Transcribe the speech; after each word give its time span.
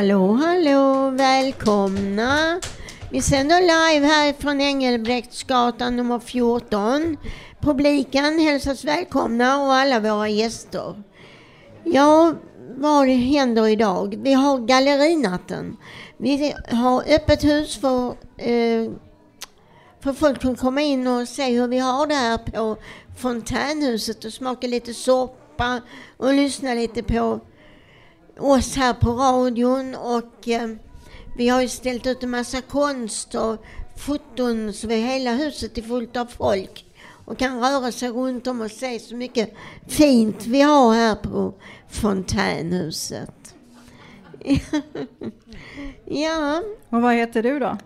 Hallå, 0.00 0.32
hallå, 0.32 1.10
välkomna! 1.10 2.60
Vi 3.10 3.22
sänder 3.22 3.60
live 3.60 4.06
här 4.06 4.32
från 4.32 4.60
Engelbrektsgatan 4.60 5.96
nummer 5.96 6.18
14. 6.18 7.16
Publiken 7.60 8.38
hälsas 8.38 8.84
välkomna 8.84 9.62
och 9.62 9.74
alla 9.74 10.00
våra 10.00 10.28
gäster. 10.28 11.02
Ja, 11.84 12.34
vad 12.76 13.08
händer 13.08 13.68
idag? 13.68 14.18
Vi 14.22 14.32
har 14.32 14.58
gallerinatten. 14.58 15.76
Vi 16.16 16.54
har 16.70 17.14
öppet 17.14 17.44
hus 17.44 17.76
för, 17.76 18.08
eh, 18.36 18.90
för 20.00 20.12
folk 20.12 20.42
som 20.42 20.56
kommer 20.56 20.82
in 20.82 21.06
och 21.06 21.28
se 21.28 21.60
hur 21.60 21.68
vi 21.68 21.78
har 21.78 22.06
det 22.06 22.14
här 22.14 22.38
på 22.38 22.76
fontänhuset 23.18 24.24
och 24.24 24.32
smaka 24.32 24.66
lite 24.66 24.94
soppa 24.94 25.80
och 26.16 26.34
lyssna 26.34 26.74
lite 26.74 27.02
på 27.02 27.40
oss 28.38 28.76
här 28.76 28.94
på 28.94 29.10
radion 29.10 29.94
och 29.94 30.48
eh, 30.48 30.68
vi 31.36 31.48
har 31.48 31.62
ju 31.62 31.68
ställt 31.68 32.06
ut 32.06 32.22
en 32.22 32.30
massa 32.30 32.60
konst 32.60 33.34
och 33.34 33.64
foton 33.96 34.72
så 34.72 34.88
hela 34.88 35.34
huset 35.34 35.78
är 35.78 35.82
fullt 35.82 36.16
av 36.16 36.26
folk 36.26 36.84
och 37.24 37.38
kan 37.38 37.60
röra 37.60 37.92
sig 37.92 38.08
runt 38.08 38.46
om 38.46 38.60
och 38.60 38.70
se 38.70 38.98
så 38.98 39.16
mycket 39.16 39.54
fint 39.88 40.46
vi 40.46 40.62
har 40.62 40.94
här 40.94 41.14
på 41.14 41.54
fontänhuset. 41.88 43.54
ja. 46.04 46.62
Och 46.88 47.02
vad 47.02 47.14
heter 47.14 47.42
du 47.42 47.58
då? 47.58 47.78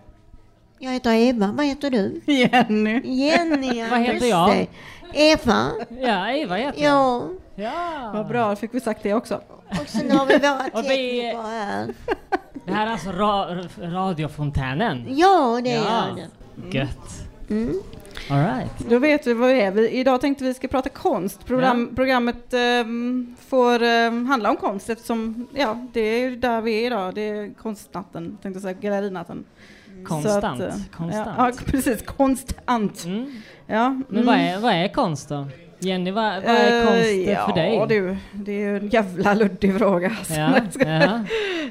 Jag 0.79 0.91
heter 0.91 1.13
Eva. 1.13 1.51
Vad 1.57 1.65
heter 1.65 1.89
du? 1.89 2.21
Jenny. 2.25 3.01
Jenny, 3.25 3.79
ja, 3.79 3.87
Vad 3.91 3.99
heter 3.99 4.25
jag? 4.27 4.67
Eva. 5.13 5.71
Ja, 6.01 6.31
Eva 6.31 6.55
heter 6.55 6.83
jag. 6.83 6.93
Ja. 6.93 7.29
Ja. 7.55 8.11
Vad 8.13 8.27
bra, 8.27 8.55
fick 8.55 8.73
vi 8.73 8.79
sagt 8.81 9.03
det 9.03 9.13
också. 9.13 9.41
Och 9.69 9.87
sen 9.87 10.11
har 10.11 10.25
vi 10.25 10.37
våra 10.37 10.83
tekniker 10.83 11.43
här. 11.43 11.93
Det 12.65 12.71
här 12.71 12.87
är 12.87 12.91
alltså 12.91 13.11
ra 13.11 13.57
radiofontänen. 13.81 15.05
Ja, 15.07 15.61
det 15.63 15.69
Ja. 15.69 15.81
är 15.81 16.15
det. 16.15 16.77
Gött. 16.77 17.27
Mm. 17.49 17.81
All 18.29 18.37
right. 18.37 18.71
Då 18.89 18.99
vet 18.99 19.27
vi 19.27 19.33
vad 19.33 19.49
vi 19.49 19.61
är. 19.61 19.71
Vi, 19.71 19.89
idag 19.89 20.21
tänkte 20.21 20.43
vi 20.43 20.53
ska 20.53 20.67
prata 20.67 20.89
konst. 20.89 21.45
Program, 21.45 21.95
Programmet 21.95 22.53
ehm, 22.53 23.35
får 23.47 23.83
ehm, 23.83 24.25
handla 24.25 24.49
om 24.49 24.57
konst 24.57 24.89
eftersom 24.89 25.47
ja, 25.53 25.87
det 25.93 25.99
är 26.01 26.19
ju 26.19 26.35
där 26.35 26.61
vi 26.61 26.81
är 26.81 26.85
idag. 26.85 27.15
Det 27.15 27.21
är 27.21 27.53
konstnatten, 27.53 28.37
tänkte 28.41 28.57
jag 28.57 28.61
säga, 28.61 28.73
gallerinatten. 28.73 29.43
Konstant. 30.07 30.45
Att, 30.45 30.59
eh, 30.59 30.75
Konstant. 30.97 31.29
Ja, 31.37 31.49
ja, 31.57 31.65
precis. 31.65 32.05
Konstant. 32.05 33.05
Mm. 33.05 33.41
Ja, 33.67 33.89
Men 33.89 34.05
mm. 34.09 34.25
vad, 34.25 34.35
är, 34.35 34.59
vad 34.59 34.73
är 34.73 34.87
konst 34.87 35.29
då? 35.29 35.47
Jenny, 35.79 36.11
vad, 36.11 36.43
vad 36.43 36.51
är 36.55 36.79
Eh, 36.81 36.87
konst 36.87 37.29
ja, 37.29 37.45
för 37.47 37.53
dig? 37.55 37.85
Du, 37.89 38.17
det 38.33 38.51
är 38.51 38.59
ju 38.59 38.77
en 38.77 38.87
jävla 38.87 39.33
luddig 39.33 39.77
fråga. 39.77 40.09
alltså. 40.19 40.33
Ja, 40.33 40.59
ja. 40.79 41.23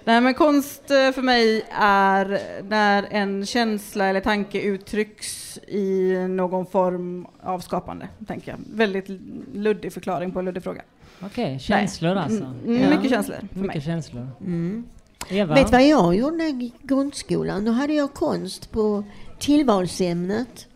Nej 0.04 0.20
men 0.20 0.34
konst 0.34 0.90
eh, 0.90 1.10
för 1.12 1.22
mig 1.22 1.64
är 1.80 2.38
när 2.68 3.06
en 3.10 3.46
känsla 3.46 4.06
eller 4.06 4.20
tanke 4.20 4.60
uttrycks 4.60 5.58
i 5.68 6.12
någon 6.28 6.66
form 6.66 7.26
av 7.42 7.60
skapande, 7.60 8.08
tänker 8.26 8.50
jag. 8.50 8.58
Väldigt 8.74 9.08
luddig 9.54 9.92
förklaring 9.92 10.32
på 10.32 10.38
en 10.38 10.44
luddig 10.44 10.62
fråga. 10.62 10.82
Okej, 11.22 11.58
känslor 11.58 12.16
alltså. 12.16 12.44
Mm, 12.44 12.82
Ja. 12.82 12.90
Mycket 12.96 13.10
känslor 13.10 13.36
för 13.36 13.58
Mycket 13.60 13.74
mig. 13.74 13.80
känslor. 13.80 14.28
Mm. 14.40 14.84
Eva? 15.30 15.54
Vet 15.54 15.66
du 15.66 15.72
vad 15.72 15.86
jag 15.86 16.14
gjorde 16.16 16.44
i 16.44 16.72
grundskolan? 16.82 17.64
Då 17.64 17.72
hade 17.72 17.92
jag 17.92 18.14
konst 18.14 18.72
på 18.72 19.04
tillvalsämnet. 19.38 20.66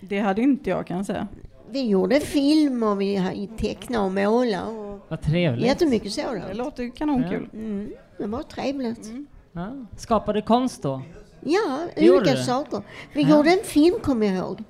Det 0.00 0.20
hade 0.20 0.42
inte 0.42 0.70
jag 0.70 0.86
kan 0.86 0.96
jag 0.96 1.06
säga. 1.06 1.28
Vi 1.72 1.88
gjorde 1.88 2.20
film 2.20 2.82
och 2.82 3.00
vi 3.00 3.16
hade 3.16 3.46
teckna 3.46 4.02
och 4.04 4.12
måla 4.12 4.66
och 4.66 5.00
Vad 5.08 5.22
trevligt. 5.22 5.66
jättemycket 5.66 6.16
Det 6.16 6.22
sådant. 6.22 6.56
låter 6.56 6.82
ju 6.82 6.90
kanonkul. 6.90 7.48
Mm, 7.52 7.92
det 8.18 8.26
var 8.26 8.42
trevligt. 8.42 9.10
Ja. 9.52 9.72
Skapade 9.96 10.42
konst 10.42 10.82
då? 10.82 11.02
Ja, 11.40 11.78
Det 11.94 12.04
gjorde 12.04 12.18
olika 12.18 12.34
du? 12.34 12.42
saker. 12.42 12.82
Vi 13.14 13.22
Ja. 13.22 13.28
gjorde 13.36 13.50
en 13.50 13.64
film 13.64 13.94
kommer 14.02 14.26
jag 14.26 14.36
ihåg. 14.36 14.62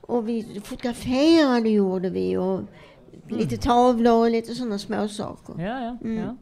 Och 0.00 0.28
vi 0.28 0.60
fotograferade 0.64 1.68
gjorde 1.68 2.10
vi 2.10 2.36
och 2.36 2.60
lite 3.28 3.56
tavlor 3.56 4.12
och 4.24 4.30
lite 4.30 4.54
sådana 4.54 4.78
små 4.78 5.08
saker. 5.08 5.54
Ja, 5.58 5.80
ja. 5.80 5.98
Mm. 6.04 6.16
ja. 6.18 6.36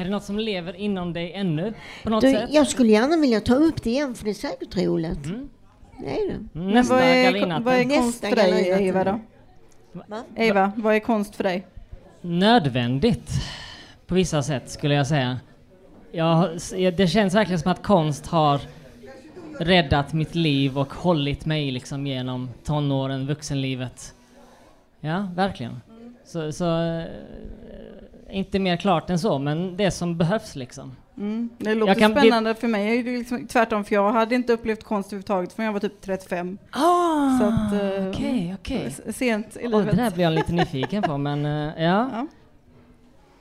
Är 0.00 0.04
det 0.04 0.10
något 0.10 0.24
som 0.24 0.38
lever 0.38 0.76
inom 0.76 1.12
dig 1.12 1.32
ännu 1.32 1.74
på 2.02 2.10
något 2.10 2.20
Du, 2.20 2.32
sätt? 2.32 2.50
jag 2.52 2.66
skulle 2.68 2.90
gärna 2.90 3.16
vilja 3.16 3.40
ta 3.40 3.54
upp 3.54 3.82
det 3.82 3.90
igen 3.90 4.14
för 4.14 4.24
det 4.24 4.30
är 4.30 4.34
säkert 4.34 4.76
roligt. 4.76 5.26
Mm. 5.26 5.48
Är 6.04 6.28
det. 6.28 6.34
Mm, 6.34 6.48
Men 6.52 6.68
Nästa 6.74 6.94
vad 6.94 7.02
är, 7.02 7.60
vad 7.60 7.74
är 7.74 7.96
konst 7.96 8.20
för 8.20 8.36
dig. 8.36 8.86
Eva 8.88 9.04
då? 9.04 9.20
Va? 9.92 10.22
Eva, 10.36 10.72
vad 10.76 10.94
är 10.94 11.00
konst 11.00 11.36
för 11.36 11.44
dig? 11.44 11.66
Nödvändigt 12.20 13.30
på 14.06 14.14
vissa 14.14 14.42
sätt 14.42 14.70
skulle 14.70 14.94
jag 14.94 15.06
säga. 15.06 15.40
Jag, 16.12 16.48
det 16.96 17.10
känns 17.10 17.34
verkligen 17.34 17.60
som 17.60 17.72
att 17.72 17.82
konst 17.82 18.26
har 18.26 18.60
räddat 19.60 20.12
mitt 20.12 20.34
liv 20.34 20.78
och 20.78 20.94
hållit 20.94 21.46
mig 21.46 21.70
liksom 21.70 22.06
genom 22.06 22.50
tonåren, 22.64 23.26
vuxenlivet. 23.26 24.14
Ja, 25.00 25.28
verkligen. 25.34 25.80
Så, 26.24 26.52
så 26.52 26.82
eh, 26.82 27.04
inte 28.30 28.58
mer 28.58 28.76
klart 28.76 29.10
än 29.10 29.18
så, 29.18 29.38
men 29.38 29.76
det 29.76 29.90
som 29.90 30.18
behövs 30.18 30.56
liksom. 30.56 30.96
Mm. 31.20 31.48
Det 31.58 31.74
låter 31.74 31.94
kan 31.94 32.10
spännande 32.10 32.54
för 32.54 32.68
mig. 32.68 32.98
är 32.98 33.04
det 33.04 33.18
liksom 33.18 33.46
tvärtom, 33.46 33.84
för 33.84 33.94
jag 33.94 34.12
hade 34.12 34.34
inte 34.34 34.52
upplevt 34.52 34.84
konst 34.84 35.08
överhuvudtaget 35.08 35.52
förrän 35.52 35.66
jag 35.66 35.72
var 35.72 35.80
typ 35.80 36.00
35. 36.00 36.58
Ah, 36.70 37.38
Så 37.38 37.44
att, 37.44 37.72
eh, 37.72 38.08
okej, 38.08 38.56
okej. 38.60 38.84
S- 38.86 39.16
Sent 39.16 39.56
i 39.56 39.68
livet. 39.68 39.90
det 39.90 39.96
där 39.96 40.10
blir 40.10 40.24
jag 40.24 40.32
lite 40.32 40.52
nyfiken 40.52 41.02
på, 41.02 41.18
men 41.18 41.46
eh, 41.46 41.84
ja. 41.84 42.10
Ja. 42.12 42.26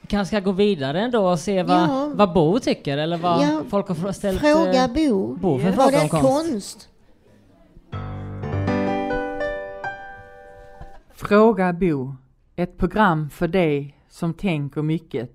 Vi 0.01 0.07
kanske 0.07 0.35
ska 0.37 0.39
gå 0.45 0.51
vidare 0.51 1.01
ändå 1.01 1.27
och 1.29 1.39
se 1.39 1.63
vad, 1.63 1.77
Ja. 1.77 2.11
vad 2.15 2.33
Bo 2.33 2.59
tycker, 2.59 2.97
eller 2.97 3.17
vad 3.17 3.41
Ja, 3.41 3.61
folk 3.69 3.87
har 3.87 4.11
ställt... 4.11 4.39
Fråga 4.39 4.83
eh, 4.85 4.93
Bo. 4.93 5.35
Bo 5.35 5.59
för 5.59 5.67
Yes. 5.67 5.77
Var 5.77 5.83
fråga 5.83 5.97
det 5.97 6.03
om 6.03 6.09
konst. 6.09 6.51
konst? 6.51 6.89
Fråga 11.13 11.73
Bo. 11.73 12.15
Ett 12.55 12.77
program 12.77 13.29
för 13.29 13.47
dig 13.47 13.95
som 14.09 14.33
tänker 14.33 14.81
mycket. 14.81 15.31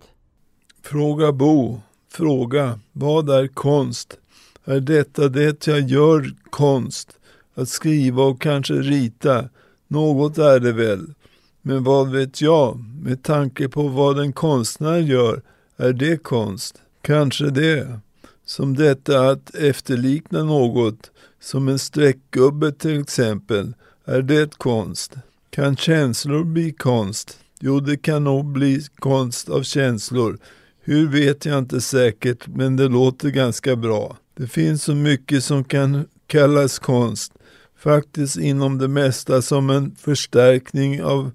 Fråga 0.82 1.32
Bo. 1.32 1.80
Fråga. 2.16 2.80
Vad 2.92 3.30
är 3.30 3.46
konst? 3.46 4.18
Är 4.64 4.80
detta 4.80 5.28
det 5.28 5.66
jag 5.66 5.80
gör 5.80 6.34
konst? 6.50 7.08
Att 7.54 7.68
skriva 7.68 8.22
och 8.22 8.40
kanske 8.40 8.74
rita. 8.74 9.48
Något 9.88 10.38
är 10.38 10.60
det 10.60 10.72
väl. 10.72 11.14
Men 11.62 11.84
vad 11.84 12.10
vet 12.10 12.40
jag? 12.40 12.84
Med 13.02 13.22
tanke 13.22 13.68
på 13.68 13.88
vad 13.88 14.18
en 14.18 14.32
konstnär 14.32 14.98
gör. 14.98 15.42
Är 15.76 15.92
det 15.92 16.22
konst? 16.22 16.82
Kanske 17.02 17.50
det. 17.50 18.00
Som 18.44 18.76
detta 18.76 19.30
att 19.30 19.54
efterlikna 19.54 20.44
något. 20.44 21.10
Som 21.40 21.68
en 21.68 21.78
streckgubbe 21.78 22.72
till 22.72 23.00
exempel. 23.00 23.74
Är 24.04 24.22
det 24.22 24.58
konst? 24.58 25.14
Kan 25.50 25.76
känslor 25.76 26.44
bli 26.44 26.72
konst? 26.72 27.38
Jo, 27.60 27.80
det 27.80 27.96
kan 27.96 28.24
nog 28.24 28.44
bli 28.44 28.86
konst 28.98 29.48
av 29.48 29.62
känslor. 29.62 30.38
Hur 30.86 31.08
vet 31.08 31.44
jag 31.44 31.58
inte 31.58 31.80
säkert, 31.80 32.46
men 32.46 32.76
det 32.76 32.88
låter 32.88 33.28
ganska 33.28 33.76
bra. 33.76 34.16
Det 34.36 34.46
finns 34.46 34.82
så 34.82 34.94
mycket 34.94 35.44
som 35.44 35.64
kan 35.64 36.04
kallas 36.26 36.78
konst. 36.78 37.32
Faktiskt 37.78 38.36
inom 38.36 38.78
det 38.78 38.88
mesta 38.88 39.42
som 39.42 39.70
en 39.70 39.96
förstärkning 39.96 41.02
av 41.02 41.30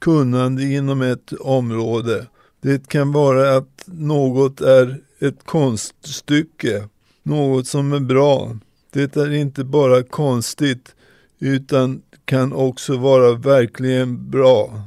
kunnande 0.00 0.62
inom 0.62 1.02
ett 1.02 1.32
område. 1.32 2.26
Det 2.60 2.88
kan 2.88 3.12
vara 3.12 3.56
att 3.56 3.84
något 3.86 4.60
är 4.60 5.00
ett 5.20 5.44
konststycke, 5.44 6.88
något 7.22 7.66
som 7.66 7.92
är 7.92 8.00
bra. 8.00 8.56
Det 8.92 9.16
är 9.16 9.32
inte 9.32 9.64
bara 9.64 10.02
konstigt 10.02 10.94
utan 11.38 12.02
kan 12.24 12.52
också 12.52 12.96
vara 12.96 13.32
verkligen 13.32 14.30
bra. 14.30 14.82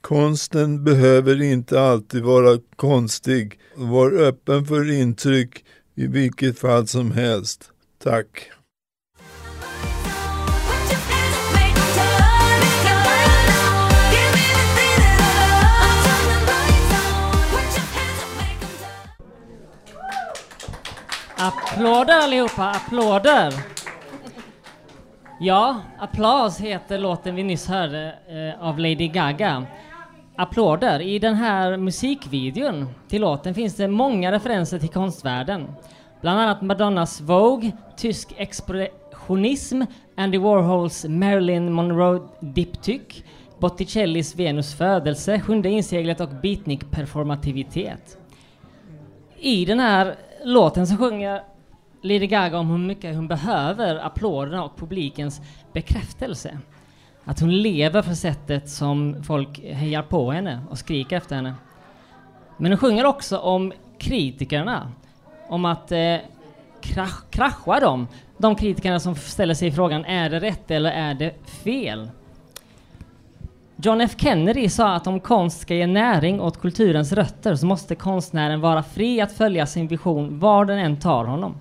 Konsten 0.00 0.84
behöver 0.84 1.42
inte 1.42 1.80
alltid 1.80 2.22
vara 2.22 2.58
konstig. 2.76 3.59
Var 3.82 4.12
öppen 4.12 4.64
för 4.64 4.92
intryck 4.92 5.64
i 5.94 6.06
vilket 6.06 6.58
fall 6.58 6.86
som 6.86 7.12
helst. 7.12 7.70
Tack. 8.02 8.50
Applåder 21.36 22.20
allihopa, 22.22 22.70
applåder! 22.70 23.54
Ja, 25.40 25.82
Applaus 25.98 26.60
heter 26.60 26.98
låten 26.98 27.34
vi 27.34 27.42
nyss 27.42 27.68
hörde 27.68 28.14
eh, 28.28 28.62
av 28.62 28.78
Lady 28.78 29.08
Gaga. 29.08 29.66
Applåder. 30.40 31.00
I 31.00 31.18
den 31.18 31.34
här 31.34 31.76
musikvideon 31.76 32.86
till 33.08 33.20
låten 33.20 33.54
finns 33.54 33.76
det 33.76 33.88
många 33.88 34.32
referenser 34.32 34.78
till 34.78 34.88
konstvärlden. 34.88 35.72
Bland 36.20 36.40
annat 36.40 36.62
Madonnas 36.62 37.20
Vogue, 37.20 37.72
tysk 37.96 38.34
expressionism, 38.36 39.82
Andy 40.16 40.38
Warhols 40.38 41.04
Marilyn 41.08 41.72
Monroe 41.72 42.20
diptyk, 42.40 43.24
Botticellis 43.58 44.36
Venus 44.36 44.74
födelse, 44.74 45.40
Sjunde 45.40 45.68
inseglet 45.68 46.20
och 46.20 46.28
beatnik 46.42 46.90
performativitet. 46.90 48.18
I 49.38 49.64
den 49.64 49.80
här 49.80 50.16
låten 50.44 50.86
så 50.86 50.96
sjunger 50.96 51.42
Lady 52.02 52.26
Gaga 52.26 52.58
om 52.58 52.70
hur 52.70 52.78
mycket 52.78 53.16
hon 53.16 53.28
behöver 53.28 53.96
applåderna 53.96 54.64
och 54.64 54.76
publikens 54.76 55.40
bekräftelse. 55.72 56.58
Att 57.24 57.40
hon 57.40 57.62
lever 57.62 58.02
för 58.02 58.14
sättet 58.14 58.70
som 58.70 59.22
folk 59.22 59.60
hejar 59.60 60.02
på 60.02 60.30
henne 60.30 60.60
och 60.70 60.78
skriker 60.78 61.16
efter 61.16 61.36
henne. 61.36 61.54
Men 62.56 62.72
hon 62.72 62.78
sjunger 62.78 63.06
också 63.06 63.38
om 63.38 63.72
kritikerna. 63.98 64.92
Om 65.48 65.64
att 65.64 65.92
eh, 65.92 66.16
krasch, 66.80 67.30
krascha 67.30 67.80
dem. 67.80 68.08
De 68.38 68.56
kritikerna 68.56 69.00
som 69.00 69.14
ställer 69.14 69.54
sig 69.54 69.72
frågan, 69.72 70.04
är 70.04 70.30
det 70.30 70.40
rätt 70.40 70.70
eller 70.70 70.90
är 70.90 71.14
det 71.14 71.46
fel? 71.46 72.10
John 73.76 74.00
F 74.00 74.14
Kennedy 74.16 74.68
sa 74.68 74.94
att 74.94 75.06
om 75.06 75.20
konst 75.20 75.60
ska 75.60 75.74
ge 75.74 75.86
näring 75.86 76.40
åt 76.40 76.60
kulturens 76.60 77.12
rötter 77.12 77.54
så 77.54 77.66
måste 77.66 77.94
konstnären 77.94 78.60
vara 78.60 78.82
fri 78.82 79.20
att 79.20 79.32
följa 79.32 79.66
sin 79.66 79.88
vision 79.88 80.38
var 80.38 80.64
den 80.64 80.78
än 80.78 80.96
tar 80.96 81.24
honom. 81.24 81.54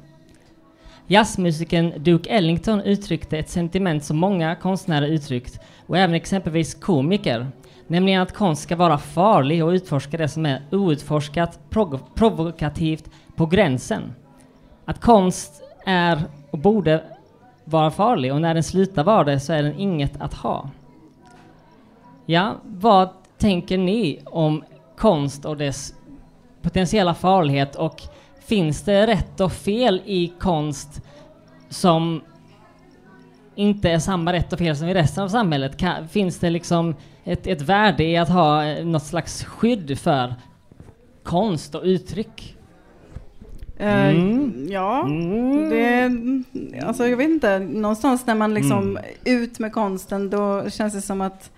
Jazzmusikern 1.12 1.94
Duke 2.04 2.30
Ellington 2.30 2.82
uttryckte 2.82 3.38
ett 3.38 3.50
sentiment 3.50 4.04
som 4.04 4.18
många 4.18 4.56
konstnärer 4.56 5.08
uttryckt 5.08 5.60
och 5.88 5.98
även 5.98 6.16
exempelvis 6.16 6.74
komiker, 6.74 7.48
nämligen 7.88 8.22
att 8.22 8.34
konst 8.34 8.64
ska 8.64 8.76
vara 8.76 8.98
farlig 8.98 9.66
och 9.66 9.70
utforska 9.70 10.18
det 10.18 10.28
som 10.28 10.46
är 10.46 10.62
outforskat, 10.72 11.60
prov 11.70 12.00
provokativt, 12.16 13.10
på 13.36 13.46
gränsen. 13.46 14.14
Att 14.86 15.02
konst 15.02 15.62
är 15.86 16.22
och 16.52 16.60
borde 16.60 17.04
vara 17.66 17.92
farlig 17.92 18.34
och 18.34 18.42
när 18.42 18.54
den 18.54 18.64
slutar 18.64 19.04
vara 19.04 19.24
det 19.24 19.40
så 19.40 19.54
är 19.54 19.64
den 19.64 19.80
inget 19.80 20.22
att 20.22 20.34
ha. 20.34 20.70
Ja, 22.26 22.56
vad 22.64 23.10
tänker 23.38 23.78
ni 23.78 24.20
om 24.26 24.64
konst 24.98 25.46
och 25.46 25.58
dess 25.58 25.94
potentiella 26.62 27.14
farlighet 27.14 27.76
och 27.76 28.02
finns 28.50 28.82
det 28.82 29.08
rätt 29.08 29.40
och 29.40 29.52
fel 29.54 30.02
i 30.06 30.34
konst 30.40 31.02
som 31.70 32.22
inte 33.56 33.90
är 33.90 34.00
samma 34.00 34.34
rätt 34.34 34.54
och 34.54 34.60
fel 34.60 34.76
som 34.78 34.88
i 34.88 34.94
resten 34.94 35.24
av 35.24 35.28
samhället? 35.28 35.78
Kan, 35.78 36.08
finns 36.08 36.40
det 36.40 36.50
liksom 36.50 36.96
ett, 37.24 37.48
ett 37.48 37.62
värde 37.62 38.04
i 38.04 38.18
att 38.18 38.30
ha 38.30 38.66
eh, 38.66 38.86
något 38.86 39.04
slags 39.04 39.44
skydd 39.44 40.00
för 40.00 40.36
konst 41.24 41.76
och 41.76 41.84
uttryck? 41.84 42.56
Eh, 43.78 44.10
Mm. 44.10 44.68
Ja, 44.70 45.04
Mm. 45.06 45.70
det, 46.54 46.82
alltså 46.86 47.08
jag 47.08 47.18
vet 47.18 47.30
inte, 47.30 47.60
någonstans 47.60 48.26
när 48.28 48.36
man 48.36 48.54
liksom 48.54 48.98
Mm. 48.98 49.04
ut 49.26 49.60
med 49.60 49.74
konsten 49.74 50.30
då 50.30 50.70
känns 50.70 50.94
det 50.94 51.02
som 51.02 51.22
att 51.22 51.52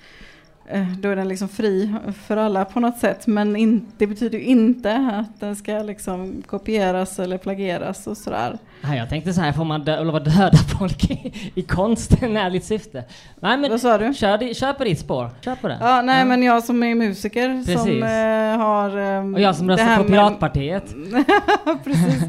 då 0.99 1.09
är 1.09 1.15
den 1.15 1.27
liksom 1.27 1.47
fri 1.49 1.93
för 2.27 2.37
alla 2.37 2.65
på 2.65 2.79
något 2.79 2.97
sätt. 2.97 3.27
Men 3.27 3.55
in, 3.55 3.85
det 3.97 4.07
betyder 4.07 4.37
ju 4.37 4.43
inte 4.43 4.95
att 4.95 5.39
den 5.39 5.55
ska 5.55 5.71
liksom 5.71 6.43
kopieras 6.47 7.19
eller 7.19 7.37
plagieras 7.37 8.07
och 8.07 8.17
sådär. 8.17 8.57
Nej, 8.81 8.97
jag 8.97 9.09
tänkte 9.09 9.33
så 9.33 9.41
här, 9.41 9.51
får 9.51 9.63
man 9.65 9.81
dö, 9.83 10.03
lov 10.03 10.15
att 10.15 10.25
döda 10.25 10.57
folk 10.79 11.11
i, 11.11 11.51
i 11.55 11.61
konsten? 11.61 12.37
Ärligt 12.37 12.65
syfte. 12.65 13.03
Nej 13.39 13.57
men 13.57 13.71
Vad 13.71 13.81
sa 13.81 13.97
du? 13.97 14.13
kör, 14.13 14.53
kör 14.53 14.73
på 14.73 14.83
ditt 14.83 14.99
spår. 14.99 15.29
Kör 15.41 15.55
på 15.55 15.67
det. 15.67 15.77
Ja, 15.81 16.01
nej 16.01 16.19
Ja. 16.19 16.25
men 16.25 16.43
jag 16.43 16.63
som 16.63 16.83
är 16.83 16.95
musiker 16.95 17.53
Precis. 17.65 17.81
som 17.81 18.03
eh, 18.03 18.57
har... 18.65 18.97
ehm, 18.97 19.33
Och 19.35 19.41
jag 19.41 19.55
som 19.55 19.69
röstar 19.69 19.97
på 19.97 20.03
Piratpartiet. 20.03 20.83
Precis. 21.83 22.23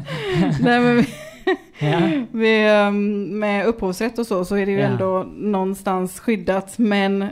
nej, 0.61 0.79
men 0.79 1.05
Ja. 1.79 1.99
vi, 2.31 2.67
ehm, 2.69 3.39
med 3.39 3.65
upphovsrätt 3.65 4.19
och 4.19 4.27
så, 4.27 4.45
så 4.45 4.55
är 4.55 4.65
det 4.65 4.71
ju 4.71 4.79
Ja. 4.79 4.85
ändå 4.87 5.25
någonstans 5.37 6.19
skyddat. 6.19 6.77
Men, 6.77 7.27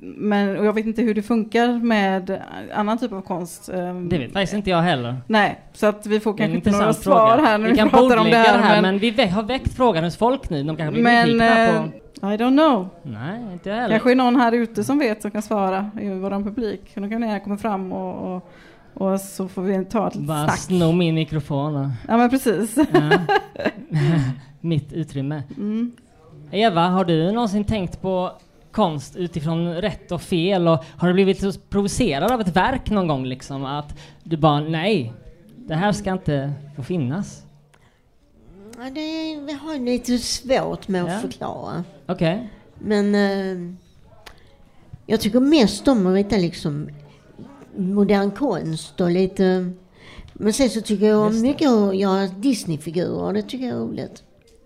men 0.00 0.56
och 0.58 0.64
jag 0.66 0.72
vet 0.72 0.86
inte 0.86 1.02
hur 1.02 1.14
det 1.14 1.22
funkar 1.22 1.68
med 1.84 2.42
annan 2.74 2.98
typ 2.98 3.12
av 3.12 3.20
konst. 3.20 3.68
ehm. 3.68 4.08
Det 4.08 4.18
vet 4.18 4.32
faktiskt 4.32 4.54
inte 4.54 4.70
jag 4.70 4.82
heller. 4.82 5.16
Nej, 5.26 5.58
så 5.72 5.86
att 5.86 6.06
vi 6.06 6.20
får 6.20 6.36
kanske 6.36 6.56
inte 6.56 6.70
några 6.70 6.92
svar 6.92 7.30
fråga. 7.36 7.48
här 7.48 7.58
när 7.58 7.64
vi 7.66 7.72
vi, 7.72 7.78
kan 7.78 7.90
pratar 7.90 8.16
om 8.16 8.30
det 8.30 8.36
här. 8.36 8.82
men 8.82 8.82
men 8.82 8.98
vi 8.98 9.26
har 9.26 9.42
väckt 9.42 9.76
frågan 9.76 10.04
hos 10.04 10.16
folk 10.16 10.50
nu. 10.50 10.62
De 10.62 10.76
kanske 10.76 10.92
blir 11.02 11.22
nyfikna 11.22 11.46
på... 11.46 12.26
eh, 12.26 12.34
I 12.34 12.36
don't 12.36 12.56
know. 12.58 12.88
Nej, 13.02 13.52
inte 13.52 13.70
heller. 13.72 13.88
Kanske 13.90 14.10
är 14.10 14.14
någon 14.14 14.36
här 14.36 14.52
ute 14.52 14.84
som 14.84 14.98
vet 14.98 15.22
som 15.22 15.30
kan 15.30 15.42
svara 15.42 15.90
i 16.00 16.08
vår 16.08 16.30
publik. 16.44 16.80
Då 16.94 17.08
kan 17.08 17.40
komma 17.40 17.56
fram 17.56 17.92
och, 17.92 18.36
och, 18.36 18.50
och 18.98 19.20
så 19.20 19.48
får 19.48 19.62
vi 19.62 19.84
ta 19.84 20.08
ett 20.08 20.14
Bara 20.14 20.44
snack. 20.44 20.58
sno 20.58 20.92
min 20.92 21.14
mikrofon 21.14 21.92
Ja 22.08 22.16
men 22.16 22.30
precis. 22.30 22.76
ja. 22.76 23.10
Mitt 24.60 24.92
utrymme. 24.92 25.42
Mm. 25.56 25.92
Eva, 26.50 26.80
har 26.88 27.04
du 27.04 27.32
någonsin 27.32 27.64
tänkt 27.64 28.02
på 28.02 28.32
konst 28.72 29.16
utifrån 29.16 29.74
rätt 29.74 30.12
och 30.12 30.22
fel? 30.22 30.68
Och 30.68 30.84
har 30.96 31.08
du 31.08 31.14
blivit 31.14 31.40
så 31.40 31.52
provocerad 31.52 32.32
av 32.32 32.40
ett 32.40 32.56
verk 32.56 32.90
någon 32.90 33.06
gång 33.08 33.26
liksom? 33.26 33.64
Att 33.64 33.98
du 34.24 34.36
bara, 34.36 34.60
nej, 34.60 35.12
det 35.56 35.74
här 35.74 35.92
ska 35.92 36.12
inte 36.12 36.52
få 36.76 36.82
finnas. 36.82 37.42
Ja, 38.78 38.90
det 38.90 39.30
jag 39.52 39.58
har 39.58 39.78
lite 39.84 40.18
svårt 40.18 40.88
med 40.88 41.04
att 41.04 41.10
Ja. 41.10 41.18
förklara. 41.18 41.84
Okej. 42.06 42.50
Men 42.78 43.14
eh, 43.14 43.74
jag 45.06 45.20
tycker 45.20 45.40
mest 45.40 45.88
om 45.88 46.06
att 46.06 46.14
rita 46.14 46.36
liksom 46.36 46.88
modern 47.78 48.30
konst 48.30 49.00
och 49.00 49.10
lite... 49.10 49.70
Men 50.32 50.52
sen 50.52 50.70
så 50.70 50.80
tycker 50.80 51.06
jag 51.06 51.20
om 51.20 51.32
Just 51.32 51.42
mycket 51.42 51.68
att 51.70 51.96
göra 51.96 52.26
Disneyfigurer. 52.26 53.32
Det 53.32 53.42
tycker 53.42 53.66
jag 53.66 53.76
är 53.76 53.80
roligt. 53.80 54.22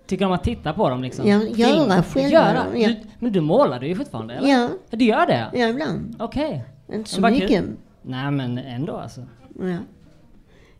Tycker 0.06 0.25
om 0.26 0.32
att 0.32 0.44
titta 0.44 0.73
på 0.73 0.88
dem 0.88 1.03
liksom? 1.03 1.29
Ja, 1.29 1.43
göra 1.43 2.03
själva, 2.03 2.29
Göra? 2.31 2.67
ja. 2.75 2.88
Du, 2.88 2.97
men 3.19 3.32
du 3.32 3.41
målar 3.41 3.81
du 3.81 3.87
ju 3.87 3.94
fortfarande, 3.94 4.35
eller? 4.35 4.49
Ja, 4.49 4.69
Du 4.91 5.05
gör 5.05 5.26
det? 5.26 5.50
ja 5.53 5.69
ibland. 5.69 6.17
Okej. 6.19 6.64
Inte 6.93 7.11
så 7.11 7.20
Vad 7.20 7.32
kul. 7.32 7.41
mycket. 7.43 7.64
Nej, 8.03 8.31
men 8.31 8.59
ändå 8.59 8.97
alltså. 8.97 9.20
Ja. 9.61 9.76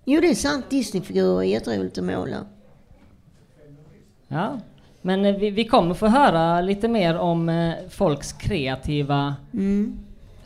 Jo, 0.05 0.21
det 0.21 0.31
är 0.31 0.35
sant. 0.35 0.71
Disneyfigurer 0.71 1.39
är 1.39 1.43
jätteroligt 1.43 1.99
att 1.99 2.05
måla. 2.05 2.37
Ja. 4.29 4.59
Men 5.03 5.25
eh, 5.25 5.37
vi, 5.37 5.51
vi 5.51 5.65
kommer 5.65 5.95
få 5.95 6.07
höra 6.07 6.61
lite 6.61 6.89
mer 6.89 7.19
om 7.19 7.49
eh, 7.49 7.75
folks 7.91 8.33
kreativa 8.33 9.35
Mm. 9.53 9.99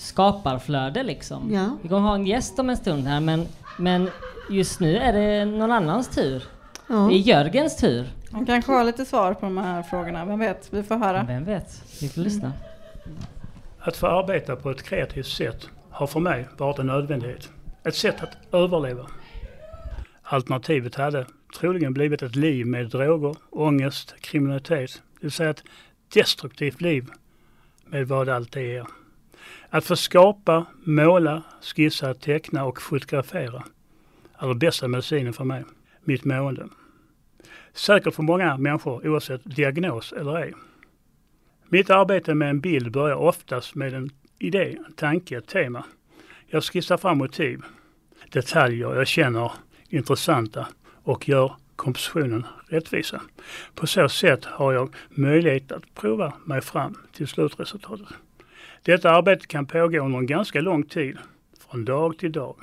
Skaparflöde 0.06 1.02
liksom. 1.02 1.54
Ja. 1.54 1.76
Vi 1.82 1.88
kommer 1.88 2.08
ha 2.08 2.14
en 2.14 2.26
gäst 2.26 2.58
om 2.58 2.70
en 2.70 2.76
stund 2.76 3.06
här, 3.06 3.20
men, 3.20 3.46
men 3.78 4.10
just 4.50 4.80
nu 4.80 4.96
är 4.96 5.12
det 5.12 5.44
någon 5.44 5.72
annans 5.72 6.08
tur. 6.08 6.44
Ja. 6.88 6.94
Det 6.94 7.14
är 7.14 7.18
Jörgens 7.18 7.76
tur. 7.76 8.06
Han 8.32 8.46
kanske 8.46 8.72
har 8.72 8.84
lite 8.84 9.04
svar 9.04 9.34
på 9.34 9.46
de 9.46 9.58
här 9.58 9.82
frågorna, 9.82 10.24
vem 10.24 10.38
vet? 10.38 10.68
Vi 10.72 10.82
får 10.82 10.96
höra. 10.96 11.24
Vem 11.28 11.44
vet? 11.44 11.82
Vi 12.00 12.08
får 12.08 12.20
lyssna. 12.20 12.52
Att 13.78 13.96
få 13.96 14.06
arbeta 14.06 14.56
på 14.56 14.70
ett 14.70 14.82
kreativt 14.82 15.26
sätt 15.26 15.68
har 15.90 16.06
för 16.06 16.20
mig 16.20 16.48
varit 16.56 16.78
en 16.78 16.86
nödvändighet. 16.86 17.50
Ett 17.84 17.94
sätt 17.94 18.22
att 18.22 18.54
överleva. 18.54 19.06
Alternativet 20.22 20.94
hade 20.94 21.26
troligen 21.60 21.92
blivit 21.92 22.22
ett 22.22 22.36
liv 22.36 22.66
med 22.66 22.88
droger, 22.88 23.36
ångest, 23.50 24.14
kriminalitet. 24.20 25.02
Det 25.14 25.20
vill 25.20 25.30
säga 25.30 25.50
ett 25.50 25.62
destruktivt 26.14 26.80
liv 26.80 27.10
med 27.86 28.08
vad 28.08 28.28
allt 28.28 28.52
det 28.52 28.76
är. 28.76 28.86
Att 29.76 29.84
få 29.84 29.96
skapa, 29.96 30.66
måla, 30.84 31.42
skissa, 31.62 32.14
teckna 32.14 32.64
och 32.64 32.82
fotografera 32.82 33.64
är 34.38 34.48
den 34.48 34.58
bästa 34.58 34.88
medicinen 34.88 35.32
för 35.32 35.44
mig, 35.44 35.64
mitt 36.04 36.24
mående. 36.24 36.68
Säkert 37.72 38.14
för 38.14 38.22
många 38.22 38.56
människor 38.56 39.08
oavsett 39.08 39.40
diagnos 39.44 40.12
eller 40.12 40.36
ej. 40.36 40.54
Mitt 41.68 41.90
arbete 41.90 42.34
med 42.34 42.50
en 42.50 42.60
bild 42.60 42.92
börjar 42.92 43.16
oftast 43.16 43.74
med 43.74 43.94
en 43.94 44.10
idé, 44.38 44.78
en 44.86 44.92
tanke, 44.92 45.38
ett 45.38 45.48
tema. 45.48 45.84
Jag 46.46 46.64
skissar 46.64 46.96
fram 46.96 47.18
motiv, 47.18 47.62
detaljer 48.32 48.94
jag 48.94 49.06
känner 49.06 49.52
intressanta 49.88 50.66
och 51.02 51.28
gör 51.28 51.52
kompositionen 51.76 52.46
rättvisa. 52.68 53.20
På 53.74 53.86
så 53.86 54.08
sätt 54.08 54.44
har 54.44 54.72
jag 54.72 54.94
möjlighet 55.10 55.72
att 55.72 55.94
prova 55.94 56.32
mig 56.44 56.60
fram 56.60 56.98
till 57.12 57.28
slutresultatet. 57.28 58.08
Detta 58.86 59.10
arbete 59.10 59.46
kan 59.46 59.66
pågå 59.66 60.00
under 60.04 60.18
en 60.18 60.26
ganska 60.26 60.60
lång 60.60 60.82
tid, 60.82 61.18
från 61.58 61.84
dag 61.84 62.18
till 62.18 62.32
dag. 62.32 62.56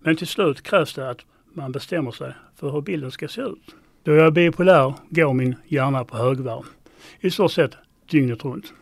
Men 0.00 0.16
till 0.16 0.26
slut 0.26 0.62
krävs 0.62 0.94
det 0.94 1.10
att 1.10 1.24
man 1.52 1.72
bestämmer 1.72 2.10
sig 2.10 2.34
för 2.56 2.70
hur 2.70 2.80
bilden 2.80 3.10
ska 3.10 3.28
se 3.28 3.42
ut. 3.42 3.74
Då 4.02 4.12
jag 4.12 4.26
är 4.26 4.30
bipolär 4.30 4.94
går 5.08 5.32
min 5.32 5.56
hjärna 5.66 6.04
på 6.04 6.16
högvarv. 6.16 6.64
I 7.20 7.30
stort 7.30 7.52
sett 7.52 7.76
dygnet 8.10 8.44
runt. 8.44 8.72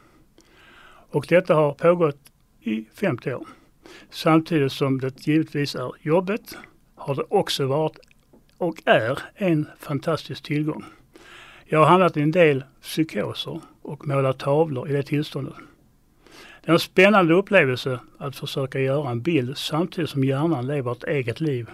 Och 1.10 1.26
detta 1.28 1.54
har 1.54 1.72
pågått 1.72 2.20
i 2.60 2.84
50 2.94 3.34
år. 3.34 3.46
Samtidigt 4.10 4.72
som 4.72 5.00
det 5.00 5.26
givetvis 5.26 5.74
är 5.74 5.92
jobbet 6.02 6.56
har 6.94 7.14
det 7.14 7.24
också 7.28 7.66
varit 7.66 7.98
och 8.58 8.82
är 8.84 9.18
en 9.34 9.66
fantastisk 9.78 10.42
tillgång. 10.42 10.84
Jag 11.64 11.78
har 11.78 11.86
hamnat 11.86 12.16
i 12.16 12.20
en 12.20 12.30
del 12.30 12.64
psykoser 12.82 13.60
och 13.82 14.06
målat 14.08 14.38
tavlor 14.38 14.88
i 14.88 14.92
det 14.92 15.02
tillståndet. 15.02 15.54
Det 16.68 16.72
är 16.72 16.74
en 16.74 16.80
spännande 16.80 17.34
upplevelse 17.34 18.00
att 18.18 18.36
försöka 18.36 18.80
göra 18.80 19.10
en 19.10 19.22
bild 19.22 19.58
samtidigt 19.58 20.10
som 20.10 20.24
hjärnan 20.24 20.66
lever 20.66 20.92
ett 20.92 21.04
eget 21.04 21.40
liv. 21.40 21.70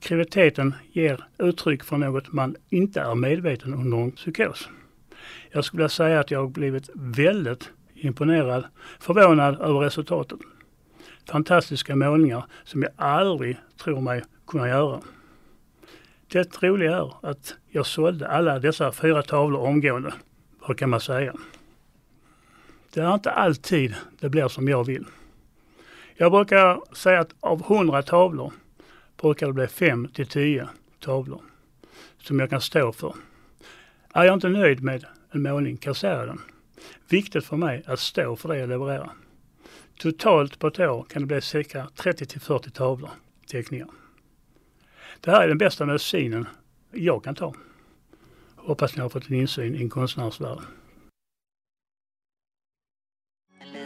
Kreativiteten 0.00 0.74
ger 0.92 1.24
uttryck 1.38 1.84
för 1.84 1.96
något 1.96 2.32
man 2.32 2.56
inte 2.68 3.00
är 3.00 3.14
medveten 3.14 3.74
under 3.74 3.98
en 3.98 4.10
psykos. 4.10 4.68
Jag 5.50 5.64
skulle 5.64 5.78
vilja 5.78 5.88
säga 5.88 6.20
att 6.20 6.30
jag 6.30 6.40
har 6.40 6.48
blivit 6.48 6.90
väldigt 6.94 7.70
imponerad, 7.94 8.64
förvånad 9.00 9.60
över 9.60 9.80
resultatet. 9.80 10.38
Fantastiska 11.28 11.96
målningar 11.96 12.44
som 12.64 12.82
jag 12.82 12.92
aldrig 12.96 13.56
tror 13.82 14.00
mig 14.00 14.22
kunna 14.46 14.68
göra. 14.68 15.00
Det 16.32 16.62
roliga 16.62 16.96
är 16.96 17.30
att 17.30 17.54
jag 17.68 17.86
sålde 17.86 18.28
alla 18.28 18.58
dessa 18.58 18.92
fyra 18.92 19.22
tavlor 19.22 19.60
omgående. 19.60 20.14
Vad 20.66 20.78
kan 20.78 20.90
man 20.90 21.00
säga? 21.00 21.34
Det 22.94 23.02
är 23.02 23.14
inte 23.14 23.30
alltid 23.30 23.94
det 24.20 24.28
blir 24.28 24.48
som 24.48 24.68
jag 24.68 24.84
vill. 24.84 25.06
Jag 26.16 26.32
brukar 26.32 26.94
säga 26.94 27.20
att 27.20 27.34
av 27.40 27.62
100 27.62 28.02
tavlor 28.02 28.52
brukar 29.16 29.46
det 29.46 29.52
bli 29.52 29.66
5 29.66 30.08
till 30.08 30.26
10 30.26 30.68
tavlor 31.00 31.42
som 32.18 32.40
jag 32.40 32.50
kan 32.50 32.60
stå 32.60 32.92
för. 32.92 33.14
Är 34.12 34.24
jag 34.24 34.34
inte 34.34 34.48
nöjd 34.48 34.82
med 34.82 35.04
en 35.30 35.42
målning, 35.42 35.76
kassera 35.76 36.26
den. 36.26 36.40
Viktigt 37.08 37.44
för 37.44 37.56
mig 37.56 37.82
att 37.86 38.00
stå 38.00 38.36
för 38.36 38.48
det 38.48 38.58
jag 38.58 38.68
levererar. 38.68 39.10
Totalt 39.98 40.58
på 40.58 40.66
ett 40.66 40.80
år 40.80 41.06
kan 41.08 41.22
det 41.22 41.26
bli 41.26 41.40
cirka 41.40 41.88
30 41.94 42.26
till 42.26 42.40
40 42.40 42.70
tavlor 42.70 43.10
teckningar. 43.46 43.88
Det 45.20 45.30
här 45.30 45.42
är 45.42 45.48
den 45.48 45.58
bästa 45.58 45.86
medicinen 45.86 46.46
jag 46.90 47.24
kan 47.24 47.34
ta. 47.34 47.54
Hoppas 48.56 48.96
ni 48.96 49.02
har 49.02 49.08
fått 49.08 49.28
en 49.28 49.36
insyn 49.36 49.74
i 49.74 49.82
en 49.82 49.90
konstnärs 49.90 50.40
värld. 50.40 50.58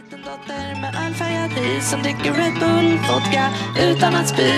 Liten 0.09 0.25
dotter 0.25 0.81
med 0.81 0.95
ölfärgad 1.07 1.51
hy 1.51 1.81
som 1.81 2.01
dricker 2.01 2.33
Red 2.33 2.53
Bull 2.59 2.97
vodka 2.97 3.49
utan 3.79 4.15
att 4.15 4.27
spy. 4.27 4.51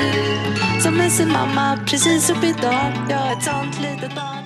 Som 0.83 0.97
med 0.97 1.11
sin 1.11 1.31
mamma 1.31 1.79
precis 1.87 2.29
upp 2.29 2.43
idag. 2.43 2.93
Jag 3.09 3.27
är 3.27 3.37
ett 3.37 3.43
sånt 3.43 3.81
litet 3.81 4.15
barn. 4.15 4.43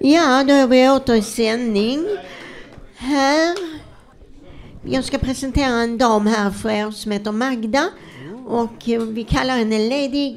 Ja, 0.00 0.44
då 0.44 0.54
är 0.54 0.66
vi 0.66 0.88
åter 0.88 1.14
i 1.14 1.22
sändning. 1.22 2.06
Här. 2.96 3.56
Jag 4.84 5.04
ska 5.04 5.18
presentera 5.18 5.82
en 5.82 5.98
dam 5.98 6.26
här 6.26 6.50
för 6.50 6.70
er 6.70 6.90
som 6.90 7.12
heter 7.12 7.32
Magda. 7.32 7.88
Och 8.46 8.82
vi 9.08 9.24
kallar 9.24 9.56
henne 9.58 9.78
Lady, 9.78 10.36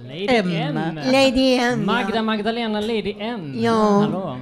Lady 0.00 0.56
M. 0.56 0.76
M. 0.76 1.00
Lady 1.12 1.54
M. 1.54 1.86
Magda 1.86 2.22
Magdalena 2.22 2.80
Lady 2.80 3.14
M. 3.18 3.54
Ja. 3.56 4.00
Hallå. 4.00 4.38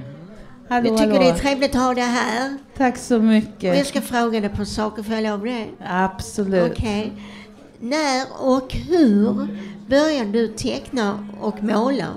Hallå, 0.71 0.87
Jag 0.89 0.97
tycker 0.97 1.11
hallå. 1.11 1.23
det 1.23 1.29
är 1.29 1.37
trevligt 1.37 1.75
att 1.75 1.81
ha 1.81 1.93
dig 1.93 2.03
här. 2.03 2.57
Tack 2.77 2.97
så 2.97 3.15
Och 3.15 3.21
jag 3.23 3.27
mycket. 3.27 3.87
ska 3.87 4.01
fråga 4.01 4.39
dig 4.39 4.49
på 4.49 4.65
saker, 4.65 5.03
får 5.03 5.15
jag 5.15 5.23
lov 5.23 5.45
det? 5.45 5.65
Absolut. 5.85 6.71
Okej. 6.71 7.13
När 7.79 8.25
och 8.39 8.73
hur 8.73 9.47
började 9.89 10.31
du 10.31 10.47
teckna 10.47 11.27
och 11.41 11.63
måla? 11.63 12.07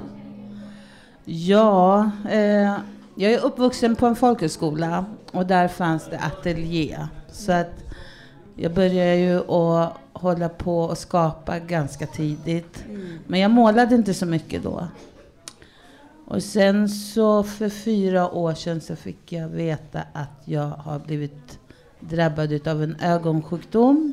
Ja, 1.25 2.11
eh, 2.31 2.75
jag 3.15 3.33
är 3.33 3.45
uppvuxen 3.45 3.97
på 3.97 4.07
en 4.07 4.17
folkhögskola 4.17 5.05
och 5.33 5.47
där 5.47 5.69
fanns 5.69 6.09
det 6.11 6.19
ateljé. 6.19 6.99
Så 7.33 7.53
att 7.53 7.73
jag 8.57 8.75
började 8.75 9.17
ju 9.17 9.37
att 9.53 9.93
hålla 10.13 10.49
på 10.49 10.79
och 10.81 10.99
skapa 10.99 11.59
ganska 11.59 12.07
tidigt. 12.07 12.85
Men 13.27 13.41
jag 13.41 13.51
målade 13.51 13.95
inte 13.95 14.15
så 14.15 14.27
mycket 14.27 14.63
då. 14.63 14.89
Och 16.27 16.43
sen 16.43 16.89
så 16.89 17.43
för 17.43 17.69
fyra 17.69 18.31
år 18.31 18.55
sedan 18.55 18.81
så 18.81 18.97
fick 18.97 19.33
jag 19.33 19.49
veta 19.49 20.03
att 20.13 20.43
jag 20.45 20.69
har 20.69 20.99
blivit 20.99 21.59
drabbad 22.01 22.69
av 22.69 22.83
en 22.83 22.97
ögonsjukdom. 23.01 24.13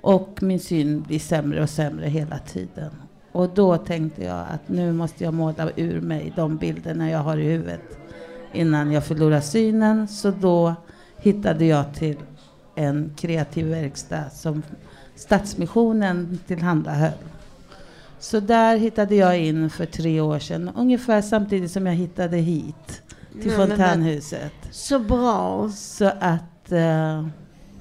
Och 0.00 0.42
min 0.42 0.60
syn 0.60 1.02
blir 1.02 1.18
sämre 1.18 1.62
och 1.62 1.70
sämre 1.70 2.06
hela 2.06 2.38
tiden. 2.38 2.90
Och 3.32 3.48
då 3.54 3.76
tänkte 3.76 4.24
jag 4.24 4.46
att 4.50 4.68
nu 4.68 4.92
måste 4.92 5.24
jag 5.24 5.34
måla 5.34 5.70
ur 5.76 6.00
mig 6.00 6.32
de 6.36 6.56
bilderna 6.56 7.10
jag 7.10 7.18
har 7.18 7.36
i 7.36 7.44
huvudet 7.44 7.98
innan 8.52 8.92
jag 8.92 9.04
förlorar 9.04 9.40
synen. 9.40 10.08
Så 10.08 10.30
då 10.30 10.74
hittade 11.16 11.64
jag 11.64 11.94
till 11.94 12.16
en 12.74 13.12
kreativ 13.16 13.66
verkstad 13.66 14.30
som 14.30 14.62
Stadsmissionen 15.14 16.38
tillhandahöll. 16.46 17.12
Så 18.20 18.40
där 18.40 18.76
hittade 18.76 19.14
jag 19.14 19.38
in 19.38 19.70
för 19.70 19.86
tre 19.86 20.20
år 20.20 20.38
sedan, 20.38 20.70
ungefär 20.76 21.22
samtidigt 21.22 21.70
som 21.70 21.86
jag 21.86 21.94
hittade 21.94 22.36
hit 22.36 23.02
till 23.32 23.46
Nej, 23.46 23.56
fontänhuset. 23.56 24.52
Så 24.70 24.98
bra. 24.98 25.68
Så 25.68 26.12
att 26.20 26.72
eh, 26.72 27.26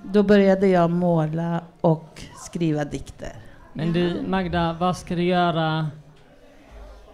då 0.03 0.24
började 0.24 0.67
jag 0.67 0.89
måla 0.89 1.62
och 1.81 2.24
skriva 2.46 2.86
dikter. 2.86 3.34
Men 3.74 3.93
du 3.93 4.22
Magda, 4.27 4.75
vad 4.79 4.98
ska 4.98 5.15
du 5.15 5.24
göra 5.24 5.88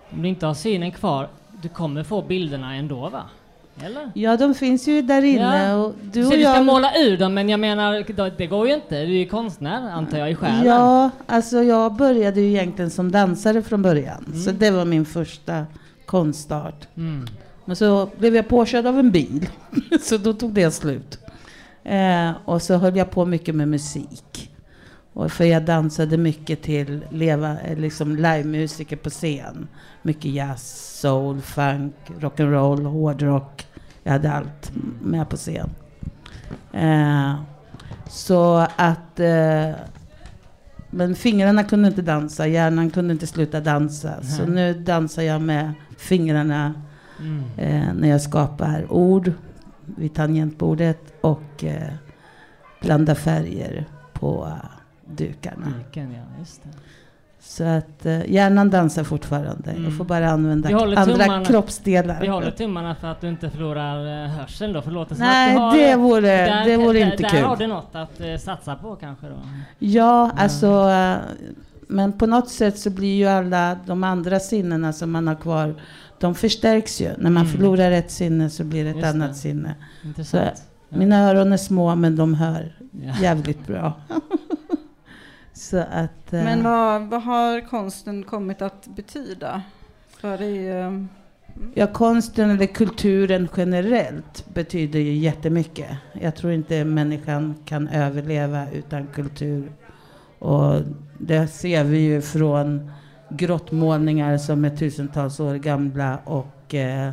om 0.10 0.22
du 0.22 0.28
inte 0.28 0.46
har 0.46 0.54
synen 0.54 0.92
kvar? 0.92 1.28
Du 1.62 1.70
kommer 1.70 2.04
få 2.04 2.22
bilderna 2.22 2.76
ändå 2.76 3.10
va? 3.10 3.24
Eller? 3.84 4.12
Ja, 4.16 4.38
de 4.38 4.56
finns 4.56 4.88
ju 4.88 5.02
där 5.02 5.22
inne. 5.22 5.68
Ja. 5.68 5.76
Och 5.76 5.94
Du, 6.04 6.24
så 6.24 6.30
och 6.30 6.38
du 6.38 6.44
ska 6.44 6.56
jag, 6.56 6.66
måla 6.66 6.98
ur 6.98 7.18
dem 7.18 7.34
men 7.34 7.50
jag 7.50 7.60
menar, 7.60 8.38
det 8.38 8.48
går 8.48 8.68
ju 8.68 8.74
inte. 8.74 8.96
Du 8.96 9.12
är 9.12 9.20
ju 9.20 9.26
konstnär 9.28 9.92
antar 9.92 10.18
jag 10.18 10.32
i 10.32 10.36
själen. 10.36 10.66
Ja, 10.66 11.10
alltså 11.26 11.64
jag 11.64 11.96
började 11.96 12.42
ju 12.42 12.48
egentligen 12.48 12.92
som 12.92 13.12
dansare 13.12 13.62
från 13.62 13.82
början. 13.82 14.26
Mm. 14.28 14.40
Så 14.40 14.52
det 14.52 14.72
var 14.72 14.86
min 14.86 15.06
första 15.06 15.66
konststart. 16.06 16.88
Mm. 16.98 17.28
Men 17.66 17.76
så 17.76 18.10
blev 18.18 18.36
jag 18.36 18.48
påkörd 18.48 18.86
av 18.86 19.00
en 19.00 19.12
bil. 19.12 19.50
så 20.02 20.18
då 20.18 20.34
tog 20.34 20.54
det 20.54 20.72
slut. 20.72 21.20
Eh, 21.84 22.32
och 22.46 22.62
så 22.62 22.76
höll 22.76 22.98
jag 22.98 23.12
på 23.12 23.26
mycket 23.26 23.56
med 23.56 23.68
musik. 23.68 24.52
Och 25.14 25.32
för 25.32 25.44
jag 25.44 25.66
dansade 25.66 26.18
mycket 26.18 26.62
till 26.62 27.06
leva, 27.10 27.60
eh, 27.60 27.78
liksom 27.78 28.16
livemusiker 28.16 28.96
på 28.96 29.10
scen. 29.10 29.68
Mycket 30.02 30.32
jazz, 30.32 31.00
soul, 31.02 31.42
funk, 31.42 31.96
rock'n'roll, 32.20 32.86
hårdrock. 32.86 33.65
Jag 34.08 34.12
hade 34.12 34.32
allt 34.32 34.72
med 35.02 35.30
på 35.30 35.36
scen. 35.36 35.70
Eh, 36.74 37.36
så 38.08 38.68
att... 38.76 39.20
Eh, 39.20 39.70
men 40.90 41.16
fingrarna 41.16 41.64
kunde 41.64 41.88
inte 41.88 42.02
dansa, 42.02 42.48
hjärnan 42.48 42.90
kunde 42.90 43.14
inte 43.14 43.28
sluta 43.28 43.60
dansa. 43.60 44.24
Så 44.24 44.46
Nej. 44.46 44.50
nu 44.74 44.74
dansar 44.84 45.22
jag 45.22 45.42
med 45.42 45.74
fingrarna 45.98 46.74
Mm. 47.20 47.44
eh, 47.58 47.94
när 47.94 48.08
jag 48.10 48.22
skapar 48.22 48.92
ord 48.94 49.32
vid 49.86 50.14
tangentbordet 50.14 51.14
och 51.22 51.64
eh, 51.64 51.94
blandar 52.82 53.16
färger 53.16 53.86
på 54.14 54.54
dukarna. 55.06 55.74
Vilken, 55.78 56.12
ja. 56.12 56.22
Så 57.48 57.64
att 57.64 58.06
eh, 58.06 58.32
hjärnan 58.32 58.70
dansar 58.70 59.04
fortfarande. 59.04 59.72
Mm. 59.72 59.84
Jag 59.84 59.98
får 59.98 60.06
bara 60.06 60.30
använda 60.30 60.70
andra 60.80 61.06
tummarna. 61.06 61.46
kroppsdelar. 61.46 62.22
Vi 62.22 62.28
håller 62.28 62.52
tummarna 62.52 62.96
för 62.96 63.08
att 63.08 63.22
du 63.22 63.30
inte 63.30 63.50
förlorar 63.50 64.24
eh, 64.24 64.30
hörseln 64.30 64.74
då, 64.74 64.82
för 64.82 64.90
det 64.90 64.96
låter 64.96 65.16
Nej, 65.16 65.56
har, 65.56 65.78
det 65.78 65.96
vore, 65.96 66.22
där, 66.22 66.66
det 66.66 66.78
vore 66.78 67.00
där, 67.00 67.06
inte 67.12 67.24
där 67.24 67.30
kul. 67.30 67.44
har 67.44 67.56
du 67.58 67.68
något 67.68 67.90
att 67.96 68.22
eh, 68.22 68.38
satsa 68.38 68.76
på 68.76 68.96
kanske 68.96 69.28
då. 69.28 69.36
Ja, 69.80 70.32
alltså... 70.38 70.90
eh, 70.90 71.16
Men 71.88 72.14
på 72.14 72.26
något 72.26 72.50
sätt 72.50 72.80
så 72.80 72.90
blir 72.90 73.16
ju 73.16 73.26
alla 73.28 73.78
de 73.86 74.04
andra 74.04 74.40
sinnena 74.40 74.94
som 74.94 75.12
man 75.12 75.28
har 75.28 75.36
kvar, 75.36 75.76
de 76.20 76.36
förstärks 76.36 77.02
ju. 77.02 77.10
När 77.18 77.30
man 77.30 77.44
Mm. 77.46 77.48
förlorar 77.58 77.92
ett 77.92 78.12
sinne 78.12 78.50
så 78.50 78.64
blir 78.64 78.84
det 78.84 78.90
ett 78.90 78.96
Just 78.96 79.08
annat 79.08 79.30
det. 79.30 79.36
sinne. 79.36 79.76
Intressant. 80.04 80.64
Ja. 80.90 80.98
Mina 80.98 81.30
öron 81.30 81.54
är 81.54 81.58
små 81.58 81.96
men 81.96 82.16
de 82.16 82.34
hör 82.34 82.76
Ja. 82.92 83.14
jävligt 83.22 83.68
bra. 83.68 83.94
så 85.56 85.78
att... 85.78 86.34
eh, 86.34 86.44
Men 86.44 86.64
vad, 86.64 87.02
vad 87.02 87.22
har 87.24 87.68
konsten 87.70 88.24
kommit 88.24 88.62
att 88.62 88.88
betyda 88.88 89.62
för 90.10 90.38
dig? 90.38 90.68
eh, 90.70 90.92
Ja, 91.74 91.88
konsten 91.88 92.50
eller 92.50 92.66
kulturen 92.66 93.48
generellt 93.58 94.46
betyder 94.54 95.00
ju 95.00 95.14
jättemycket. 95.14 95.98
Jag 96.22 96.36
tror 96.36 96.54
inte 96.54 96.86
människan 96.86 97.56
kan 97.66 97.88
överleva 97.88 98.72
utan 98.72 99.08
kultur. 99.08 99.72
Och 100.40 100.82
det 101.20 101.48
ser 101.48 101.84
vi 101.84 101.98
ju 102.00 102.22
från 102.22 102.92
grottmålningar 103.30 104.38
som 104.38 104.66
är 104.66 104.70
tusentals 104.76 105.40
år 105.40 105.56
gamla 105.56 106.18
och 106.18 106.76
eh, 106.76 107.12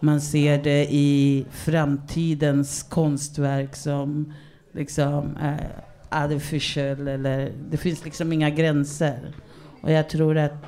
man 0.00 0.20
ser 0.20 0.62
det 0.62 0.86
i 0.94 1.46
framtidens 1.50 2.82
konstverk 2.82 3.76
som 3.76 4.32
liksom 4.72 5.36
är 5.40 5.70
artificial 6.10 7.08
eller 7.08 7.52
det 7.70 7.76
finns 7.76 8.04
liksom 8.04 8.32
inga 8.32 8.50
gränser. 8.50 9.32
Och 9.80 9.92
jag 9.92 10.08
tror 10.08 10.38
att 10.38 10.64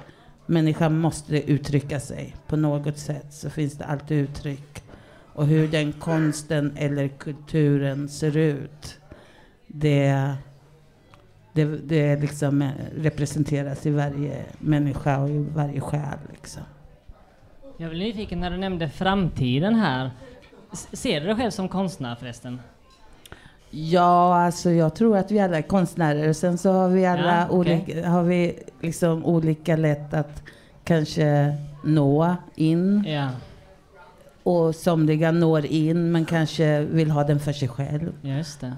människan 0.47 0.99
måste 0.99 1.51
uttrycka 1.53 2.01
sig 2.01 2.37
på 2.47 2.57
något 2.57 2.99
sätt 2.99 3.27
så 3.31 3.51
finns 3.51 3.73
det 3.73 3.85
alltid 3.85 4.19
uttryck. 4.19 4.83
Och 5.35 5.47
hur 5.47 5.69
den 5.69 5.93
konsten 5.93 6.77
eller 6.77 7.09
kulturen 7.09 8.09
ser 8.09 8.37
ut, 8.37 8.99
det, 9.67 10.35
det, 11.53 11.65
det 11.65 12.17
liksom 12.17 12.71
representeras 12.97 13.87
i 13.87 13.91
varje 13.91 14.45
människa 14.59 15.19
och 15.19 15.31
i 15.31 15.39
varje 15.39 15.81
själ. 15.81 16.19
Liksom. 16.33 16.63
Jag 17.77 17.91
blev 17.91 18.03
nyfiken 18.03 18.41
när 18.41 18.51
du 18.51 18.57
nämnde 18.57 18.89
framtiden 18.89 19.75
här. 19.75 20.11
Ser 20.73 21.21
du 21.21 21.27
dig 21.27 21.37
själv 21.37 21.51
som 21.51 21.69
konstnär 21.69 22.15
förresten? 22.15 22.61
Ja, 23.75 24.37
alltså 24.45 24.71
jag 24.71 24.95
tror 24.95 25.17
att 25.17 25.31
vi 25.31 25.41
alla 25.41 25.59
är 25.59 25.63
konstnärer. 25.63 26.29
Och 26.29 26.37
sen 26.37 26.59
så 26.59 26.73
har 26.73 26.89
vi 26.89 27.07
alla 27.07 27.37
Ja, 27.37 27.47
okej. 27.51 27.85
olika, 27.85 28.09
har 28.09 28.23
vi 28.23 28.59
liksom 28.81 29.25
olika 29.25 29.77
lätt 29.77 30.15
att 30.15 30.43
kanske 30.85 31.55
nå 31.85 32.37
in. 32.55 33.05
Ja, 33.07 33.29
Och 34.43 34.75
somliga 34.75 35.31
når 35.33 35.67
in 35.67 36.13
men 36.13 36.25
kanske 36.25 36.81
vill 36.81 37.11
ha 37.11 37.25
den 37.25 37.41
för 37.41 37.53
sig 37.53 37.69
själv. 37.69 38.13
just 38.23 38.61
det. 38.61 38.73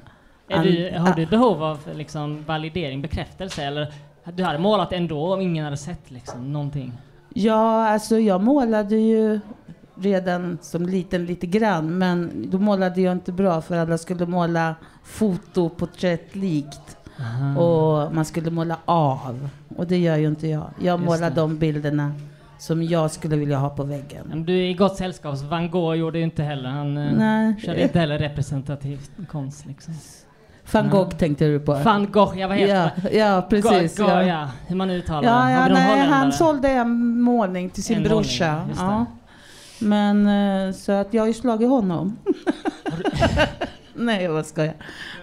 Du, 0.48 0.94
har 0.98 1.14
du 1.14 1.26
behov 1.26 1.62
av 1.62 1.78
liksom 1.94 2.44
validering, 2.46 3.02
bekräftelse 3.02 3.62
eller 3.64 3.92
du 4.34 4.42
hade 4.44 4.58
målat 4.58 4.92
ändå 4.92 5.32
om 5.34 5.40
ingen 5.40 5.64
hade 5.64 5.76
sett 5.76 6.10
liksom 6.10 6.52
någonting? 6.52 6.92
Ja, 7.34 7.88
alltså 7.88 8.18
jag 8.18 8.42
målade 8.42 8.96
ju 8.96 9.40
redan 9.96 10.58
som 10.62 10.86
liten 10.86 11.26
lite 11.26 11.46
grann, 11.46 11.98
men 11.98 12.46
då 12.50 12.58
målade 12.58 13.00
jag 13.00 13.12
inte 13.12 13.32
bra 13.32 13.60
för 13.60 13.76
alla 13.76 13.98
skulle 13.98 14.26
måla 14.26 14.74
fotoporträttlikt 15.04 16.96
Aha. 17.20 17.60
och 17.60 18.14
man 18.14 18.24
skulle 18.24 18.50
måla 18.50 18.78
av. 18.84 19.48
Och 19.76 19.86
det 19.86 19.98
gör 19.98 20.16
ju 20.16 20.26
inte 20.28 20.48
jag. 20.48 20.70
Jag 20.80 21.00
Just 21.00 21.10
målar 21.10 21.30
det. 21.30 21.36
de 21.36 21.58
bilderna 21.58 22.12
som 22.58 22.82
jag 22.82 23.10
skulle 23.10 23.36
vilja 23.36 23.58
ha 23.58 23.70
på 23.70 23.84
väggen. 23.84 24.26
Men 24.28 24.44
Du 24.44 24.52
är 24.52 24.62
i 24.70 24.74
gott 24.74 24.96
sällskap, 24.96 25.42
Van 25.42 25.70
Gogh 25.70 25.94
gjorde 25.96 26.18
ju 26.18 26.24
inte 26.24 26.42
heller. 26.42 26.68
Han 26.68 26.96
eh, 26.96 27.12
Nej. 27.16 27.54
körde 27.64 27.82
inte 27.82 27.98
heller 27.98 28.18
representativ 28.18 29.00
konst 29.30 29.66
liksom. 29.66 29.94
Van 30.72 30.90
Gogh 30.90 31.08
Nej. 31.10 31.18
tänkte 31.18 31.44
du 31.46 31.60
på? 31.60 31.74
Van 31.74 32.12
Gogh, 32.12 32.38
ja 32.40 32.48
vad 32.48 32.56
heter 32.56 32.90
ja, 33.02 33.10
ja, 33.10 33.46
precis. 33.50 33.98
Gogh, 33.98 34.08
ja. 34.10 34.22
ja. 34.22 34.48
Hur 34.66 34.76
man 34.76 34.90
uttalar 34.90 35.22
Ja, 35.28 35.50
ja 35.50 35.74
nej, 35.74 36.06
han 36.06 36.32
sålde 36.32 36.68
en 36.68 37.20
målning 37.20 37.70
till 37.70 37.84
sin 37.84 37.96
En 37.96 38.02
målning, 38.02 38.18
brorsa. 38.18 38.60
Ja. 38.78 39.06
Men 39.78 40.26
eh, 40.68 40.72
så 40.74 40.92
att 40.92 41.14
jag 41.14 41.22
har 41.22 41.26
ju 41.26 41.34
slagit 41.34 41.68
honom. 41.68 42.18
nej, 43.94 44.28
vad 44.28 44.46
ska 44.46 44.64
jag? 44.64 44.74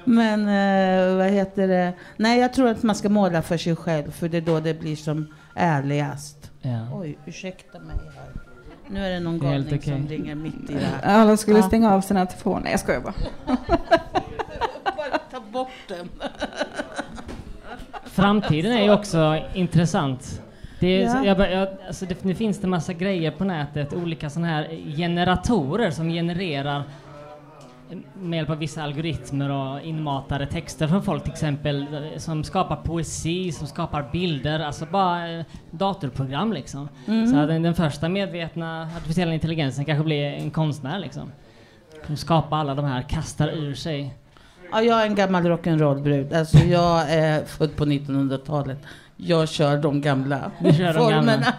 Men 0.06 0.40
eh, 0.48 1.16
vad 1.18 1.28
heter 1.28 1.68
det? 1.68 1.94
Nej, 2.18 2.40
jag 2.40 2.54
tror 2.54 2.70
att 2.70 2.84
man 2.84 2.96
ska 2.96 3.10
måla 3.10 3.42
för 3.42 3.58
sig 3.58 3.76
själv 3.76 4.12
för 4.12 4.30
det 4.30 4.38
är 4.38 4.42
då 4.42 4.60
det 4.60 4.74
blir 4.80 4.96
som 4.96 5.34
ärligast. 5.56 6.52
Ja. 6.62 6.88
Oj, 6.94 7.18
ursäkta 7.26 7.80
mig 7.80 7.96
här. 8.16 8.42
Nu 8.88 9.06
är 9.06 9.10
det 9.10 9.20
någon 9.20 9.40
galning 9.40 9.82
som 9.82 9.94
okej. 9.94 10.18
ringer 10.18 10.36
mitt 10.36 10.70
i 10.70 10.74
det 10.74 10.80
här. 10.80 11.22
Alla 11.22 11.38
skulle 11.38 11.58
Ja. 11.60 11.68
stänga 11.68 11.94
av 11.94 12.02
sina 12.02 12.26
telefoner. 12.26 12.62
Nej, 12.62 12.72
jag 12.72 12.80
skojar 12.80 13.02
bara. 13.02 13.14
Bara 14.98 15.18
ta 15.32 15.40
bort 15.52 15.70
den. 15.88 16.10
Framtiden 18.06 18.72
är 18.72 18.84
ju 18.84 18.92
också 18.94 19.40
intressant. 19.54 20.42
Det, 20.82 21.04
är, 21.04 21.16
Ja. 21.16 21.26
jag, 21.26 21.52
jag, 21.52 21.68
alltså 21.88 22.06
det, 22.06 22.24
nu 22.24 22.36
finns 22.36 22.60
det 22.62 22.68
massa 22.68 22.94
grejer 22.94 23.32
på 23.32 23.44
nätet, 23.44 23.94
olika 23.94 24.30
sådana 24.30 24.48
här 24.48 24.68
generatorer 24.98 25.92
som 25.92 26.10
genererar 26.10 26.84
med 28.14 28.38
hjälp 28.38 28.50
av 28.50 28.58
vissa 28.58 28.84
algoritmer 28.84 29.50
och 29.52 29.82
inmatade 29.82 30.46
texter 30.46 30.88
från 30.88 31.04
folk 31.04 31.24
till 31.24 31.32
exempel 31.32 31.86
som 32.18 32.44
skapar 32.44 32.76
poesi, 32.76 33.52
som 33.52 33.68
skapar 33.68 34.10
bilder, 34.12 34.60
alltså 34.60 34.86
bara 34.86 35.32
eh, 35.32 35.46
datorprogram 35.72 36.54
liksom. 36.54 36.90
Så 37.06 37.38
att 37.38 37.48
den, 37.48 37.62
den 37.62 37.76
första 37.76 38.10
medvetna 38.10 38.90
artificiella 38.98 39.34
intelligensen 39.34 39.86
kanske 39.86 40.04
blir 40.04 40.24
en 40.26 40.52
konstnär 40.52 41.00
liksom. 41.00 41.32
Som 42.08 42.18
skapar 42.18 42.58
alla 42.58 42.76
de 42.76 42.86
här, 42.86 43.02
kastar 43.02 43.48
ur 43.50 43.74
sig. 43.74 44.14
Ja, 44.72 44.82
jag 44.82 45.02
är 45.02 45.06
en 45.06 45.16
gammal 45.16 45.44
rock'n'roll-brud. 45.46 46.38
Alltså, 46.40 46.58
jag 46.58 47.12
är 47.12 47.46
född 47.46 47.76
på 47.76 47.86
1900-talet. 47.86 48.78
Jag 49.24 49.50
kör 49.50 49.78
de 49.78 50.02
gamla 50.02 50.52
kör 50.62 50.70
de 50.88 50.94
formerna. 50.94 51.24
gamla. 51.24 51.54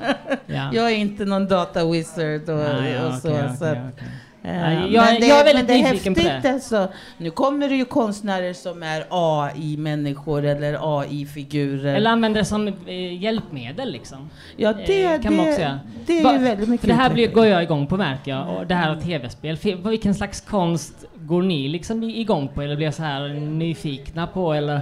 Ja. 0.46 0.70
Jag 0.72 0.90
är 0.92 0.96
inte 0.96 1.24
någon 1.24 1.48
data 1.48 1.84
wizard 1.90 2.48
och, 2.48 2.60
ja, 2.60 3.06
och 3.06 3.14
så. 3.14 3.28
okej, 3.30 3.48
så 3.58 3.64
okej, 3.64 3.78
att, 3.78 3.92
okej. 3.94 4.08
eh, 4.42 4.72
Ja, 4.72 4.88
jag- 4.88 5.20
men 5.20 5.28
jag 5.28 5.40
är 5.40 5.44
det, 5.44 5.52
väldigt 5.52 5.66
det 5.68 5.74
är 5.74 5.90
nyfiken 5.92 6.14
på 6.14 6.20
det. 6.20 6.50
Alltså. 6.52 6.88
Nu 7.18 7.30
kommer 7.30 7.68
det 7.68 7.74
ju 7.76 7.84
konstnärer 7.84 8.52
som 8.52 8.82
är 8.82 9.04
AI-människor 9.10 10.44
eller 10.44 11.00
AI-figurer. 11.00 11.94
Eller 11.94 12.10
använder 12.10 12.40
det 12.40 12.44
som 12.44 12.68
eh, 12.86 13.22
hjälpmedel 13.22 13.92
liksom. 13.92 14.30
ja, 14.56 14.72
det, 14.86 15.04
eh, 15.04 15.20
kan 15.20 15.36
man 15.36 15.46
också 15.48 15.58
det, 15.60 15.62
göra. 15.62 15.80
det 16.06 16.20
är 16.20 16.24
Va- 16.24 16.38
väldigt 16.38 16.68
mycket 16.68 16.80
För 16.80 16.88
det 16.88 16.94
här 17.02 17.10
blir, 17.10 17.28
går 17.28 17.46
jag 17.46 17.62
igång 17.62 17.86
på 17.86 17.96
märker 17.96 18.30
jag. 18.30 18.56
Och 18.56 18.66
det 18.66 18.74
här 18.74 19.00
tv-spel. 19.00 19.56
Vilken 19.84 20.14
slags 20.14 20.40
konst 20.40 21.04
går 21.14 21.42
ni 21.42 21.68
liksom 21.68 22.02
igång 22.02 22.48
på? 22.48 22.62
Eller 22.62 22.76
blir 22.76 22.90
så 22.90 23.02
här 23.02 23.28
nyfikna 23.40 24.26
på? 24.26 24.52
Eller 24.52 24.80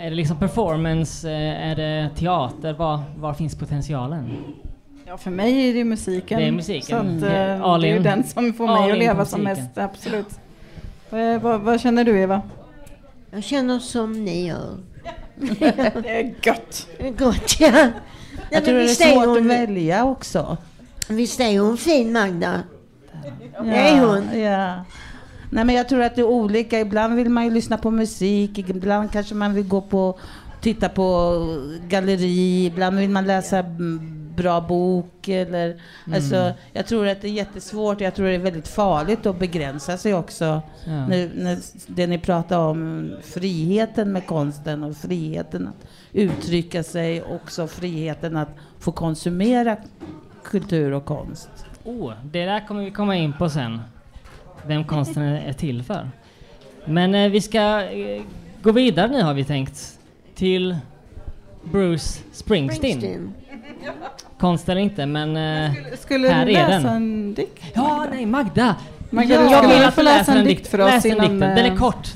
är 0.00 0.10
det 0.10 0.16
liksom 0.16 0.36
performance? 0.38 1.30
eh, 1.30 1.70
Är 1.70 1.76
det 1.76 2.10
teater? 2.16 2.72
Var, 2.72 3.00
var 3.16 3.34
finns 3.34 3.54
potentialen? 3.58 4.30
Ja, 5.06 5.16
för 5.18 5.30
mig 5.30 5.70
är 5.70 5.74
det 5.74 5.84
musiken. 5.84 6.38
Det 6.40 6.46
är 6.46 6.52
musiken. 6.52 6.88
Så 6.88 6.96
att, 6.96 7.02
Mm. 7.02 7.62
eh, 7.62 7.78
det 7.80 7.88
är 7.90 8.00
den 8.00 8.24
som 8.24 8.52
får 8.52 8.68
All 8.68 8.80
mig 8.82 8.92
att 8.92 8.98
leva 8.98 9.24
som 9.24 9.42
mest, 9.42 9.78
absolut. 9.78 10.40
Eh, 11.10 11.42
vad, 11.42 11.60
vad 11.60 11.80
känner 11.80 12.04
du 12.04 12.18
Eva? 12.20 12.42
Jag 13.30 13.44
känner 13.44 13.78
som 13.78 14.24
ni 14.24 14.46
gör. 14.46 14.76
Det 16.02 16.20
är 16.20 16.34
gött. 16.46 16.86
Gott 17.18 17.60
ja. 17.60 17.70
Nej, 17.72 17.90
Jag 18.50 18.64
tror 18.64 18.74
det 18.74 18.82
är 18.82 18.86
svårt 19.14 19.26
hon- 19.26 19.36
att 19.38 19.46
välja 19.46 20.04
också. 20.04 20.56
Visst 21.08 21.40
är 21.40 21.58
hon 21.60 21.76
fin 21.76 22.12
Magda? 22.12 22.52
Det 23.62 23.76
är 23.76 24.06
hon. 24.06 24.40
Ja. 24.40 24.84
Nej, 25.50 25.64
men 25.64 25.74
jag 25.74 25.88
tror 25.88 26.02
att 26.02 26.14
det 26.14 26.20
är 26.20 26.26
olika. 26.26 26.80
Ibland 26.80 27.14
vill 27.14 27.30
man 27.30 27.44
ju 27.44 27.50
lyssna 27.50 27.78
på 27.78 27.90
musik, 27.90 28.58
ibland 28.58 29.12
kanske 29.12 29.34
man 29.34 29.54
vill 29.54 29.68
gå 29.68 29.80
på 29.80 30.18
titta 30.60 30.88
på 30.88 31.36
galleri, 31.88 32.66
ibland 32.66 32.98
vill 32.98 33.10
man 33.10 33.26
läsa 33.26 33.58
mm, 33.58 34.30
bra 34.36 34.60
bok. 34.60 35.28
Eller, 35.28 35.80
alltså, 36.14 36.52
jag 36.72 36.86
tror 36.86 37.08
att 37.08 37.20
det 37.20 37.28
är 37.28 37.32
jättesvårt, 37.32 38.00
jag 38.00 38.14
tror 38.14 38.26
det 38.26 38.34
är 38.34 38.38
väldigt 38.38 38.68
farligt 38.68 39.26
att 39.26 39.38
begränsa 39.38 39.96
sig 39.96 40.14
också. 40.14 40.62
Ja. 40.84 41.06
Nu, 41.06 41.30
när, 41.34 41.58
det 41.86 42.06
ni 42.06 42.18
pratar 42.18 42.58
om, 42.58 43.10
friheten 43.22 44.12
med 44.12 44.26
konsten 44.26 44.84
och 44.84 44.96
friheten 44.96 45.68
att 45.68 45.86
uttrycka 46.12 46.82
sig, 46.82 47.22
också 47.22 47.66
friheten 47.66 48.36
att 48.36 48.50
få 48.78 48.92
konsumera 48.92 49.76
kultur 50.44 50.92
och 50.92 51.04
konst. 51.04 51.50
Oh, 51.84 52.12
det 52.24 52.44
där 52.44 52.66
kommer 52.66 52.84
vi 52.84 52.90
komma 52.90 53.16
in 53.16 53.32
på 53.32 53.50
sen. 53.50 53.80
Vem 54.66 54.84
konsten 54.84 55.22
är 55.22 55.52
till 55.52 55.82
för. 55.82 56.10
Men 56.84 57.14
eh, 57.14 57.30
vi 57.30 57.40
ska 57.40 57.82
eh, 57.82 58.22
gå 58.62 58.72
vidare 58.72 59.08
nu 59.08 59.22
har 59.22 59.34
vi 59.34 59.44
tänkt. 59.44 59.98
Till 60.34 60.76
Bruce 61.64 62.18
Springsteen. 62.32 63.00
Springsteen. 63.00 63.32
Konst 64.38 64.68
eller 64.68 64.80
inte, 64.80 65.06
men... 65.06 65.36
Eh, 65.36 65.72
Skulle 65.98 66.28
Här 66.28 66.46
du 66.46 66.52
är 66.52 66.68
läsa 66.68 66.86
den. 66.88 66.96
en 66.96 67.34
dikt? 67.34 67.64
ja, 67.74 68.06
nej, 68.12 68.26
Magda! 68.26 68.76
Magda, 69.10 69.34
ja, 69.34 69.40
jag 69.50 69.64
skulle 69.64 69.74
vill 69.74 69.82
få 69.82 69.88
att 69.88 69.96
du 69.96 70.02
läsa 70.02 70.18
läser 70.32 70.36
en 70.40 70.44
dikt 70.46 70.66
för 70.66 70.80
oss 70.80 70.90
Läs 70.90 71.02
den 71.02 71.12
innan, 71.12 71.30
dikten. 71.30 71.40
Den 71.40 71.58
är 71.66 71.70
eh, 71.70 71.76
kort. 71.76 72.08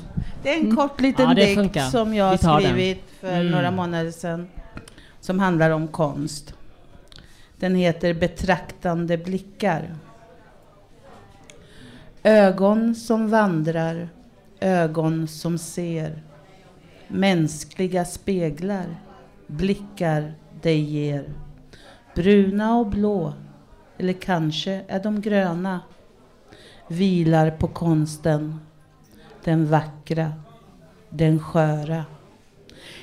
Det 0.43 0.49
är 0.53 0.57
en 0.59 0.75
kort 0.75 1.01
liten 1.01 1.27
Ja, 1.29 1.33
dikt 1.35 1.55
funkar. 1.55 1.81
som 1.89 2.13
jag 2.13 2.25
har 2.25 2.61
den. 2.61 2.71
skrivit 2.71 3.03
för 3.21 3.33
Mm. 3.35 3.47
några 3.51 3.71
månader 3.71 4.11
sedan. 4.11 4.47
Som 5.21 5.39
handlar 5.39 5.69
om 5.69 5.87
konst. 5.87 6.53
Den 7.59 7.75
heter 7.75 8.13
Betraktande 8.13 9.17
blickar. 9.17 9.95
Ögon 12.27 12.95
som 12.95 13.29
vandrar, 13.29 14.09
ögon 14.59 15.27
som 15.27 15.57
ser. 15.57 16.23
Mänskliga 17.07 18.05
speglar, 18.05 18.85
blickar 19.47 20.33
dig 20.61 20.79
ger. 20.79 21.33
Bruna 22.15 22.77
och 22.77 22.87
blå, 22.87 23.33
eller 23.97 24.13
kanske 24.13 24.81
är 24.87 25.03
de 25.03 25.21
gröna. 25.21 25.79
Vilar 26.87 27.51
på 27.51 27.67
konsten, 27.67 28.59
den 29.43 29.65
vackra, 29.65 30.33
den 31.09 31.39
sköra. 31.39 32.05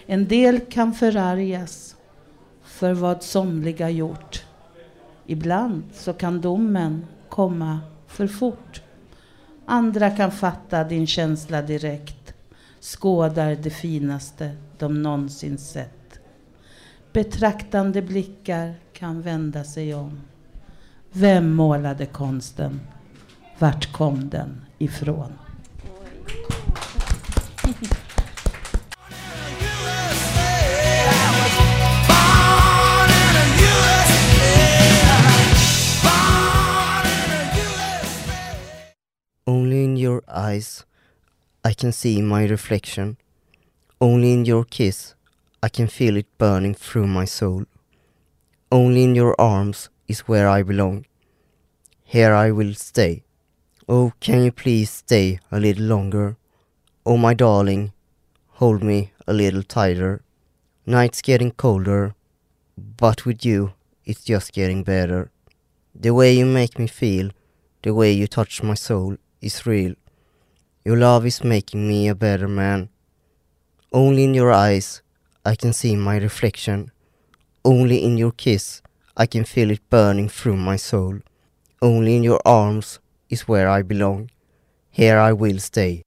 En 0.06 0.28
del 0.28 0.60
kan 0.60 0.92
förargas 0.92 1.96
för 2.62 2.92
vad 2.92 3.22
somliga 3.22 3.90
gjort. 3.90 4.44
Ibland 5.26 5.84
så 5.92 6.12
kan 6.12 6.40
domen 6.40 7.06
komma 7.28 7.80
för 8.06 8.26
fort. 8.26 8.81
Andra 9.66 10.10
kan 10.10 10.30
fatta 10.30 10.84
din 10.84 11.06
känsla 11.06 11.62
direkt, 11.62 12.34
skådar 12.80 13.56
det 13.62 13.70
finaste 13.70 14.56
de 14.78 15.02
någonsin 15.02 15.58
sett. 15.58 16.20
Betraktande 17.12 18.02
blickar 18.02 18.74
kan 18.92 19.22
vända 19.22 19.64
sig 19.64 19.94
om. 19.94 20.20
Vem 21.12 21.54
målade 21.54 22.06
konsten? 22.06 22.80
Vart 23.58 23.92
kom 23.92 24.28
den 24.28 24.64
ifrån? 24.78 25.32
Only 39.44 39.82
in 39.82 39.96
your 39.96 40.22
eyes 40.28 40.84
I 41.64 41.72
can 41.72 41.90
see 41.90 42.22
my 42.22 42.44
reflection. 42.44 43.16
Only 44.00 44.34
in 44.34 44.44
your 44.44 44.64
kiss 44.64 45.16
I 45.60 45.68
can 45.68 45.88
feel 45.88 46.16
it 46.16 46.38
burning 46.38 46.74
through 46.74 47.08
my 47.08 47.24
soul. 47.24 47.64
Only 48.70 49.02
in 49.02 49.16
your 49.16 49.34
arms 49.40 49.88
is 50.06 50.20
where 50.28 50.48
I 50.48 50.62
belong. 50.62 51.06
Here 52.04 52.32
I 52.32 52.52
will 52.52 52.74
stay. 52.74 53.24
Oh, 53.88 54.12
can 54.20 54.44
you 54.44 54.52
please 54.52 54.90
stay 54.90 55.40
a 55.50 55.58
little 55.58 55.86
longer? 55.86 56.36
Oh, 57.04 57.16
my 57.16 57.34
darling, 57.34 57.92
hold 58.60 58.84
me 58.84 59.10
a 59.26 59.32
little 59.32 59.64
tighter. 59.64 60.22
Night's 60.86 61.20
getting 61.20 61.50
colder, 61.50 62.14
but 62.78 63.26
with 63.26 63.44
you 63.44 63.72
it's 64.04 64.22
just 64.22 64.52
getting 64.52 64.84
better. 64.84 65.32
The 65.96 66.14
way 66.14 66.32
you 66.32 66.46
make 66.46 66.78
me 66.78 66.86
feel, 66.86 67.30
the 67.82 67.92
way 67.92 68.12
you 68.12 68.28
touch 68.28 68.62
my 68.62 68.74
soul 68.74 69.16
is 69.42 69.66
real. 69.66 69.94
Your 70.84 70.96
love 70.96 71.26
is 71.26 71.44
making 71.44 71.88
me 71.88 72.08
a 72.08 72.14
better 72.14 72.48
man. 72.48 72.88
Only 73.92 74.24
in 74.24 74.34
your 74.34 74.52
eyes 74.52 75.02
I 75.44 75.56
can 75.56 75.72
see 75.72 75.96
my 75.96 76.16
reflection. 76.16 76.90
Only 77.64 77.96
in 78.04 78.18
your 78.18 78.32
kiss 78.32 78.82
I 79.16 79.26
can 79.26 79.44
feel 79.44 79.70
it 79.70 79.90
burning 79.90 80.28
through 80.28 80.56
my 80.56 80.76
soul. 80.76 81.20
Only 81.80 82.16
in 82.16 82.22
your 82.22 82.40
arms 82.44 83.00
is 83.28 83.48
where 83.48 83.68
I 83.68 83.82
belong. 83.82 84.30
Here 84.90 85.18
I 85.18 85.32
will 85.32 85.60
stay. 85.60 86.02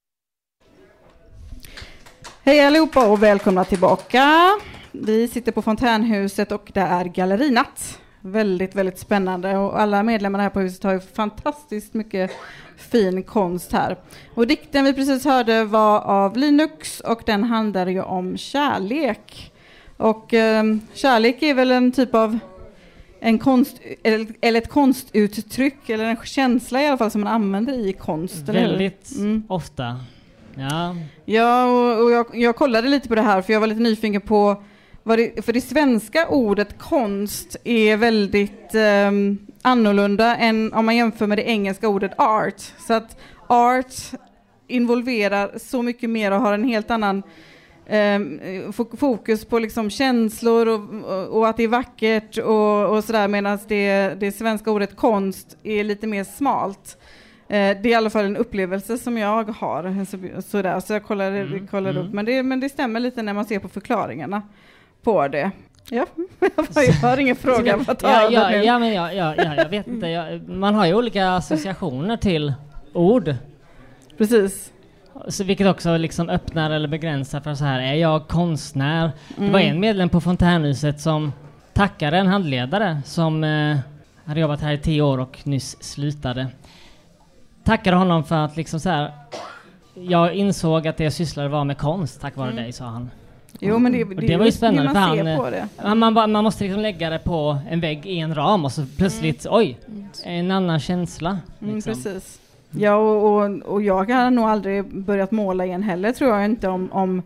Hej 2.43 2.59
allihopa 2.59 3.07
och 3.07 3.23
välkomna 3.23 3.65
tillbaka. 3.65 4.51
Vi 4.91 5.27
sitter 5.27 5.51
på 5.51 5.61
Fontänhuset 5.61 6.51
och 6.51 6.71
det 6.73 6.79
är 6.79 7.05
gallerinatt. 7.05 7.99
Väldigt, 8.27 8.75
väldigt 8.75 8.99
spännande 8.99 9.57
och 9.57 9.79
alla 9.81 10.03
medlemmar 10.03 10.39
här 10.39 10.49
på 10.49 10.59
huset 10.59 10.83
har 10.83 10.93
ju 10.93 10.99
fantastiskt 10.99 11.93
mycket 11.93 12.31
fin 12.77 13.23
konst 13.23 13.71
här. 13.71 13.97
Och 14.33 14.47
dikten 14.47 14.85
vi 14.85 14.93
precis 14.93 15.25
hörde 15.25 15.63
var 15.63 15.99
av 15.99 16.37
Linux 16.37 16.99
och 16.99 17.21
den 17.25 17.43
handlar 17.43 17.87
ju 17.87 18.01
om 18.01 18.37
kärlek. 18.37 19.51
Och 19.97 20.33
eh, 20.33 20.63
kärlek 20.93 21.43
är 21.43 21.53
väl 21.53 21.71
en 21.71 21.91
typ 21.91 22.15
av 22.15 22.39
en 23.19 23.39
konst, 23.39 23.81
eller, 24.03 24.57
ett 24.57 24.69
konstuttryck 24.69 25.89
eller 25.89 26.05
en 26.05 26.17
känsla 26.23 26.81
i 26.81 26.87
alla 26.87 26.97
fall 26.97 27.11
som 27.11 27.21
man 27.21 27.33
använder 27.33 27.73
i 27.87 27.93
konst. 27.93 28.49
Väldigt 28.49 29.11
Mm. 29.17 29.43
ofta. 29.47 29.99
Ja, 30.55 30.95
Ja, 31.25 31.65
och, 31.65 32.03
och 32.03 32.11
jag, 32.11 32.25
jag 32.33 32.55
kollade 32.55 32.87
lite 32.89 33.07
på 33.07 33.15
det 33.15 33.21
här 33.21 33.41
för 33.41 33.53
jag 33.53 33.59
var 33.59 33.67
lite 33.67 33.81
nyfiken 33.81 34.21
på 34.21 34.63
det, 35.05 35.45
för 35.45 35.53
det 35.53 35.61
svenska 35.61 36.27
ordet 36.27 36.77
konst 36.77 37.57
är 37.63 37.97
väldigt 37.97 38.75
um, 39.07 39.37
annorlunda 39.61 40.35
än 40.35 40.73
om 40.73 40.85
man 40.85 40.95
jämför 40.95 41.27
med 41.27 41.37
det 41.37 41.43
engelska 41.49 41.87
ordet 41.87 42.11
art. 42.19 42.61
Så 42.87 42.93
att 42.93 43.17
art 43.47 43.93
involverar 44.67 45.51
så 45.57 45.81
mycket 45.81 46.09
mer 46.09 46.31
och 46.31 46.39
har 46.41 46.53
en 46.53 46.63
helt 46.63 46.91
annan 46.91 47.23
ehm, 47.87 48.39
fo- 48.71 48.97
fokus 48.97 49.45
på 49.45 49.59
liksom 49.59 49.89
känslor 49.89 50.67
och, 50.67 50.81
och, 51.11 51.37
och 51.37 51.47
att 51.47 51.57
det 51.57 51.63
är 51.63 51.67
vackert 51.67 52.37
och, 52.37 52.95
och 52.97 53.03
sådär 53.03 53.27
medan 53.27 53.59
det, 53.67 54.13
det 54.19 54.31
svenska 54.31 54.71
ordet 54.71 54.95
konst 54.95 55.57
är 55.63 55.83
lite 55.83 56.07
mer 56.07 56.23
smalt. 56.23 56.97
Eh, 57.47 57.53
det 57.81 57.85
är 57.85 57.87
i 57.87 57.93
alla 57.93 58.09
fall 58.09 58.25
en 58.25 58.37
upplevelse 58.37 58.97
som 58.97 59.17
jag 59.17 59.43
har. 59.49 60.05
Så, 60.05 60.41
sådär. 60.41 60.79
så 60.79 60.93
jag 60.93 61.03
kollade, 61.03 61.39
Mm, 61.39 61.67
kollade 61.67 61.99
mm. 61.99 62.07
upp. 62.07 62.13
Men 62.13 62.25
det, 62.25 62.43
men 62.43 62.59
det 62.59 62.69
stämmer 62.69 62.99
lite 62.99 63.21
när 63.21 63.33
man 63.33 63.45
ser 63.45 63.59
på 63.59 63.67
förklaringarna 63.69 64.41
på 65.05 65.27
det. 65.27 65.51
Ja, 65.89 66.05
jag 66.75 66.93
har 67.09 67.17
ingen 67.17 67.35
fråga. 67.35 67.77
Vad 67.77 67.97
ja, 68.03 68.29
ja, 68.31 68.51
ja, 68.51 68.79
men 68.79 68.93
ja, 68.93 69.11
ja, 69.13 69.33
ja, 69.37 69.55
jag 69.55 69.69
vet 69.69 69.87
inte. 69.87 70.07
Jag, 70.07 70.49
man 70.49 70.75
har 70.75 70.85
ju 70.85 70.93
olika 70.93 71.29
associationer 71.31 72.17
till 72.17 72.53
ord. 72.93 73.35
Precis. 74.17 74.71
Så 75.27 75.43
vilket 75.43 75.67
också 75.67 75.97
liksom 75.97 76.29
öppnar 76.29 76.71
eller 76.71 76.87
begränsar 76.87 77.39
för 77.39 77.55
så 77.55 77.63
här, 77.65 77.79
är 77.79 77.93
jag 77.93 78.27
konstnär? 78.27 79.11
Det 79.37 79.41
var 79.49 79.59
Mm. 79.59 79.71
en 79.75 79.79
medlem 79.79 80.09
på 80.09 80.21
Fontänhuset 80.21 81.01
som 81.01 81.33
tackade 81.73 82.17
en 82.17 82.27
handledare 82.27 83.01
som 83.05 83.43
eh, 83.43 83.77
hade 84.25 84.39
jobbat 84.39 84.61
här 84.61 84.73
i 84.73 84.77
tio 84.77 85.01
år 85.01 85.17
och 85.17 85.39
nyss 85.43 85.83
slutade. 85.83 86.47
Tackade 87.63 87.97
honom 87.97 88.23
för 88.23 88.35
att 88.35 88.57
liksom 88.57 88.79
så 88.79 88.89
här, 88.89 89.11
jag 89.93 90.33
insåg 90.33 90.87
att 90.87 90.97
det 90.97 91.03
jag 91.03 91.13
sysslade 91.13 91.49
var 91.49 91.63
med 91.63 91.77
konst 91.77 92.21
tack 92.21 92.35
vare 92.35 92.51
Mm. 92.51 92.63
dig, 92.63 92.71
sa 92.73 92.85
han. 92.85 93.09
Jo, 93.59 93.79
men 93.79 93.91
det, 93.91 94.03
det, 94.03 94.27
det 94.27 94.37
var 94.37 94.45
ju 94.45 94.51
spännande 94.51 94.91
för 94.91 94.99
man 94.99 95.17
han, 95.17 95.27
eh, 95.27 95.37
på 95.37 95.49
det. 95.49 95.67
Ja, 95.83 95.95
Man, 95.95 96.13
bara, 96.13 96.27
man 96.27 96.43
måste 96.43 96.63
liksom 96.63 96.81
lägga 96.81 97.09
det 97.09 97.19
på 97.19 97.57
en 97.69 97.79
vägg 97.79 98.05
i 98.05 98.19
en 98.19 98.35
ram 98.35 98.65
och 98.65 98.71
så 98.71 98.85
plötsligt, 98.97 99.45
oj, 99.49 99.77
en 100.23 100.51
annan 100.51 100.79
känsla. 100.79 101.39
Mm, 101.61 101.75
liksom. 101.75 101.93
precis. 101.93 102.39
Ja, 102.71 102.95
och, 102.95 103.43
och, 103.43 103.61
och 103.73 103.81
jag 103.81 104.11
har 104.11 104.31
nog 104.31 104.45
aldrig 104.45 104.85
börjat 104.85 105.31
måla 105.31 105.65
igen 105.65 105.83
heller 105.83 106.11
tror 106.11 106.29
jag 106.31 106.45
inte 106.45 106.67
om, 106.67 106.91
om 106.91 107.21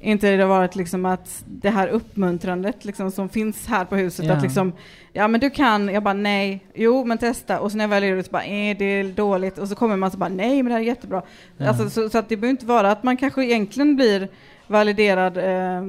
inte 0.00 0.36
det 0.36 0.42
har 0.42 0.48
varit 0.48 0.76
liksom 0.76 1.06
att 1.06 1.44
det 1.46 1.70
här 1.70 1.88
uppmuntrandet 1.88 2.84
liksom 2.84 3.10
som 3.10 3.28
finns 3.28 3.66
här 3.66 3.84
på 3.84 3.96
huset 3.96 4.24
Ja. 4.26 4.32
att 4.32 4.42
liksom 4.42 4.72
ja 5.12 5.28
men 5.28 5.40
du 5.40 5.50
kan, 5.50 5.88
jag 5.88 6.02
bara 6.02 6.14
nej, 6.14 6.60
jo 6.74 7.04
men 7.04 7.18
testa 7.18 7.60
och 7.60 7.70
så 7.70 7.76
när 7.76 7.84
jag 7.84 7.88
väl 7.88 8.04
gör 8.04 8.16
det 8.16 8.24
så 8.24 8.30
bara 8.30 8.44
eh, 8.44 8.76
det 8.78 8.84
är 8.84 9.04
dåligt 9.04 9.58
och 9.58 9.68
så 9.68 9.74
kommer 9.74 9.96
man 9.96 10.10
så 10.10 10.16
bara 10.16 10.28
nej 10.28 10.62
men 10.62 10.64
det 10.64 10.72
här 10.72 10.80
är 10.80 10.84
jättebra. 10.84 11.22
Ja. 11.56 11.68
Alltså, 11.68 11.90
så, 11.90 12.10
så 12.10 12.18
att 12.18 12.28
det 12.28 12.36
behöver 12.36 12.50
inte 12.50 12.66
vara 12.66 12.90
att 12.90 13.02
man 13.02 13.16
kanske 13.16 13.44
egentligen 13.44 13.96
blir 13.96 14.28
validerad 14.72 15.36
eh, 15.38 15.82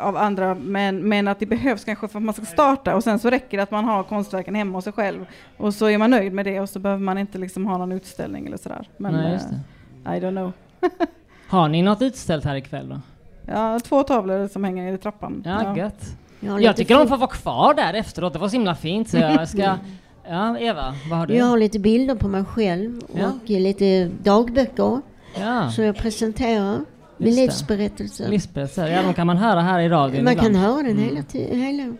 av 0.00 0.16
andra 0.16 0.54
men, 0.54 1.08
men 1.08 1.28
att 1.28 1.38
det 1.40 1.46
behövs 1.46 1.84
kanske 1.84 2.08
för 2.08 2.18
att 2.18 2.24
man 2.24 2.34
ska 2.34 2.44
starta 2.44 2.94
och 2.96 3.04
sen 3.04 3.18
så 3.18 3.30
räcker 3.30 3.56
det 3.56 3.62
att 3.62 3.70
man 3.70 3.84
har 3.84 4.02
konstverken 4.02 4.54
hemma 4.54 4.78
hos 4.78 4.84
sig 4.84 4.92
själv 4.92 5.26
och 5.56 5.74
så 5.74 5.86
är 5.86 5.98
man 5.98 6.10
nöjd 6.10 6.32
med 6.32 6.46
det 6.46 6.60
och 6.60 6.68
så 6.68 6.78
behöver 6.78 7.02
man 7.02 7.18
inte 7.18 7.38
liksom 7.38 7.66
ha 7.66 7.78
någon 7.78 7.92
utställning 7.92 8.46
eller 8.46 8.56
sådär. 8.56 8.88
Men 8.96 9.12
Nej, 9.14 9.32
just 9.32 9.48
det. 9.50 9.60
eh, 10.10 10.16
I 10.16 10.20
don't 10.20 10.30
know. 10.30 10.52
Har 11.48 11.68
ni 11.68 11.82
något 11.82 12.02
utställt 12.02 12.44
här 12.44 12.54
ikväll 12.56 12.88
då? 12.88 13.00
Ja, 13.52 13.80
två 13.80 14.02
tavlor 14.02 14.48
som 14.48 14.64
hänger 14.64 14.92
i 14.92 14.98
trappan. 14.98 15.42
Ja, 15.46 15.76
gött. 15.76 16.04
Jag 16.40 16.62
Jag 16.62 16.76
tycker 16.76 16.94
de 16.98 17.08
får 17.08 17.16
vara 17.16 17.30
kvar 17.30 17.74
där 17.74 17.94
efteråt, 17.94 18.32
det 18.32 18.38
var 18.38 18.48
så 18.48 18.52
himla 18.56 18.74
fint 18.74 19.08
så 19.10 19.16
jag 19.16 19.48
ska... 19.48 19.74
Ja, 20.30 20.58
Eva, 20.58 20.94
vad 21.10 21.18
har 21.18 21.26
du? 21.26 21.34
Jag 21.34 21.46
har 21.46 21.58
lite 21.58 21.78
bilder 21.78 22.14
på 22.14 22.28
mig 22.28 22.44
själv 22.44 23.00
Ja. 23.14 23.26
och 23.26 23.50
lite 23.50 24.10
dagböcker 24.22 25.00
Ja, 25.40 25.70
som 25.70 25.84
jag 25.84 25.96
presenterar. 25.96 26.80
Min 27.18 27.28
Just 27.28 27.38
det. 27.38 27.42
livsberättelse. 27.46 28.28
livsberättelser. 28.28 28.86
Ja, 28.88 29.02
de 29.02 29.14
kan 29.14 29.26
man 29.26 29.36
höra 29.36 29.60
här 29.60 29.80
i 29.80 29.88
radion 29.88 30.24
Man 30.24 30.36
kan 30.36 30.46
ibland. 30.46 30.64
höra 30.66 30.82
den 30.82 30.90
Mm. 30.92 31.04
hela, 31.04 31.20
ti- 31.20 31.54
hela, 31.54 31.94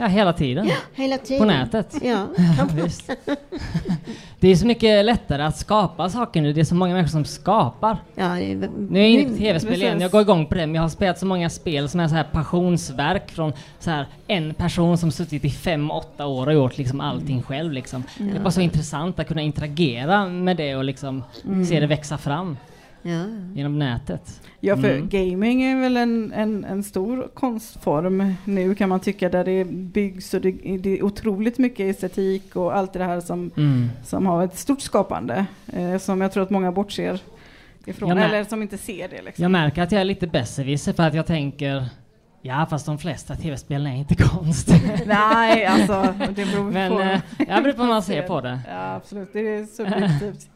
Ja, 0.00 0.06
hela 0.06 0.32
tiden. 0.32 0.70
hela 0.94 1.18
tiden. 1.18 1.38
På 1.38 1.44
nätet. 1.44 1.94
Ja. 2.02 2.26
Visst. 2.84 3.10
Det 4.40 4.48
är 4.48 4.56
så 4.56 4.66
mycket 4.66 5.04
lättare 5.04 5.42
att 5.42 5.56
skapa 5.56 6.08
saker 6.10 6.42
nu. 6.42 6.52
Det 6.52 6.60
är 6.60 6.64
så 6.64 6.74
många 6.74 6.92
människor 6.94 7.10
som 7.10 7.24
skapar. 7.24 7.98
ja 8.14 8.24
det 8.28 8.52
är, 8.52 8.68
Nu 8.90 8.98
är 8.98 9.02
jag 9.02 9.10
inne 9.10 9.22
på 9.22 9.28
mm, 9.28 9.38
tv-spel 9.38 9.82
igen. 9.82 10.00
Jag 10.00 10.10
går 10.10 10.20
igång 10.20 10.46
på 10.46 10.54
det. 10.54 10.66
Men 10.66 10.74
jag 10.74 10.82
har 10.82 10.88
spelat 10.88 11.18
så 11.18 11.26
många 11.26 11.50
spel 11.50 11.88
som 11.88 12.00
är 12.00 12.08
så 12.08 12.14
här 12.14 12.24
passionsverk 12.32 13.30
från 13.30 13.52
så 13.78 13.90
här 13.90 14.06
en 14.26 14.54
person 14.54 14.98
som 14.98 15.10
suttit 15.10 15.44
i 15.44 15.50
fem, 15.50 15.90
åtta 15.90 16.26
år 16.26 16.46
och 16.46 16.52
gjort 16.54 16.78
liksom 16.78 17.00
allting 17.00 17.42
själv 17.42 17.72
liksom. 17.72 18.02
Det 18.18 18.36
är 18.36 18.40
bara 18.40 18.50
så 18.50 18.60
intressant 18.60 19.18
att 19.18 19.28
kunna 19.28 19.42
interagera 19.42 20.26
med 20.28 20.56
det 20.56 20.76
och 20.76 20.84
liksom 20.84 21.24
se 21.68 21.80
det 21.80 21.86
växa 21.86 22.18
fram 22.18 22.56
Ja. 23.02 23.24
genom 23.54 23.78
nätet. 23.78 24.40
Ja, 24.60 24.76
för 24.76 24.90
Mm. 24.90 25.08
gaming 25.08 25.62
är 25.62 25.80
väl 25.80 25.96
en, 25.96 26.32
en, 26.32 26.64
en 26.64 26.82
stor 26.82 27.28
konstform 27.34 28.34
nu 28.44 28.74
kan 28.74 28.88
man 28.88 29.00
tycka 29.00 29.28
där 29.28 29.44
det 29.44 29.64
byggs 29.64 30.34
och 30.34 30.40
det, 30.40 30.50
det 30.78 30.98
är 30.98 31.02
otroligt 31.04 31.58
mycket 31.58 31.80
estetik 31.96 32.56
och 32.56 32.76
allt 32.76 32.92
det 32.92 33.04
här 33.04 33.20
som, 33.20 33.50
Mm. 33.56 33.88
som 34.04 34.26
har 34.26 34.44
ett 34.44 34.58
stort 34.58 34.80
skapande 34.80 35.46
eh, 35.72 35.98
som 35.98 36.20
jag 36.20 36.32
tror 36.32 36.42
att 36.42 36.50
många 36.50 36.72
bortser 36.72 37.20
ifrån 37.84 38.08
men- 38.08 38.18
eller 38.18 38.44
som 38.44 38.62
inte 38.62 38.78
ser 38.78 39.08
det. 39.08 39.22
Liksom. 39.22 39.42
Jag 39.42 39.50
märker 39.50 39.82
att 39.82 39.92
jag 39.92 40.00
är 40.00 40.04
lite 40.04 40.26
besserwisser 40.26 40.92
för 40.92 41.02
att 41.02 41.14
jag 41.14 41.26
tänker 41.26 41.84
Ja 42.42 42.66
fast 42.70 42.86
de 42.86 42.98
flesta 42.98 43.34
tv-spelen 43.34 43.86
är 43.92 43.96
inte 43.96 44.14
konst. 44.14 44.68
Nej, 45.06 45.66
alltså 45.66 46.14
det 46.28 46.32
beror 46.52 46.70
Men 46.70 46.92
på. 46.92 47.00
eh, 47.00 47.18
jag 47.48 47.62
beror 47.62 47.72
på 47.72 47.82
hur 47.82 47.88
man 47.88 48.02
ser 48.02 48.22
på 48.22 48.40
det. 48.40 48.58
Ja, 48.70 48.94
absolut. 48.94 49.32
Det 49.32 49.40
är 49.40 49.64
subjektivt. 49.64 50.50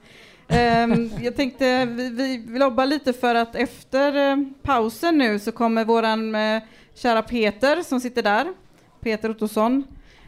Ehm, 0.48 1.10
jag 1.20 1.36
tänkte 1.36 1.84
vi, 1.84 2.10
vi, 2.48 2.58
lobbar 2.58 2.86
lite 2.86 3.12
för 3.12 3.34
att 3.34 3.54
efter 3.56 4.30
eh, 4.30 4.36
pausen 4.62 5.18
nu 5.18 5.38
så 5.38 5.52
kommer 5.52 5.84
våran 5.84 6.34
eh, 6.34 6.62
kära 6.94 7.22
Peter 7.22 7.82
som 7.82 8.00
sitter 8.00 8.22
där, 8.22 8.46
Peter 9.00 9.30
Ottosson, 9.30 9.84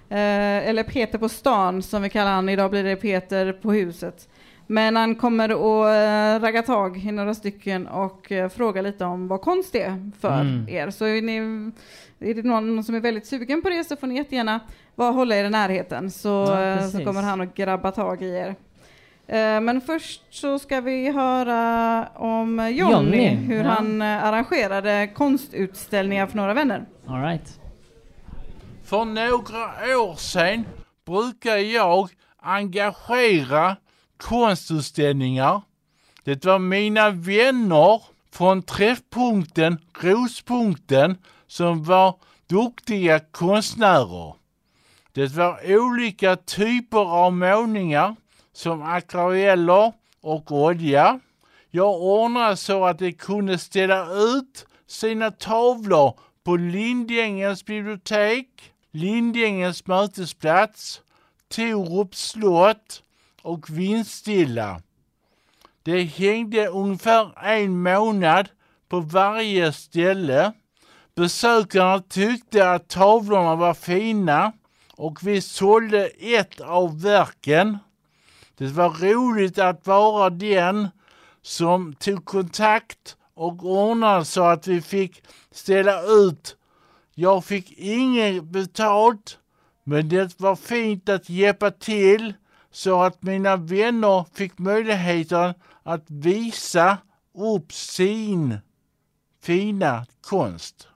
eh, 0.09 0.69
eller 0.69 0.83
Peter 0.83 1.19
på 1.19 1.29
stan 1.29 1.83
som 1.83 2.03
vi 2.03 2.11
kallar 2.11 2.31
han, 2.33 2.49
idag 2.49 2.71
blir 2.71 2.85
det 2.85 2.97
Peter 2.97 3.53
på 3.53 3.73
huset. 3.73 4.29
Men 4.67 4.97
han 4.97 5.15
kommer 5.15 5.49
att 5.49 6.43
ragga 6.43 6.63
tag 6.63 6.97
i 6.97 7.13
några 7.13 7.35
stycken 7.35 7.87
och 7.87 8.33
fråga 8.55 8.83
lite 8.83 9.05
om 9.05 9.29
vad 9.29 9.41
konst 9.41 9.75
är 9.75 10.11
för 10.21 10.41
Mm. 10.41 10.69
er. 10.69 10.91
Så 10.91 11.05
är, 11.05 11.23
ni, 11.23 11.37
är 12.21 12.35
det 12.35 12.43
någon 12.43 12.85
som 12.85 12.95
är 12.95 13.01
väldigt 13.01 13.27
sugen 13.27 13.63
på 13.63 13.69
det 13.69 13.85
så 13.85 13.97
får 13.97 14.07
ni 14.07 14.17
jättegärna 14.17 14.61
vara, 14.95 15.11
hålla 15.11 15.37
er 15.37 15.45
i 15.45 15.51
närheten 15.51 16.11
så, 16.11 16.29
Ja, 16.29 16.89
så 16.89 17.05
kommer 17.05 17.23
han 17.23 17.41
att 17.41 17.55
grabba 17.55 17.91
tag 17.91 18.23
i 18.23 18.35
er. 18.35 18.55
Eh, 19.27 19.61
Men 19.61 19.81
först 19.81 20.23
så 20.31 20.59
ska 20.59 20.81
vi 20.81 21.11
höra 21.11 22.09
om 22.15 22.73
Jonny, 22.73 22.93
Jonny, 22.93 23.29
hur 23.29 23.65
ja. 23.65 23.71
han 23.71 24.03
eh, 24.03 24.25
arrangerade 24.25 25.11
konstutställningar 25.15 26.27
för 26.27 26.37
några 26.37 26.55
vänner. 26.55 26.87
All 27.07 27.23
right. 27.23 27.61
För 28.85 29.05
några 29.05 29.99
år 29.99 30.17
sedan 30.17 30.65
brukade 31.07 31.61
jag 31.61 32.11
engagera 32.37 33.77
konstutställningar. 34.17 35.63
Det 36.25 36.45
var 36.45 36.59
mina 36.59 37.11
vänner 37.11 38.03
från 38.33 38.63
träffpunkten 38.63 39.79
Rospunkten 40.01 41.17
som 41.47 41.85
var 41.85 42.15
duktiga 42.47 43.21
konstnärer. 43.21 44.35
Det 45.13 45.33
var 45.33 45.61
olika 45.67 46.37
typer 46.37 46.99
av 46.99 47.33
målningar 47.33 48.17
som 48.55 48.83
akvareller 48.83 49.93
och 50.21 50.53
olja. 50.53 51.21
Jag 51.71 52.03
ordnade 52.03 52.57
så 52.57 52.85
att 52.85 52.99
de 52.99 53.13
kunde 53.13 53.59
ställa 53.59 54.13
ut 54.13 54.67
sina 54.87 55.31
tavlor 55.31 56.19
på 56.45 56.57
Lindängens 56.57 57.65
bibliotek, 57.65 58.49
Lindängens 58.91 59.87
mötesplats, 59.87 61.01
Torups 61.49 62.29
slott 62.29 63.03
och 63.43 63.71
Vindstilla. 63.71 64.81
Det 65.83 66.03
hängde 66.03 66.67
ungefär 66.67 67.45
en 67.45 67.83
månad 67.83 68.49
på 68.89 69.01
varje 69.01 69.73
ställe. 69.73 70.53
Besökarna 71.15 72.03
tyckte 72.09 72.71
att 72.71 72.89
tavlorna 72.89 73.57
var 73.57 73.75
fina 73.75 74.53
och 74.97 75.19
vi 75.23 75.41
sålde 75.41 76.07
ett 76.07 76.61
av 76.61 77.03
verken. 77.03 77.79
Det 78.57 78.67
var 78.67 78.91
roligt 78.91 79.59
att 79.59 79.87
vara 79.87 80.31
den 80.31 80.89
som 81.43 81.95
tog 81.95 82.25
kontakt 82.25 83.17
och 83.35 83.65
ordnade 83.65 84.25
så 84.25 84.45
att 84.45 84.67
vi 84.67 84.83
fick 84.83 85.23
ställa 85.51 86.03
ut. 86.03 86.57
Jag 87.15 87.45
fick 87.45 87.73
inget 87.79 88.45
betalt, 88.45 89.39
men 89.85 90.09
det 90.09 90.41
var 90.41 90.57
fint 90.57 91.09
att 91.09 91.29
hjälpa 91.29 91.71
till 91.71 92.35
så 92.71 93.03
att 93.03 93.23
mina 93.23 93.57
vänner 93.57 94.25
fick 94.35 94.59
möjligheten 94.59 95.55
att 95.83 96.05
visa 96.07 96.99
upp 97.35 97.73
sin 97.73 98.59
fina 99.43 100.07
konst. 100.21 100.89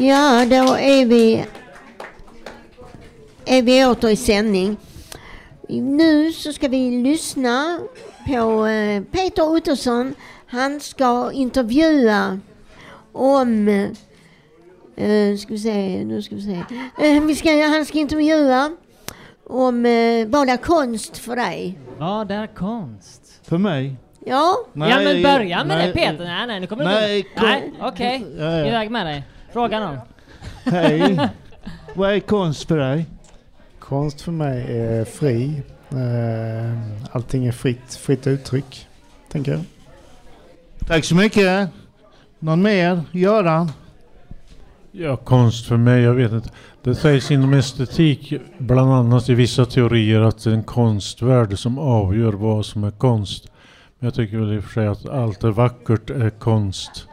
Ja, 0.00 0.44
då 0.44 0.74
är 0.74 1.06
vi, 1.06 1.44
är 3.44 3.62
vi 3.62 3.84
åter 3.84 4.10
i 4.10 4.16
sändning. 4.16 4.76
Nu 5.68 6.32
så 6.32 6.52
ska 6.52 6.68
vi 6.68 7.02
lyssna 7.02 7.80
på 8.26 8.66
eh, 8.66 9.02
Peter 9.02 9.48
Ottosson. 9.48 10.14
Han 10.46 10.80
ska 10.80 11.32
intervjua 11.32 12.40
om 13.12 13.68
Uh, 15.00 15.36
ska 15.36 15.52
vi 15.52 15.58
se, 15.58 16.04
nu 16.04 16.22
ska 16.22 16.34
vi 16.34 16.42
se. 16.42 16.64
Uh, 17.04 17.26
vi 17.26 17.34
ska, 17.34 17.66
han 17.66 17.86
ska 17.86 17.98
intervjua 17.98 18.76
om 19.46 19.86
uh, 19.86 20.26
vad 20.26 20.48
är 20.48 20.56
konst 20.56 21.18
för 21.18 21.36
dig? 21.36 21.78
Vad 21.98 22.30
är 22.30 22.46
konst? 22.46 23.40
För 23.42 23.58
mig? 23.58 23.96
Ja. 24.24 24.56
Nej, 24.72 24.90
ja 24.90 25.00
men 25.00 25.22
börja 25.22 25.64
med 25.64 25.78
nej, 25.78 25.86
det 25.86 25.92
Peter. 25.92 26.24
Nej, 26.24 26.46
nej, 26.46 26.60
nu 26.60 26.66
kommer 26.66 26.84
nej, 26.84 27.22
du 27.34 27.42
Nej, 27.42 27.72
okej. 27.80 28.16
Okay. 28.16 28.44
Ja, 28.44 28.58
ja. 28.58 28.66
Iväg 28.66 28.90
med 28.90 29.06
dig. 29.06 29.24
Fråga 29.52 29.80
någon. 29.80 29.98
Hej. 30.64 31.28
vad 31.94 32.12
är 32.12 32.20
konst 32.20 32.68
för 32.68 32.78
dig? 32.78 33.06
Konst 33.78 34.20
för 34.20 34.32
mig 34.32 34.78
är 34.78 35.04
fri. 35.04 35.62
Allting 37.10 37.46
är 37.46 37.52
fritt, 37.52 37.94
fritt 37.94 38.26
uttryck, 38.26 38.86
tänker 39.32 39.52
jag. 39.52 39.60
Tack 40.86 41.04
så 41.04 41.14
mycket. 41.14 41.68
Någon 42.38 42.62
mer? 42.62 43.02
Göran? 43.12 43.70
Ja, 44.92 45.16
konst 45.16 45.66
för 45.66 45.76
mig, 45.76 46.02
jag 46.02 46.14
vet 46.14 46.32
inte. 46.32 46.50
Det 46.82 46.94
sägs 46.94 47.30
inom 47.30 47.54
estetik, 47.54 48.34
bland 48.58 48.92
annat 48.92 49.28
i 49.28 49.34
vissa 49.34 49.64
teorier, 49.64 50.20
att 50.20 50.44
det 50.44 50.50
är 50.50 50.54
en 50.54 50.62
konstvärld 50.62 51.58
som 51.58 51.78
avgör 51.78 52.32
vad 52.32 52.66
som 52.66 52.84
är 52.84 52.90
konst. 52.90 53.46
Men 53.98 54.06
jag 54.06 54.14
tycker 54.14 54.38
väl 54.38 54.52
i 54.52 54.58
och 54.58 54.64
för 54.64 54.70
sig 54.70 54.86
att 54.86 55.08
allt 55.08 55.44
är 55.44 55.50
vackert 55.50 56.10
är 56.10 56.30
konst. 56.30 57.08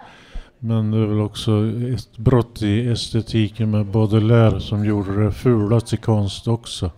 Men 0.68 0.92
det 0.92 0.98
är 0.98 1.06
väl 1.06 1.20
också 1.20 1.52
ett 1.94 2.18
brott 2.18 2.62
i 2.62 2.88
estetiken 2.88 3.72
med 3.72 3.86
Baudelaire 3.86 4.60
som 4.60 4.86
gjorde 4.86 5.24
det 5.24 5.32
fula 5.32 5.82
till 5.82 5.98
konst 5.98 6.48
också. 6.48 6.92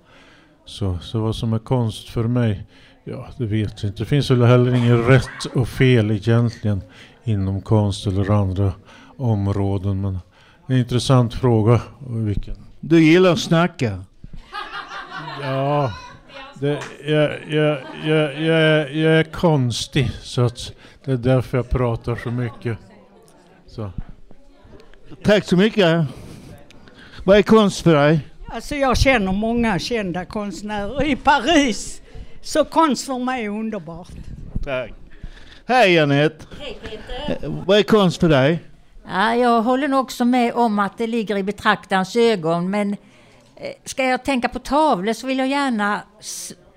Så, 0.65 0.97
så 1.01 1.19
vad 1.19 1.35
som 1.35 1.53
är 1.53 1.59
konst 1.59 2.09
för 2.09 2.23
mig, 2.23 2.65
ja 3.03 3.27
det 3.37 3.45
vet 3.45 3.83
jag 3.83 3.89
inte. 3.89 4.01
Det 4.01 4.05
finns 4.05 4.31
väl 4.31 4.41
heller 4.41 4.75
inget 4.75 5.09
rätt 5.09 5.55
och 5.55 5.67
fel 5.67 6.11
egentligen 6.11 6.81
inom 7.23 7.61
konst 7.61 8.07
eller 8.07 8.29
andra 8.31 8.73
områden. 9.17 10.01
Men 10.01 10.19
en 10.67 10.77
intressant 10.77 11.33
fråga. 11.33 11.81
Vilken? 12.07 12.55
Du 12.79 13.03
gillar 13.03 13.31
att 13.31 13.39
snacka? 13.39 14.03
Ja, 15.41 15.91
det, 16.59 16.79
jag, 17.05 17.31
jag, 17.49 17.77
jag, 18.05 18.41
jag, 18.41 18.95
jag 18.95 19.19
är 19.19 19.23
konstig 19.23 20.11
så 20.21 20.41
att 20.41 20.73
det 21.05 21.11
är 21.11 21.17
därför 21.17 21.57
jag 21.57 21.69
pratar 21.69 22.15
så 22.15 22.31
mycket. 22.31 22.77
Så. 23.77 23.91
Tack 25.23 25.45
så 25.45 25.57
mycket. 25.57 26.05
Vad 27.23 27.37
är 27.37 27.41
konst 27.41 27.81
för 27.81 27.95
dig? 27.95 28.19
Alltså 28.49 28.75
jag 28.75 28.97
känner 28.97 29.31
många 29.31 29.79
kända 29.79 30.25
konstnärer 30.25 31.03
i 31.03 31.15
Paris. 31.15 32.01
Så 32.41 32.65
konst 32.65 33.05
för 33.05 33.19
mig 33.19 33.45
är 33.45 33.49
underbart. 33.49 34.11
Tack. 34.63 34.91
Hej 35.65 35.99
Anette. 35.99 36.45
Hej 36.59 36.77
Peter. 36.81 37.49
Vad 37.65 37.77
är 37.77 37.83
konst 37.83 38.19
för 38.19 38.29
dig? 38.29 38.63
Ja, 39.09 39.35
jag 39.35 39.61
håller 39.61 39.87
nog 39.87 39.99
också 39.99 40.25
med 40.25 40.53
om 40.53 40.79
att 40.79 40.97
det 40.97 41.07
ligger 41.07 41.37
i 41.37 41.43
betraktarens 41.43 42.15
ögon 42.15 42.69
men 42.69 42.93
eh, 43.55 43.71
ska 43.85 44.03
jag 44.03 44.23
tänka 44.23 44.49
på 44.49 44.59
tavlor 44.59 45.13
så 45.13 45.27
vill 45.27 45.37
jag 45.37 45.47
gärna 45.47 46.01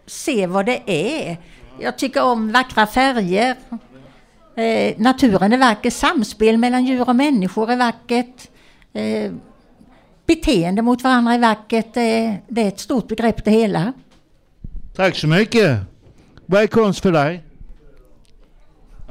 se 0.07 0.47
vad 0.47 0.67
det 0.67 0.83
är. 0.87 1.37
Jag 1.79 1.99
tycker 1.99 2.23
om 2.23 2.53
vackra 2.53 2.87
färger. 2.87 3.57
Eh, 4.61 4.95
naturen 4.97 5.53
är 5.53 5.59
vacker, 5.59 5.91
samspel 5.91 6.59
mellan 6.59 6.85
djur 6.85 7.09
och 7.09 7.17
människor 7.17 7.71
är 7.71 7.77
vackert. 7.77 8.49
Eh, 8.93 9.33
beteende 10.27 10.83
mot 10.83 11.03
varandra 11.03 11.35
är 11.35 11.39
vackert. 11.39 11.97
Eh, 11.97 12.35
det 12.49 12.63
är 12.63 12.69
ett 12.69 12.81
stort 12.81 13.09
begrepp 13.09 13.45
det 13.45 13.51
hela. 13.51 13.93
Tack 14.97 15.17
så 15.17 15.27
mycket. 15.27 15.79
Vad 16.47 16.63
är 16.63 16.67
konst 16.67 17.01
för 17.01 17.13
dig? 17.13 17.43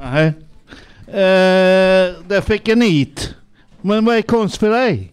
Nej. 0.00 0.26
Eh, 1.06 2.14
där 2.28 2.40
fick 2.40 2.68
jag 2.68 2.78
nit. 2.78 3.34
Men 3.80 4.04
vad 4.04 4.16
är 4.16 4.22
konst 4.22 4.56
för 4.56 4.70
dig? 4.70 5.12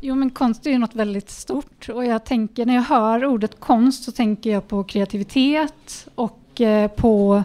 Jo, 0.00 0.14
men 0.14 0.30
konst 0.30 0.66
är 0.66 0.70
ju 0.70 0.78
något 0.78 0.94
väldigt 0.94 1.30
stort 1.30 1.88
och 1.88 2.04
jag 2.04 2.24
tänker 2.24 2.66
när 2.66 2.74
jag 2.74 2.82
hör 2.82 3.24
ordet 3.24 3.60
konst 3.60 4.04
så 4.04 4.12
tänker 4.12 4.50
jag 4.50 4.68
på 4.68 4.84
kreativitet 4.84 6.06
och 6.14 6.60
eh, 6.60 6.90
på 6.90 7.42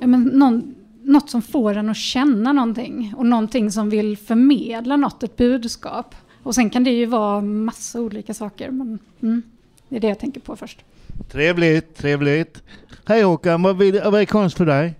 ja, 0.00 0.06
men 0.06 0.22
någon, 0.22 0.74
något 1.10 1.30
som 1.30 1.42
får 1.42 1.76
en 1.76 1.88
att 1.88 1.96
känna 1.96 2.52
någonting 2.52 3.14
och 3.16 3.26
någonting 3.26 3.70
som 3.70 3.90
vill 3.90 4.16
förmedla 4.16 4.96
något, 4.96 5.22
ett 5.22 5.36
budskap. 5.36 6.14
Och 6.42 6.54
sen 6.54 6.70
kan 6.70 6.84
det 6.84 6.90
ju 6.90 7.06
vara 7.06 7.40
massa 7.40 8.00
olika 8.00 8.34
saker, 8.34 8.70
men 8.70 8.98
mm, 9.22 9.42
det 9.88 9.96
är 9.96 10.00
det 10.00 10.08
jag 10.08 10.18
tänker 10.18 10.40
på 10.40 10.56
först. 10.56 10.84
Trevligt, 11.30 11.96
trevligt. 11.96 12.62
Hej 13.04 13.22
Håkan, 13.22 13.62
vad, 13.62 13.78
vill, 13.78 14.00
vad 14.04 14.20
är 14.20 14.24
konst 14.24 14.56
för 14.56 14.66
dig? 14.66 14.94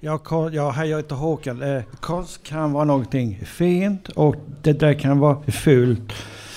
Ja, 0.00 0.20
ja, 0.52 0.70
hej, 0.70 0.90
jag 0.90 0.96
heter 0.96 1.14
Håkan. 1.14 1.62
Eh, 1.62 1.82
konst 2.00 2.42
kan 2.42 2.72
vara 2.72 2.84
någonting 2.84 3.40
fint 3.44 4.08
och 4.08 4.36
det 4.62 4.72
där 4.72 4.94
kan 4.94 5.18
vara 5.18 5.42
fult. 5.42 6.12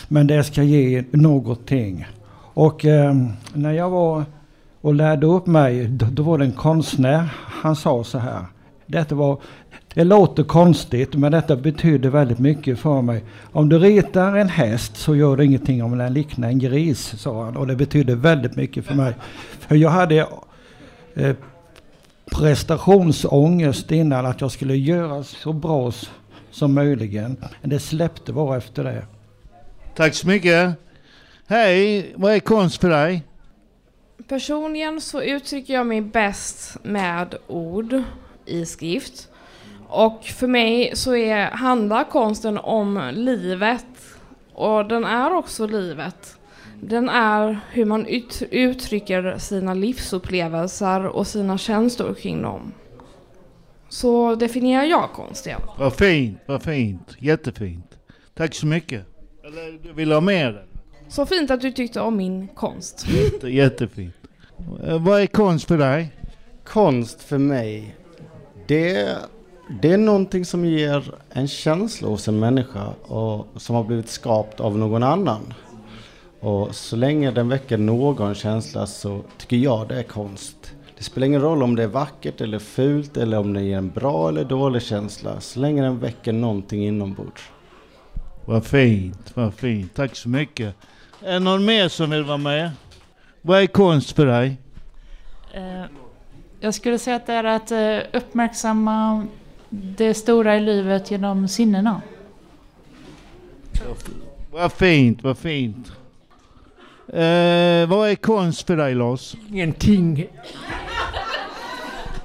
Men 0.07 0.27
det 0.27 0.43
ska 0.43 0.63
ge 0.63 1.03
någonting. 1.11 2.07
Och 2.53 2.85
eh, 2.85 3.15
när 3.53 3.71
jag 3.71 3.89
var 3.89 4.25
och 4.81 4.93
lärde 4.93 5.27
upp 5.27 5.47
mig, 5.47 5.87
då, 5.87 6.05
då, 6.11 6.23
var 6.23 6.37
det 6.37 6.45
en 6.45 6.51
konstnär. 6.51 7.29
Han 7.35 7.75
sa 7.75 8.03
så 8.03 8.17
här. 8.17 8.45
Detta 8.91 9.15
var, 9.15 9.41
det 9.93 10.03
låter 10.03 10.43
konstigt 10.43 11.15
men 11.15 11.31
detta 11.31 11.55
betyder 11.55 12.09
väldigt 12.09 12.39
mycket 12.39 12.79
för 12.79 13.01
mig. 13.01 13.23
Om 13.51 13.69
du 13.69 13.79
ritar 13.79 14.37
en 14.37 14.49
häst 14.49 14.97
så 14.97 15.15
gör 15.15 15.37
det 15.37 15.45
ingenting 15.45 15.83
om 15.83 15.97
den 15.97 16.13
liknar 16.13 16.47
en 16.47 16.59
gris, 16.59 17.13
sa 17.17 17.43
han. 17.45 17.57
Och 17.57 17.67
det 17.67 17.75
betyder 17.75 18.15
väldigt 18.15 18.55
mycket 18.55 18.85
för 18.85 18.93
mig. 18.93 19.13
För 19.59 19.75
jag 19.75 19.89
hade 19.89 20.27
eh, 21.13 21.35
prestationsångest 22.31 23.91
innan 23.91 24.25
att 24.25 24.41
jag 24.41 24.51
skulle 24.51 24.75
göra 24.75 25.23
så 25.23 25.53
bra 25.53 25.91
som 26.51 26.73
möjligen. 26.73 27.37
Men 27.61 27.69
det 27.69 27.79
släppte 27.79 28.33
bara 28.33 28.57
efter 28.57 28.83
det. 28.83 29.05
Tack 29.95 30.13
så 30.13 30.27
mycket. 30.27 30.73
Hej, 31.47 32.13
vad 32.15 32.33
är 32.33 32.39
konst 32.39 32.81
för 32.81 32.89
dig? 32.89 33.23
Personligen 34.27 35.01
så 35.01 35.21
uttrycker 35.21 35.73
jag 35.73 35.87
mig 35.87 36.01
bäst 36.01 36.77
med 36.83 37.35
ord 37.47 38.03
i 38.45 38.65
skrift. 38.65 39.29
Och 39.87 40.23
för 40.23 40.47
mig 40.47 40.91
så 40.95 41.15
är, 41.15 41.51
handlar 41.51 42.03
konsten 42.03 42.57
om 42.57 43.11
livet. 43.13 43.85
Och 44.53 44.85
den 44.85 45.05
är 45.05 45.33
också 45.33 45.67
livet. 45.67 46.37
Den 46.81 47.09
är 47.09 47.59
hur 47.71 47.85
man 47.85 48.05
ut, 48.05 48.43
uttrycker 48.51 49.37
sina 49.37 49.73
livsupplevelser 49.73 51.05
och 51.05 51.27
sina 51.27 51.57
känslor 51.57 52.13
kring 52.13 52.41
dem. 52.41 52.73
Så 53.89 54.35
definierar 54.35 54.83
jag 54.83 55.09
konst 55.13 55.45
igen. 55.45 55.61
Vad 55.77 55.93
fint, 55.93 56.37
vad 56.45 56.63
fint. 56.63 57.15
Jättefint. 57.19 57.97
Tack 58.33 58.55
så 58.55 58.65
mycket. 58.65 59.05
Eller 59.43 59.83
du 59.83 59.93
vill 59.93 60.11
ha 60.11 60.21
mer? 60.21 60.65
Så 61.07 61.25
fint 61.25 61.51
att 61.51 61.61
du 61.61 61.71
tyckte 61.71 62.01
om 62.01 62.17
min 62.17 62.47
konst. 62.47 63.07
Jätte, 63.09 63.49
jättefint. 63.49 64.15
Eh, 64.83 65.03
vad 65.03 65.21
är 65.21 65.27
konst 65.27 65.67
för 65.67 65.77
dig? 65.77 66.11
Konst 66.63 67.23
för 67.23 67.37
mig, 67.37 67.95
det, 68.71 69.17
det 69.81 69.91
är 69.91 69.97
någonting 69.97 70.45
som 70.45 70.65
ger 70.65 71.13
en 71.29 71.47
känsla 71.47 72.07
hos 72.07 72.27
en 72.27 72.39
människa 72.39 72.87
och 73.01 73.47
som 73.61 73.75
har 73.75 73.83
blivit 73.83 74.09
skapt 74.09 74.59
av 74.59 74.77
någon 74.77 75.03
annan. 75.03 75.53
Och 76.39 76.75
så 76.75 76.95
länge 76.95 77.31
den 77.31 77.49
väcker 77.49 77.77
någon 77.77 78.35
känsla 78.35 78.87
så 78.87 79.21
tycker 79.37 79.57
jag 79.57 79.87
det 79.87 79.99
är 79.99 80.03
konst. 80.03 80.73
Det 80.97 81.03
spelar 81.03 81.27
ingen 81.27 81.41
roll 81.41 81.63
om 81.63 81.75
det 81.75 81.83
är 81.83 81.87
vackert 81.87 82.41
eller 82.41 82.59
fult 82.59 83.17
eller 83.17 83.39
om 83.39 83.53
det 83.53 83.61
ger 83.61 83.77
en 83.77 83.89
bra 83.89 84.29
eller 84.29 84.43
dålig 84.43 84.81
känsla. 84.81 85.41
Så 85.41 85.59
länge 85.59 85.81
den 85.81 85.99
väcker 85.99 86.33
någonting 86.33 86.85
inombords. 86.85 87.49
Vad 88.45 88.65
fint, 88.65 89.31
vad 89.33 89.53
fint. 89.53 89.95
Tack 89.95 90.15
så 90.15 90.29
mycket. 90.29 90.75
Är 91.21 91.33
det 91.33 91.39
någon 91.39 91.65
mer 91.65 91.87
som 91.87 92.09
vill 92.09 92.23
vara 92.23 92.37
med? 92.37 92.71
Vad 93.41 93.61
är 93.61 93.67
konst 93.67 94.11
för 94.11 94.25
dig? 94.25 94.57
Eh, 95.53 95.83
jag 96.63 96.73
skulle 96.73 96.99
säga 96.99 97.15
att 97.15 97.25
det 97.25 97.33
är 97.33 97.43
att 97.43 97.71
eh, 97.71 98.19
uppmärksamma 98.19 99.27
det 99.69 100.13
stora 100.13 100.57
i 100.57 100.59
livet 100.59 101.11
genom 101.11 101.47
sinnena. 101.47 102.01
Vad 104.51 104.71
fint, 104.71 105.23
vad 105.23 105.37
fint. 105.37 105.91
Eh, 107.07 107.89
vad 107.89 108.09
är 108.09 108.15
konst 108.15 108.67
för 108.67 108.77
dig 108.77 108.95
Lars? 108.95 109.35
Ingenting. 109.49 110.27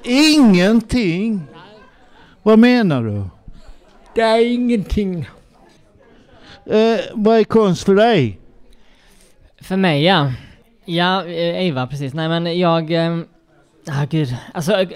Ingenting? 0.02 1.42
Vad 2.42 2.58
menar 2.58 3.02
du? 3.02 3.24
Det 4.14 4.20
är 4.20 4.52
ingenting. 4.52 5.28
Eh, 6.66 6.98
vad 7.14 7.38
är 7.38 7.44
konst 7.44 7.84
för 7.84 7.94
dig? 7.94 8.38
För 9.60 9.76
mig 9.76 10.04
ja. 10.04 10.32
Ja, 10.84 11.24
eh, 11.24 11.66
Eva 11.66 11.86
precis. 11.86 12.14
Nej 12.14 12.28
men 12.28 12.58
jag... 12.58 12.92
Ah 13.90 14.04
gud. 14.04 14.36
Alltså... 14.54 14.86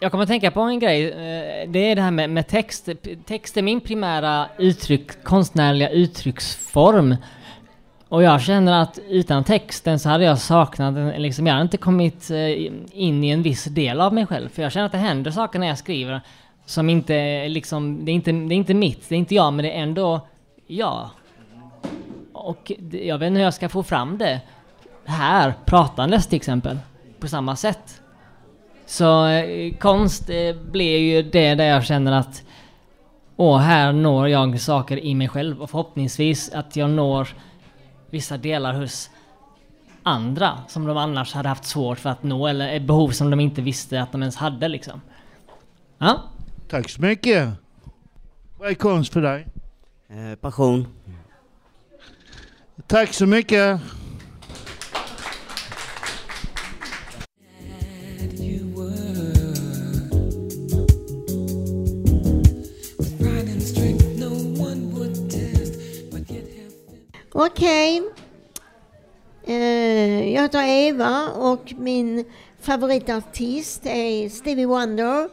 Jag 0.00 0.10
kommer 0.10 0.22
att 0.22 0.28
tänka 0.28 0.50
på 0.50 0.60
en 0.60 0.78
grej. 0.78 1.10
Eh, 1.10 1.70
det 1.70 1.78
är 1.78 1.96
det 1.96 2.02
här 2.02 2.10
med, 2.10 2.30
med 2.30 2.48
text. 2.48 2.88
Text 3.26 3.56
är 3.56 3.62
min 3.62 3.80
primära 3.80 4.48
uttryck, 4.58 5.24
konstnärliga 5.24 5.88
uttrycksform. 5.88 7.16
Och 8.08 8.22
jag 8.22 8.42
känner 8.42 8.82
att 8.82 8.98
utan 9.08 9.44
texten 9.44 9.98
så 9.98 10.08
hade 10.08 10.24
jag 10.24 10.38
saknat, 10.38 11.20
liksom, 11.20 11.46
jag 11.46 11.54
hade 11.54 11.62
inte 11.62 11.76
kommit 11.76 12.30
eh, 12.30 12.50
in 12.92 13.24
i 13.24 13.30
en 13.30 13.42
viss 13.42 13.64
del 13.64 14.00
av 14.00 14.14
mig 14.14 14.26
själv. 14.26 14.48
För 14.48 14.62
jag 14.62 14.72
känner 14.72 14.86
att 14.86 14.92
det 14.92 14.98
händer 14.98 15.30
saker 15.30 15.58
när 15.58 15.66
jag 15.66 15.78
skriver 15.78 16.20
som 16.66 16.90
inte 16.90 17.14
är 17.14 17.48
liksom, 17.48 18.04
det 18.04 18.10
är 18.10 18.14
inte, 18.14 18.32
det 18.32 18.54
är 18.54 18.56
inte 18.56 18.74
mitt, 18.74 19.08
det 19.08 19.14
är 19.14 19.18
inte 19.18 19.34
jag, 19.34 19.52
men 19.52 19.64
det 19.64 19.70
är 19.70 19.82
ändå 19.82 20.26
jag. 20.66 21.10
Och 22.32 22.72
jag 22.90 23.18
vet 23.18 23.26
inte 23.26 23.38
hur 23.38 23.44
jag 23.44 23.54
ska 23.54 23.68
få 23.68 23.82
fram 23.82 24.18
det 24.18 24.40
här, 25.04 25.54
pratandes 25.64 26.26
till 26.26 26.36
exempel, 26.36 26.78
på 27.24 27.28
samma 27.28 27.56
sätt. 27.56 28.02
Så 28.86 29.26
eh, 29.26 29.74
konst 29.74 30.30
eh, 30.30 30.56
blir 30.70 30.98
ju 30.98 31.22
det 31.22 31.54
där 31.54 31.64
jag 31.64 31.84
känner 31.84 32.12
att 32.12 32.42
Åh, 33.36 33.58
här 33.58 33.92
når 33.92 34.28
jag 34.28 34.60
saker 34.60 35.04
i 35.04 35.14
mig 35.14 35.28
själv 35.28 35.62
och 35.62 35.70
förhoppningsvis 35.70 36.50
att 36.50 36.76
jag 36.76 36.90
når 36.90 37.28
vissa 38.10 38.36
delar 38.36 38.74
hos 38.74 39.10
andra 40.02 40.58
som 40.68 40.86
de 40.86 40.96
annars 40.96 41.34
hade 41.34 41.48
haft 41.48 41.64
svårt 41.64 41.98
för 41.98 42.10
att 42.10 42.22
nå 42.22 42.46
eller 42.46 42.76
ett 42.76 42.82
behov 42.82 43.10
som 43.10 43.30
de 43.30 43.40
inte 43.40 43.62
visste 43.62 44.02
att 44.02 44.12
de 44.12 44.22
ens 44.22 44.36
hade 44.36 44.68
liksom. 44.68 45.00
Ja. 45.98 46.22
Tack 46.68 46.90
så 46.90 47.02
mycket. 47.02 47.48
Vad 48.58 48.68
är 48.68 48.74
konst 48.74 49.12
för 49.12 49.22
dig? 49.22 49.46
Eh, 50.08 50.34
passion. 50.34 50.86
Tack 52.86 53.12
så 53.12 53.26
mycket. 53.26 53.80
Okej. 67.36 68.02
Eh, 69.44 70.32
jag 70.34 70.42
heter 70.42 70.62
Eva 70.62 71.28
och 71.28 71.74
min 71.78 72.24
favoritartist 72.60 73.86
är 73.86 74.28
Stevie 74.28 74.66
Wonder. 74.66 75.28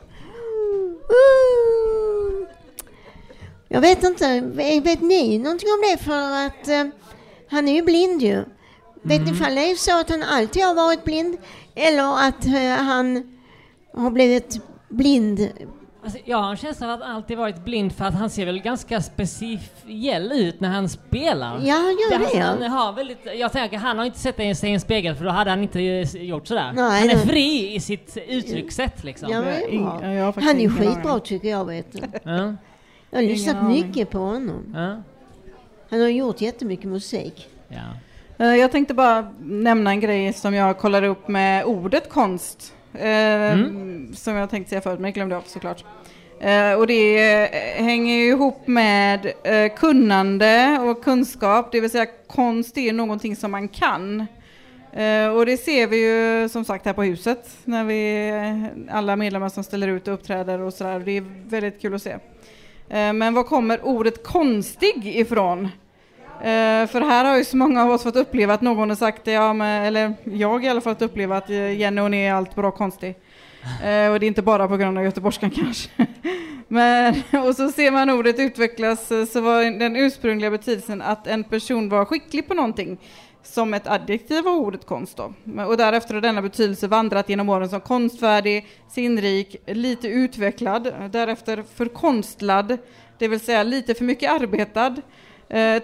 Jag 3.67 3.81
vet 3.81 4.03
inte, 4.03 4.41
vet 4.83 5.01
ni 5.01 5.37
någonting 5.37 5.69
om 5.69 5.81
det? 5.91 6.03
För 6.03 6.45
att 6.45 6.67
eh, 6.67 6.85
han 7.49 7.67
är 7.67 7.73
ju 7.73 7.81
blind 7.81 8.21
ju. 8.21 8.43
Vet 9.01 9.25
ni 9.25 9.31
ifall 9.31 9.55
det 9.55 9.71
är 9.71 9.75
så 9.75 9.99
att 9.99 10.09
han 10.09 10.23
alltid 10.23 10.63
har 10.63 10.73
varit 10.73 11.03
blind? 11.03 11.37
Eller 11.75 12.27
att 12.27 12.45
eh, 12.45 12.83
han 12.85 13.37
har 13.93 14.11
blivit 14.11 14.59
blind? 14.89 15.49
Alltså, 16.03 16.19
jag 16.25 16.37
har 16.37 16.49
en 16.51 16.57
känsla 16.57 16.87
av 16.87 16.93
att 17.01 17.07
han 17.07 17.15
alltid 17.15 17.37
varit 17.37 17.65
blind 17.65 17.93
för 17.93 18.05
att 18.05 18.13
han 18.13 18.29
ser 18.29 18.45
väl 18.45 18.59
ganska 18.59 19.01
speciell 19.01 20.31
ut 20.31 20.59
när 20.59 20.69
han 20.69 20.89
spelar. 20.89 21.59
Ja, 21.63 21.73
han 21.75 21.97
gör 22.11 22.19
alltså, 22.19 22.37
det. 22.37 22.43
Han 22.43 22.61
har 22.71 22.93
väldigt, 22.93 23.19
jag 23.35 23.51
tänker, 23.51 23.77
han 23.77 23.97
har 23.97 24.05
inte 24.05 24.19
sett 24.19 24.35
sig 24.57 24.69
i 24.69 24.73
en 24.73 24.79
spegel 24.79 25.15
för 25.15 25.25
då 25.25 25.31
hade 25.31 25.49
han 25.49 25.61
inte 25.63 25.81
gjort 25.81 26.47
sådär. 26.47 26.71
Nej, 26.75 26.99
han 27.01 27.09
är 27.09 27.15
nej. 27.15 27.25
fri 27.27 27.75
i 27.75 27.79
sitt 27.79 28.17
uttryckssätt 28.27 29.03
liksom. 29.03 29.29
Ja, 29.31 29.41
men 29.41 29.47
det 29.49 29.63
är 29.65 29.69
ing- 29.69 29.99
bra. 29.99 30.13
ja, 30.13 30.33
Han 30.35 30.59
är 30.59 30.69
skitbra 30.69 31.11
aning. 31.11 31.21
tycker 31.23 31.49
jag 31.49 31.65
vet 31.65 31.91
du. 31.91 31.99
Ja. 32.23 32.55
Jag 33.09 33.17
har 33.17 33.23
lyssnat 33.23 33.55
Ingen 33.55 33.65
aning. 33.65 33.87
mycket 33.87 34.09
på 34.09 34.17
honom. 34.17 34.73
Ja. 34.75 35.01
Han 35.89 36.01
har 36.01 36.07
gjort 36.07 36.41
jättemycket 36.41 36.85
musik. 36.85 37.47
Ja. 37.67 37.77
Eh, 38.45 38.55
Jag 38.55 38.71
tänkte 38.71 38.93
bara 38.93 39.31
nämna 39.39 39.89
en 39.89 39.99
grej 39.99 40.33
som 40.33 40.53
jag 40.53 40.77
kollade 40.77 41.07
upp 41.07 41.27
med 41.27 41.65
ordet 41.65 42.09
konst. 42.09 42.73
Eh, 42.93 43.57
Som 44.13 44.35
jag 44.35 44.49
tänkte 44.49 44.69
säga 44.69 44.81
förut, 44.81 44.99
men 44.99 45.05
jag 45.05 45.13
glömde 45.13 45.37
av 45.37 45.43
såklart. 45.45 45.85
Eh, 46.39 46.73
och 46.73 46.87
det 46.87 47.33
eh, 47.43 47.83
hänger 47.83 48.15
ju 48.15 48.29
ihop 48.29 48.67
med 48.67 49.33
eh, 49.43 49.73
kunnande 49.75 50.79
och 50.79 51.03
kunskap, 51.03 51.71
det 51.71 51.79
vill 51.81 51.89
säga 51.89 52.05
konst 52.27 52.77
är 52.77 52.93
någonting 52.93 53.35
som 53.35 53.51
man 53.51 53.67
kan. 53.67 54.25
Eh, 54.93 55.27
och 55.27 55.45
det 55.45 55.57
ser 55.57 55.87
vi 55.87 55.97
ju 55.97 56.49
som 56.49 56.65
sagt 56.65 56.85
här 56.85 56.93
på 56.93 57.03
huset, 57.03 57.49
när 57.65 57.83
vi 57.83 58.31
alla 58.91 59.15
medlemmar 59.15 59.49
som 59.49 59.63
ställer 59.63 59.87
ut 59.87 60.07
och 60.07 60.13
uppträder 60.13 60.59
och 60.59 60.73
sådär. 60.73 60.99
Det 60.99 61.17
är 61.17 61.23
väldigt 61.49 61.81
kul 61.81 61.93
att 61.95 62.01
se. 62.01 62.11
Eh, 62.89 63.13
men 63.13 63.33
var 63.33 63.43
kommer 63.43 63.85
ordet 63.85 64.23
konstig 64.23 65.07
ifrån? 65.07 65.69
Eh, 66.41 66.87
för 66.87 67.01
här 67.01 67.25
har 67.25 67.37
ju 67.37 67.45
så 67.45 67.57
många 67.57 67.83
av 67.83 67.89
oss 67.89 68.03
fått 68.03 68.15
uppleva 68.15 68.53
att 68.53 68.61
någon 68.61 68.89
har 68.89 68.95
sagt, 68.95 69.27
ja, 69.27 69.53
men, 69.53 69.85
eller 69.85 70.13
jag 70.23 70.65
i 70.65 70.67
alla 70.67 70.81
fall 70.81 70.93
fått 70.95 71.01
uppleva 71.01 71.37
att 71.37 71.49
eh, 71.49 71.79
Jenny 71.79 72.01
hon 72.01 72.13
är 72.13 72.33
allt 72.33 72.55
bra 72.55 72.71
konstig. 72.71 73.15
Eh, 73.83 74.11
och 74.11 74.19
det 74.19 74.25
är 74.25 74.27
inte 74.27 74.41
bara 74.41 74.67
på 74.67 74.77
grund 74.77 74.97
av 74.97 75.03
göteborgskan 75.03 75.49
kanske. 75.55 75.89
men, 76.67 77.15
och 77.47 77.55
så 77.55 77.71
ser 77.71 77.91
man 77.91 78.09
ordet 78.09 78.39
utvecklas 78.39 79.11
eh, 79.11 79.25
så 79.25 79.41
var 79.41 79.79
den 79.79 79.95
ursprungliga 79.95 80.51
betydelsen 80.51 81.01
att 81.01 81.27
en 81.27 81.43
person 81.43 81.89
var 81.89 82.05
skicklig 82.05 82.47
på 82.47 82.53
någonting 82.53 82.97
som 83.43 83.73
ett 83.73 83.87
adjektiv 83.87 84.47
av 84.47 84.55
ordet 84.55 84.85
konst 84.85 85.17
då. 85.17 85.33
Och 85.67 85.77
därefter 85.77 86.13
har 86.13 86.21
denna 86.21 86.41
betydelse 86.41 86.87
vandrat 86.87 87.29
genom 87.29 87.49
åren 87.49 87.69
som 87.69 87.81
konstfärdig, 87.81 88.67
sinnrik, 88.89 89.55
lite 89.67 90.07
utvecklad, 90.07 90.93
därefter 91.11 91.63
förkonstlad, 91.75 92.77
det 93.17 93.27
vill 93.27 93.39
säga 93.39 93.63
lite 93.63 93.93
för 93.93 94.03
mycket 94.03 94.31
arbetad, 94.31 94.95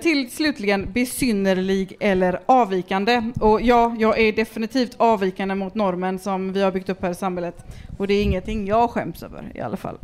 till 0.02 0.32
slutligen 0.32 0.92
besynnerlig 0.94 1.98
eller 2.00 2.40
avvikande. 2.46 3.24
Och 3.42 3.62
ja, 3.62 3.96
jag 4.00 4.20
är 4.20 4.32
definitivt 4.34 4.96
avvikande 4.98 5.56
mot 5.56 5.76
normen 5.76 6.20
som 6.20 6.54
vi 6.54 6.62
har 6.62 6.72
byggt 6.72 6.90
upp 6.90 7.02
här 7.02 7.12
i 7.12 7.16
samhället. 7.16 7.66
Och 7.98 8.08
det 8.08 8.14
är 8.14 8.24
ingenting 8.24 8.68
jag 8.68 8.90
skäms 8.90 9.24
över 9.24 9.52
i 9.56 9.62
alla 9.62 9.78
fall. 9.78 9.98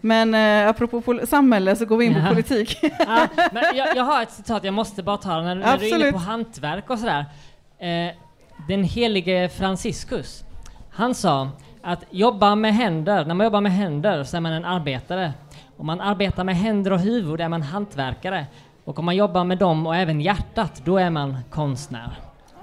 Men 0.00 0.34
eh, 0.34 0.68
apropå 0.68 1.20
samhälle 1.24 1.76
så 1.76 1.84
går 1.84 1.96
vi 1.96 2.04
in 2.04 2.14
på 2.14 2.20
Ja. 2.20 2.28
politik. 2.28 2.78
Ja, 2.98 3.26
men 3.52 3.64
jag, 3.74 3.96
jag 3.96 4.04
har 4.04 4.22
ett 4.22 4.32
citat, 4.32 4.64
jag 4.64 4.74
måste 4.74 5.02
bara 5.02 5.16
ta 5.16 5.36
det 5.36 5.42
när, 5.42 5.54
när 5.54 5.78
du 5.78 5.88
är 5.88 5.94
inne 5.98 6.12
på 6.12 6.18
hantverk 6.18 6.90
och 6.90 6.98
sådär. 6.98 7.24
Eh, 7.78 8.14
den 8.68 8.84
helige 8.84 9.48
Franciscus, 9.48 10.44
han 10.90 11.14
sa 11.14 11.48
att 11.82 12.04
jobba 12.10 12.54
med 12.54 12.74
händer, 12.74 13.24
när 13.24 13.34
man 13.34 13.44
jobbar 13.44 13.60
med 13.60 13.72
händer 13.72 14.24
så 14.24 14.36
är 14.36 14.40
man 14.40 14.52
en 14.52 14.64
arbetare. 14.64 15.32
Om 15.76 15.86
man 15.86 16.00
arbetar 16.00 16.44
med 16.44 16.56
händer 16.56 16.92
och 16.92 17.00
huvud 17.00 17.40
är 17.40 17.48
man 17.48 17.62
hantverkare. 17.62 18.46
Och 18.84 18.98
om 18.98 19.04
man 19.04 19.16
jobbar 19.16 19.44
med 19.44 19.58
dem 19.58 19.86
och 19.86 19.96
även 19.96 20.20
hjärtat, 20.20 20.82
då 20.84 20.98
är 20.98 21.10
man 21.10 21.36
konstnär. 21.50 22.10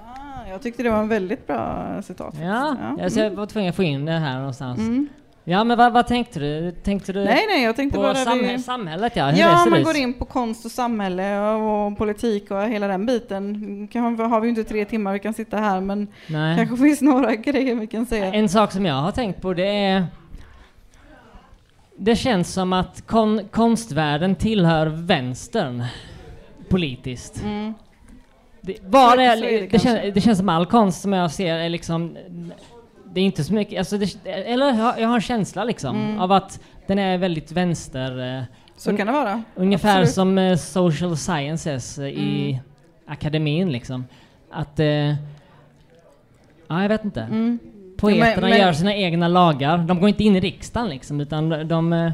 Ah, 0.06 0.48
jag 0.50 0.62
tyckte 0.62 0.82
det 0.82 0.90
var 0.90 0.98
en 0.98 1.08
väldigt 1.08 1.46
bra 1.46 1.86
citat. 2.02 2.34
Ja, 2.42 2.76
jag 2.98 3.12
så 3.12 3.20
jag 3.20 3.30
var 3.30 3.46
tvungen 3.46 3.70
att 3.70 3.76
få 3.76 3.82
in 3.82 4.04
det 4.04 4.12
här 4.12 4.38
någonstans. 4.38 4.78
Mm. 4.78 5.08
Ja, 5.44 5.64
men 5.64 5.78
vad, 5.78 5.92
vad 5.92 6.06
tänkte 6.06 6.40
du? 6.40 6.70
Tänkte 6.72 7.12
du 7.12 7.24
Nej, 7.24 7.44
nej, 7.48 7.62
jag 7.64 7.76
tänkte 7.76 7.96
på 7.96 8.02
bara 8.02 8.14
samhä- 8.14 8.56
vi- 8.56 8.62
samhället? 8.62 9.16
Ja, 9.16 9.26
hur 9.26 9.38
Ja, 9.40 9.66
man 9.70 9.78
ut? 9.78 9.84
går 9.86 9.96
in 9.96 10.14
på 10.14 10.24
konst 10.24 10.64
och 10.64 10.70
samhälle 10.70 11.40
och, 11.40 11.86
och 11.86 11.98
politik 11.98 12.50
och 12.50 12.62
hela 12.62 12.86
den 12.86 13.06
biten. 13.06 13.88
Kan, 13.92 14.18
har 14.18 14.40
vi 14.40 14.46
ju 14.46 14.50
inte 14.50 14.64
tre 14.64 14.84
timmar 14.84 15.12
vi 15.12 15.18
kan 15.18 15.34
sitta 15.34 15.56
här, 15.56 15.80
men 15.80 16.08
Nej. 16.26 16.56
kanske 16.56 16.76
finns 16.76 17.00
några 17.02 17.34
grejer 17.36 17.74
vi 17.74 17.86
kan 17.86 18.06
säga. 18.06 18.34
En 18.34 18.48
sak 18.48 18.72
som 18.72 18.86
jag 18.86 18.94
har 18.94 19.12
tänkt 19.12 19.42
på 19.42 19.54
det 19.54 19.66
är 19.86 20.04
det 22.02 22.16
känns 22.16 22.52
som 22.52 22.72
att 22.72 23.06
kon 23.06 23.40
konstvärlden 23.50 24.34
tillhör 24.34 24.86
vänstern 24.86 25.84
politiskt. 26.68 27.42
Mm. 27.42 27.74
Det, 28.60 28.76
var 28.84 29.10
Så- 29.10 29.16
det, 29.16 29.36
så 29.38 29.44
är 29.44 29.60
det 29.60 29.66
det, 29.66 29.78
känns, 29.78 30.14
det 30.14 30.20
känns 30.20 30.38
som 30.38 30.48
all 30.48 30.66
konst 30.66 31.00
som 31.02 31.12
jag 31.12 31.30
ser 31.30 31.54
är 31.54 31.68
liksom 31.68 32.16
det 33.12 33.20
är 33.20 33.24
inte 33.24 33.44
så 33.44 33.54
mycket, 33.54 33.78
alltså 33.78 33.98
det, 33.98 34.16
eller 34.30 34.66
jag 34.66 35.08
har- 35.08 35.14
en 35.14 35.20
känsla 35.20 35.64
liksom 35.64 35.96
Mm. 35.96 36.20
av 36.20 36.32
att 36.32 36.60
den 36.86 36.98
är 36.98 37.18
väldigt 37.18 37.52
vänster. 37.52 38.36
eh, 38.38 38.42
Så 38.76 38.96
kan 38.96 39.06
det 39.06 39.12
vara. 39.12 39.42
Ungefär 39.54 39.90
Absolut. 40.00 40.14
som 40.14 40.38
eh, 40.38 40.56
social 40.56 41.16
sciences 41.16 41.98
i 41.98 42.50
Mm. 42.50 42.62
akademin 43.06 43.72
liksom. 43.72 44.04
Att, 44.50 44.78
ja 46.68 46.82
jag 46.82 46.88
vet 46.88 47.04
inte. 47.04 47.20
Mm. 47.20 47.58
Poeterna 48.00 48.26
Ja, 48.30 48.40
men- 48.40 48.50
men- 48.50 48.58
gör 48.58 48.72
sina 48.72 48.94
egna 48.94 49.28
lagar. 49.28 49.78
De 49.78 50.00
går 50.00 50.08
inte 50.08 50.24
in 50.24 50.36
i 50.36 50.40
riksdagen 50.40 50.88
liksom 50.88 51.20
utan 51.20 51.68
de, 51.68 51.92
eh, 51.92 52.10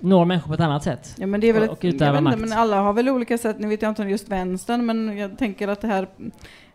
når 0.00 0.24
människor 0.24 0.48
på 0.48 0.54
ett 0.54 0.60
annat 0.60 0.82
sätt. 0.82 1.14
Ja, 1.18 1.26
men 1.26 1.40
det 1.40 1.46
är 1.46 1.52
väl 1.52 1.62
och, 1.62 1.66
ett, 1.72 1.78
och 1.78 1.84
utövar 1.84 2.18
inte, 2.18 2.36
men 2.36 2.52
alla 2.52 2.80
har 2.80 2.92
väl 2.92 3.08
olika 3.08 3.38
sätt, 3.38 3.56
nu 3.58 3.68
vet 3.68 3.82
jag 3.82 3.88
inte 3.90 4.02
om 4.02 4.10
just 4.10 4.28
vänstern, 4.28 4.86
men 4.86 5.18
jag 5.18 5.38
tänker 5.38 5.68
att 5.68 5.80
det 5.80 5.88
här 5.88 6.06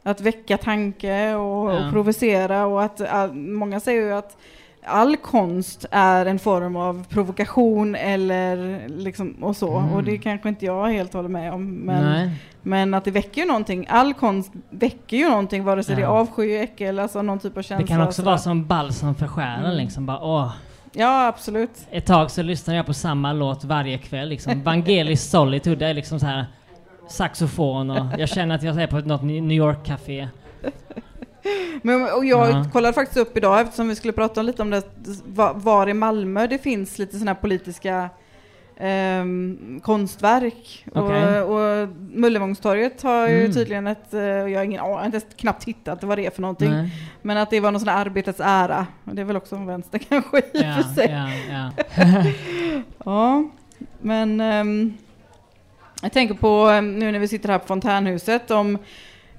att 0.04 0.22
väcka 0.22 0.58
tanke 0.58 1.34
och, 1.36 1.72
Ja. 1.72 1.86
och 1.88 1.92
provocera 1.92 2.66
och 2.66 2.84
att 2.84 3.02
all, 3.02 3.34
många 3.34 3.80
säger 3.80 4.02
ju 4.02 4.14
att 4.14 4.38
all 4.86 5.18
konst 5.18 5.86
är 5.92 6.26
en 6.26 6.40
form 6.40 6.76
av 6.76 7.06
provokation 7.10 7.96
eller 7.96 8.82
liksom 8.88 9.32
och 9.44 9.56
så 9.56 9.78
Mm. 9.78 9.94
och 9.94 10.04
det 10.04 10.18
kanske 10.18 10.50
inte 10.50 10.66
jag 10.66 10.88
helt 10.88 11.14
håller 11.14 11.30
med 11.30 11.54
om 11.54 11.72
men, 11.72 12.04
Nej. 12.04 12.32
men 12.62 12.94
att 12.94 13.06
det 13.06 13.12
väcker 13.12 13.42
ju 13.42 13.48
någonting, 13.48 13.86
all 13.90 14.14
konst 14.14 14.52
väcker 14.70 15.18
ju 15.18 15.30
någonting 15.30 15.64
vare 15.64 15.84
sig 15.84 15.96
det 15.96 16.02
är 16.02 16.06
Ja. 16.06 16.10
avsky, 16.20 16.56
äckel, 16.56 17.00
alltså 17.00 17.22
någon 17.22 17.40
typ 17.40 17.58
av 17.58 17.62
känsla. 17.62 17.78
Det 17.78 17.88
kan 17.88 18.02
också 18.08 18.22
vara 18.22 18.38
som 18.38 18.66
balsam 18.68 19.16
för 19.16 19.28
själen 19.28 19.66
Mm. 19.66 19.78
liksom. 19.78 20.06
Bara, 20.06 20.20
åh. 20.20 20.52
Ja, 20.94 21.28
absolut. 21.28 21.88
Ett 21.92 22.06
tag 22.06 22.32
så 22.32 22.42
lyssnade 22.44 22.78
jag 22.78 22.86
på 22.86 22.94
samma 22.94 23.34
låt 23.34 23.64
varje 23.64 23.98
kväll. 23.98 24.30
Liksom. 24.30 24.64
Vangelis 24.64 25.30
Solitude 25.30 25.88
är 25.88 25.94
liksom 25.94 26.20
så 26.20 26.26
här 26.26 26.46
saxofon 27.08 27.90
och 27.90 28.06
jag 28.20 28.30
känner 28.30 28.56
att 28.56 28.64
jag 28.64 28.82
är 28.82 28.88
på 28.88 29.00
något 29.00 29.22
New 29.24 29.52
York-café. 29.52 30.28
Men, 31.82 32.02
och 32.04 32.26
jag 32.26 32.50
Ja. 32.50 32.66
kollade 32.74 32.94
faktiskt 32.94 33.18
upp 33.18 33.38
idag 33.38 33.62
eftersom 33.62 33.88
vi 33.90 33.96
skulle 33.96 34.14
prata 34.14 34.42
lite 34.42 34.62
om 34.62 34.70
det, 34.70 34.84
va- 35.26 35.54
var 35.56 35.90
i 35.90 35.94
Malmö 35.94 36.48
det 36.48 36.58
finns 36.58 36.98
lite 37.00 37.12
sådana 37.14 37.32
här 37.34 37.42
politiska 37.42 38.10
ehm, 38.78 39.80
konstverk. 39.84 40.86
Okej. 40.96 41.42
Och, 41.42 41.60
och 41.82 41.88
Möllevångstorget 42.14 43.02
har 43.02 43.28
ju 43.28 43.40
Mm. 43.40 43.52
tydligen 43.54 43.88
ett, 43.88 44.14
eh, 44.14 44.22
jag 44.22 44.60
har 44.60 44.64
ingen 44.66 44.86
inte 45.06 45.18
ens 45.18 45.26
knappt 45.38 45.64
hittat 45.64 46.04
vad 46.04 46.18
det 46.18 46.26
är 46.26 46.30
för 46.32 46.42
någonting. 46.42 46.72
Nej. 46.72 46.90
Men 47.22 47.38
att 47.38 47.50
det 47.50 47.60
var 47.60 47.72
någon 47.72 47.80
sån 47.80 47.90
här 47.90 48.06
arbetets 48.06 48.40
ära. 48.44 48.88
Det 49.04 49.22
är 49.22 49.26
väl 49.26 49.38
också 49.38 49.56
en 49.56 49.66
vänster 49.66 49.98
kanske 50.10 50.38
i 50.38 50.42
och 50.42 50.46
Ja, 50.54 50.76
för 50.76 50.84
sig. 50.94 51.12
ja, 51.12 51.72
ja. 51.96 52.24
ja, 53.06 53.44
men 54.02 54.42
ehm, 54.42 54.94
jag 56.02 56.12
tänker 56.14 56.34
på 56.36 56.66
ehm, 56.66 57.00
nu 57.00 57.12
när 57.12 57.20
vi 57.20 57.28
sitter 57.28 57.50
här 57.50 57.58
på 57.60 57.68
Fontänhuset 57.68 58.52
om 58.52 58.78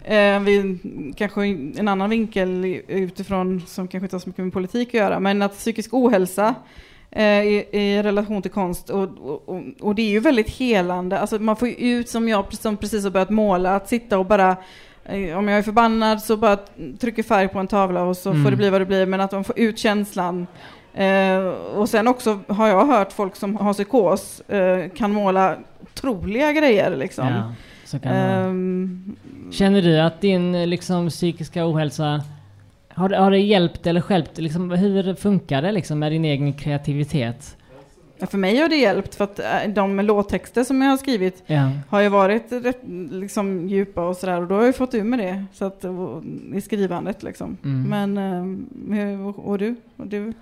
eh, 0.05 0.41
vi, 0.41 0.79
kanske 1.17 1.47
en 1.77 1.89
annan 1.89 2.11
vinkel 2.11 2.81
utifrån 2.89 3.63
som 3.67 3.89
kanske 3.89 4.05
inte 4.05 4.17
har 4.17 4.21
så 4.21 4.29
mycket 4.29 4.45
med 4.45 4.53
politik 4.53 4.89
att 4.89 4.95
göra, 4.95 5.21
men 5.21 5.43
att 5.43 5.53
psykisk 5.53 5.95
ohälsa 5.95 6.55
eh, 7.11 7.43
i, 7.43 7.67
i 7.73 8.03
relation 8.03 8.43
till 8.43 8.51
konst 8.51 8.91
och, 8.91 9.09
och, 9.47 9.63
och, 9.81 9.95
det 9.95 10.03
är 10.03 10.11
ju 10.11 10.21
väldigt 10.21 10.51
helande, 10.51 11.19
alltså 11.19 11.39
man 11.39 11.57
får 11.57 11.69
ju 11.69 11.75
ut 11.75 12.09
som 12.09 12.29
jag 12.29 12.55
som 12.55 12.77
precis 12.77 13.05
har 13.05 13.11
börjat 13.11 13.31
måla, 13.31 13.77
att 13.77 13.89
sitta 13.89 14.19
och 14.19 14.27
bara 14.27 14.57
eh, 15.05 15.39
om 15.39 15.49
jag 15.49 15.59
är 15.59 15.63
förbannad 15.63 16.23
så 16.23 16.37
bara 16.37 16.59
trycker 17.01 17.23
färg 17.23 17.49
på 17.49 17.59
en 17.59 17.67
tavla 17.67 18.03
och 18.03 18.17
så 18.17 18.31
Mm. 18.31 18.45
får 18.45 18.51
det 18.51 18.57
bli 18.57 18.71
vad 18.71 18.81
det 18.81 18.87
blir, 18.87 19.07
men 19.07 19.21
att 19.21 19.33
man 19.33 19.45
får 19.45 19.59
ut 19.59 19.79
känslan 19.79 20.47
Eh, 20.95 21.39
och 21.75 21.89
sen 21.89 22.09
också 22.09 22.41
har 22.49 22.69
jag 22.69 22.87
hört 22.87 23.13
folk 23.13 23.37
som 23.37 23.57
har 23.57 23.73
psykos 23.73 24.41
eh, 24.41 24.89
kan 24.89 25.13
måla 25.13 25.57
otroliga 25.83 26.53
grejer 26.53 26.97
liksom. 26.97 27.27
Ja, 27.27 27.55
så 27.93 27.99
kan 27.99 28.13
vara. 28.13 28.23
Ehm, 28.47 29.17
Känner 29.51 29.83
du 29.83 30.01
att 30.01 30.21
din 30.21 30.55
eh, 30.55 30.67
liksom, 30.67 31.09
psykiska 31.09 31.67
ohälsa 31.67 32.23
har, 32.89 33.11
har 33.11 33.31
det 33.31 33.39
hjälpt 33.39 33.87
eller 33.87 34.01
stjälpt? 34.01 34.39
Liksom, 34.39 34.71
hur 34.71 35.15
funkar 35.15 35.63
det 35.63 35.73
liksom, 35.73 35.99
med 35.99 36.13
din 36.13 36.25
egen 36.25 36.53
kreativitet? 36.53 37.57
ja, 38.19 38.27
för 38.27 38.39
mig 38.39 38.57
har 38.57 38.69
det 38.69 38.77
hjälpt 38.77 39.15
för 39.15 39.25
att 39.25 39.39
eh, 39.39 39.45
de 39.75 40.01
låttexter 40.01 40.65
som 40.65 40.83
jag 40.83 40.91
har 40.91 40.97
skrivit 40.97 41.43
Ja. 41.47 41.71
har 41.89 42.01
ju 42.01 42.09
varit 42.09 42.47
rätt, 42.53 42.81
liksom, 43.11 43.69
djupa 43.69 44.09
och 44.09 44.17
sådär 44.17 44.41
och 44.41 44.47
då 44.47 44.55
har 44.55 44.65
jag 44.65 44.77
fått 44.77 44.95
ur 44.95 45.03
med 45.05 45.19
det 45.19 45.45
så 45.53 45.65
att, 45.65 45.85
och, 45.85 46.23
i 46.55 46.61
skrivandet 46.61 47.23
liksom. 47.23 47.57
Mm. 47.65 47.83
Men, 47.91 48.19
ehm, 48.19 48.67
hur- 48.93 49.39
och 49.49 49.59
du? 49.59 49.75
Och 49.97 50.07
du? 50.07 50.33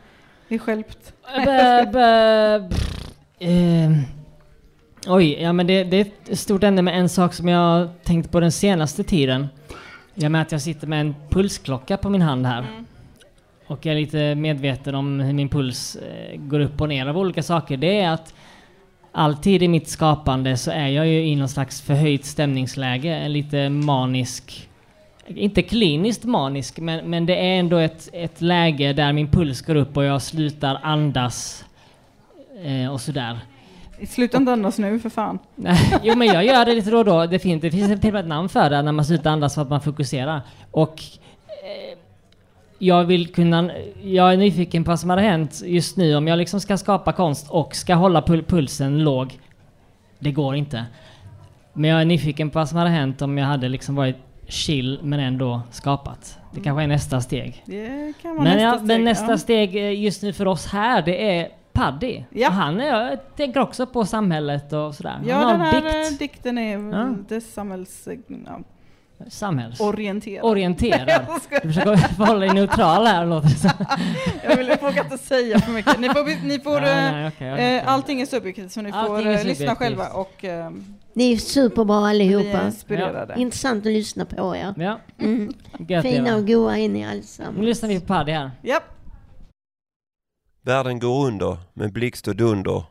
Är 0.48 1.86
bä, 1.92 2.68
pff, 2.70 3.12
eh, 3.38 3.90
oj, 5.06 5.42
ja 5.42 5.52
men 5.52 5.66
det, 5.66 5.84
det 5.84 5.96
är 5.96 6.06
ett 6.30 6.38
stort 6.38 6.62
ämne 6.62 6.82
med 6.82 6.98
en 6.98 7.08
sak 7.08 7.34
som 7.34 7.48
jag 7.48 7.58
har 7.58 7.88
tänkt 8.04 8.30
på 8.30 8.40
den 8.40 8.52
senaste 8.52 9.04
tiden. 9.04 9.48
Jag 10.14 10.32
med 10.32 10.42
att 10.42 10.52
jag 10.52 10.60
sitter 10.60 10.86
med 10.86 11.00
en 11.00 11.14
pulsklocka 11.30 11.96
på 11.96 12.10
min 12.10 12.22
hand 12.22 12.46
här. 12.46 12.66
Och 13.66 13.86
jag 13.86 13.94
är 13.94 14.00
lite 14.00 14.34
medveten 14.34 14.94
om 14.94 15.20
hur 15.20 15.32
min 15.32 15.48
puls 15.48 15.96
eh, 15.96 16.36
går 16.36 16.60
upp 16.60 16.80
och 16.80 16.88
ner 16.88 17.06
av 17.06 17.18
olika 17.18 17.42
saker. 17.42 17.76
Det 17.76 18.00
är 18.00 18.10
att 18.10 18.34
alltid 19.12 19.62
i 19.62 19.68
mitt 19.68 19.88
skapande 19.88 20.56
så 20.56 20.70
är 20.70 20.88
jag 20.88 21.06
ju 21.06 21.26
i 21.26 21.36
någon 21.36 21.48
slags 21.48 21.80
förhöjt 21.80 22.24
stämningsläge. 22.24 23.14
En 23.14 23.32
lite 23.32 23.68
manisk 23.68 24.68
inte 25.36 25.62
kliniskt 25.62 26.24
manisk, 26.24 26.78
men, 26.78 27.10
men 27.10 27.26
det 27.26 27.36
är 27.36 27.58
ändå 27.58 27.76
ett, 27.76 28.08
ett 28.12 28.40
läge 28.40 28.92
där 28.92 29.12
min 29.12 29.30
puls 29.30 29.62
går 29.62 29.74
upp 29.74 29.96
och 29.96 30.04
jag 30.04 30.22
slutar 30.22 30.80
andas 30.82 31.64
eh, 32.64 32.92
och 32.92 33.00
sådär. 33.00 33.38
Sluta 34.06 34.36
inte 34.36 34.52
andas 34.52 34.78
nu 34.78 34.98
för 34.98 35.10
fan. 35.10 35.38
Jo 36.02 36.14
men 36.16 36.28
jag 36.28 36.44
gör 36.44 36.64
det 36.64 36.74
lite 36.74 36.90
då 36.90 36.98
och 36.98 37.04
då. 37.04 37.26
Det 37.26 37.38
finns, 37.38 37.62
det 37.62 37.70
finns 37.70 38.00
till 38.00 38.08
och 38.08 38.12
med 38.12 38.20
ett 38.20 38.28
namn 38.28 38.48
för 38.48 38.70
det, 38.70 38.82
när 38.82 38.92
man 38.92 39.04
slutar 39.04 39.30
andas 39.30 39.54
för 39.54 39.62
att 39.62 39.70
man 39.70 39.80
fokuserar. 39.80 40.42
Och 40.70 41.02
eh, 41.48 41.98
jag 42.78 43.04
vill 43.04 43.32
kunna, 43.32 43.70
jag 44.02 44.32
är 44.32 44.36
nyfiken 44.36 44.84
på 44.84 44.90
vad 44.90 45.00
som 45.00 45.10
hade 45.10 45.22
hänt 45.22 45.62
just 45.64 45.96
nu 45.96 46.16
om 46.16 46.28
jag 46.28 46.38
liksom 46.38 46.60
ska 46.60 46.76
skapa 46.76 47.12
konst 47.12 47.50
och 47.50 47.74
ska 47.74 47.94
hålla 47.94 48.22
pul 48.22 48.44
pulsen 48.44 49.04
låg. 49.04 49.38
Det 50.18 50.32
går 50.32 50.54
inte. 50.54 50.84
Men 51.72 51.90
jag 51.90 52.00
är 52.00 52.04
nyfiken 52.04 52.50
på 52.50 52.58
vad 52.58 52.68
som 52.68 52.78
hade 52.78 52.90
hänt 52.90 53.22
om 53.22 53.38
jag 53.38 53.46
hade 53.46 53.68
liksom 53.68 53.94
varit 53.94 54.16
chill 54.48 54.98
men 55.02 55.20
ändå 55.20 55.60
skapat. 55.70 56.38
Det 56.54 56.60
kanske 56.60 56.82
är 56.82 56.86
nästa 56.86 57.20
steg. 57.20 57.62
Det 57.66 58.12
kan 58.22 58.36
vara 58.36 58.44
Men, 58.44 58.56
nästa 58.56 58.62
ja, 58.62 58.74
steg. 58.74 58.86
men 58.86 59.04
nästa 59.04 59.30
ja. 59.30 59.38
steg 59.38 59.76
eh, 59.76 60.02
just 60.02 60.22
nu 60.22 60.32
för 60.32 60.46
oss 60.48 60.66
här, 60.66 61.02
det 61.02 61.38
är 61.38 61.48
Paddy. 61.72 62.22
Ja. 62.30 62.48
Och 62.48 62.54
han 62.54 62.80
är, 62.80 62.86
jag 63.10 63.18
tänker 63.36 63.60
också 63.60 63.86
på 63.86 64.04
samhället 64.04 64.72
och 64.72 64.94
sådär. 64.94 65.20
Ja, 65.26 65.36
han 65.36 65.44
har 65.60 65.72
den 65.72 65.76
en 65.76 65.82
här 65.84 66.00
dikt. 66.02 66.12
eh, 66.12 66.18
dikten 66.18 66.58
är 66.58 66.78
Ja. 66.98 67.14
det 67.28 67.40
samhälls... 67.40 68.08
Ja. 68.46 68.60
Samhälls... 69.28 69.80
Orienterad. 69.80 70.44
Orienterad. 70.44 71.26
Du 71.62 71.68
försöker 71.72 72.24
hålla 72.26 72.38
dig 72.40 72.54
neutral 72.54 73.06
här 73.06 73.26
låter 73.26 73.48
det. 73.48 73.86
Jag, 74.44 74.56
vill, 74.56 74.68
jag 74.68 74.80
vågar 74.82 75.04
inte 75.04 75.18
säga 75.18 75.58
för 75.60 75.72
mycket. 75.72 76.00
Ni 76.00 76.08
får, 76.08 76.46
ni 76.46 76.58
får, 76.60 76.80
Nej, 76.80 77.06
eh, 77.06 77.12
nej, 77.12 77.28
okej, 77.28 77.52
okej. 77.52 77.76
eh, 77.76 77.88
allting 77.92 78.20
är 78.20 78.26
subjektivt 78.26 78.72
så 78.72 78.80
ni 78.80 78.90
Allting 78.92 79.24
får 79.24 79.26
eh, 79.30 79.44
lyssna 79.44 79.76
själva 79.76 80.08
och 80.08 80.44
eh, 80.44 80.70
Ni 81.12 81.32
är 81.32 81.36
superbra 81.36 82.08
allihopa. 82.08 82.66
inspirerade. 82.66 83.34
Intressant 83.36 83.86
att 83.86 83.92
lyssna 83.92 84.24
på 84.24 84.56
er. 84.56 84.74
Ja. 84.76 84.98
Mm. 85.18 85.52
Fina 86.02 86.36
och 86.36 86.46
goa 86.46 86.78
är 86.78 86.88
ni 86.88 87.04
allesammans. 87.06 87.56
Nu 87.58 87.64
lyssnar 87.66 87.88
vi 87.88 88.00
på 88.00 88.06
Paddy 88.06 88.32
här. 88.32 88.50
Japp. 88.62 88.82
Världen 90.62 90.98
går 90.98 91.26
under 91.26 91.58
med 91.74 91.92
blixt 91.92 92.28
och 92.28 92.36
dunder. 92.36 92.84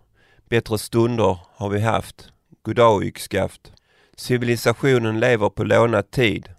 Bättre 0.49 0.77
stunder 0.77 1.39
har 1.51 1.69
vi 1.69 1.79
haft. 1.79 2.31
Goddag 2.61 3.03
yxskaft. 3.03 3.73
Civilisationen 4.15 5.19
lever 5.19 5.49
på 5.49 5.63
lånad 5.63 6.11
tid. 6.11 6.49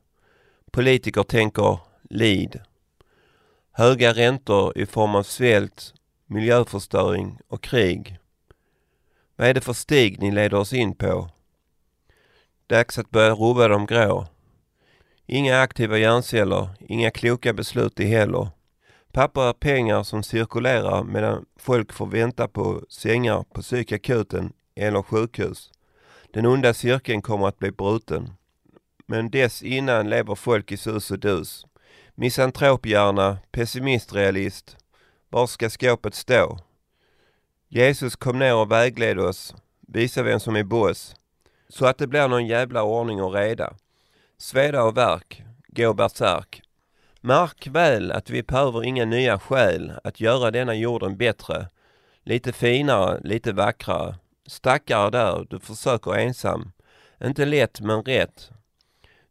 Politiker 0.70 1.22
tänker 1.22 1.78
lid. 2.10 2.60
Höga 3.72 4.12
räntor 4.12 4.78
i 4.78 4.86
form 4.86 5.14
av 5.14 5.22
svält, 5.22 5.94
miljöförstöring 6.26 7.38
och 7.48 7.62
krig. 7.62 8.18
Vad 9.36 9.48
är 9.48 9.54
det 9.54 9.60
för 9.60 9.72
stig 9.72 10.20
ni 10.20 10.30
leder 10.30 10.58
oss 10.58 10.72
in 10.72 10.94
på? 10.94 11.30
Dags 12.66 12.98
att 12.98 13.10
börja 13.10 13.34
rubba 13.34 13.68
de 13.68 13.86
grå. 13.86 14.26
Inga 15.26 15.60
aktiva 15.60 15.98
hjärnceller, 15.98 16.68
inga 16.80 17.10
kloka 17.10 17.52
beslut 17.52 18.00
i 18.00 18.04
heller. 18.04 18.48
Papper 19.12 19.40
är 19.48 19.52
pengar 19.52 20.02
som 20.02 20.22
cirkulerar 20.22 21.04
medan 21.04 21.46
folk 21.56 21.92
får 21.92 22.06
vänta 22.06 22.48
på 22.48 22.82
sängar 22.88 23.44
på 23.52 23.62
psykakuten 23.62 24.52
eller 24.74 25.02
sjukhus. 25.02 25.70
Den 26.32 26.46
onda 26.46 26.74
cirkeln 26.74 27.22
kommer 27.22 27.48
att 27.48 27.58
bli 27.58 27.70
bruten. 27.70 28.30
Men 29.06 29.30
dessinnan 29.30 30.08
lever 30.08 30.34
folk 30.34 30.72
i 30.72 30.76
sus 30.76 31.10
och 31.10 31.18
dus. 31.18 31.66
Misantrophjärna, 32.14 33.38
pessimistrealist. 33.52 34.76
Var 35.28 35.46
ska 35.46 35.70
skåpet 35.70 36.14
stå? 36.14 36.58
Jesus 37.68 38.16
kom 38.16 38.38
ner 38.38 38.54
och 38.54 38.72
vägled 38.72 39.18
oss, 39.18 39.54
visa 39.80 40.22
vem 40.22 40.40
som 40.40 40.56
är 40.56 40.64
boss. 40.64 41.14
Så 41.68 41.86
att 41.86 41.98
det 41.98 42.06
blir 42.06 42.28
någon 42.28 42.46
jävla 42.46 42.82
ordning 42.82 43.22
och 43.22 43.34
reda. 43.34 43.74
Sveda 44.38 44.82
och 44.82 44.96
verk, 44.96 45.42
gå 45.68 45.94
bärsärk. 45.94 46.62
Märk 47.20 47.66
väl 47.66 48.12
att 48.12 48.30
vi 48.30 48.42
behöver 48.42 48.84
inga 48.84 49.04
nya 49.04 49.38
skäl 49.38 49.92
att 50.04 50.20
göra 50.20 50.50
denna 50.50 50.74
jorden 50.74 51.16
bättre. 51.16 51.68
Lite 52.22 52.52
finare, 52.52 53.20
lite 53.24 53.52
vackrare. 53.52 54.14
Stackare 54.46 55.10
där, 55.10 55.46
du 55.50 55.60
försöker 55.60 56.14
ensam. 56.14 56.72
Inte 57.24 57.44
lätt 57.44 57.80
men 57.80 58.02
rätt. 58.02 58.50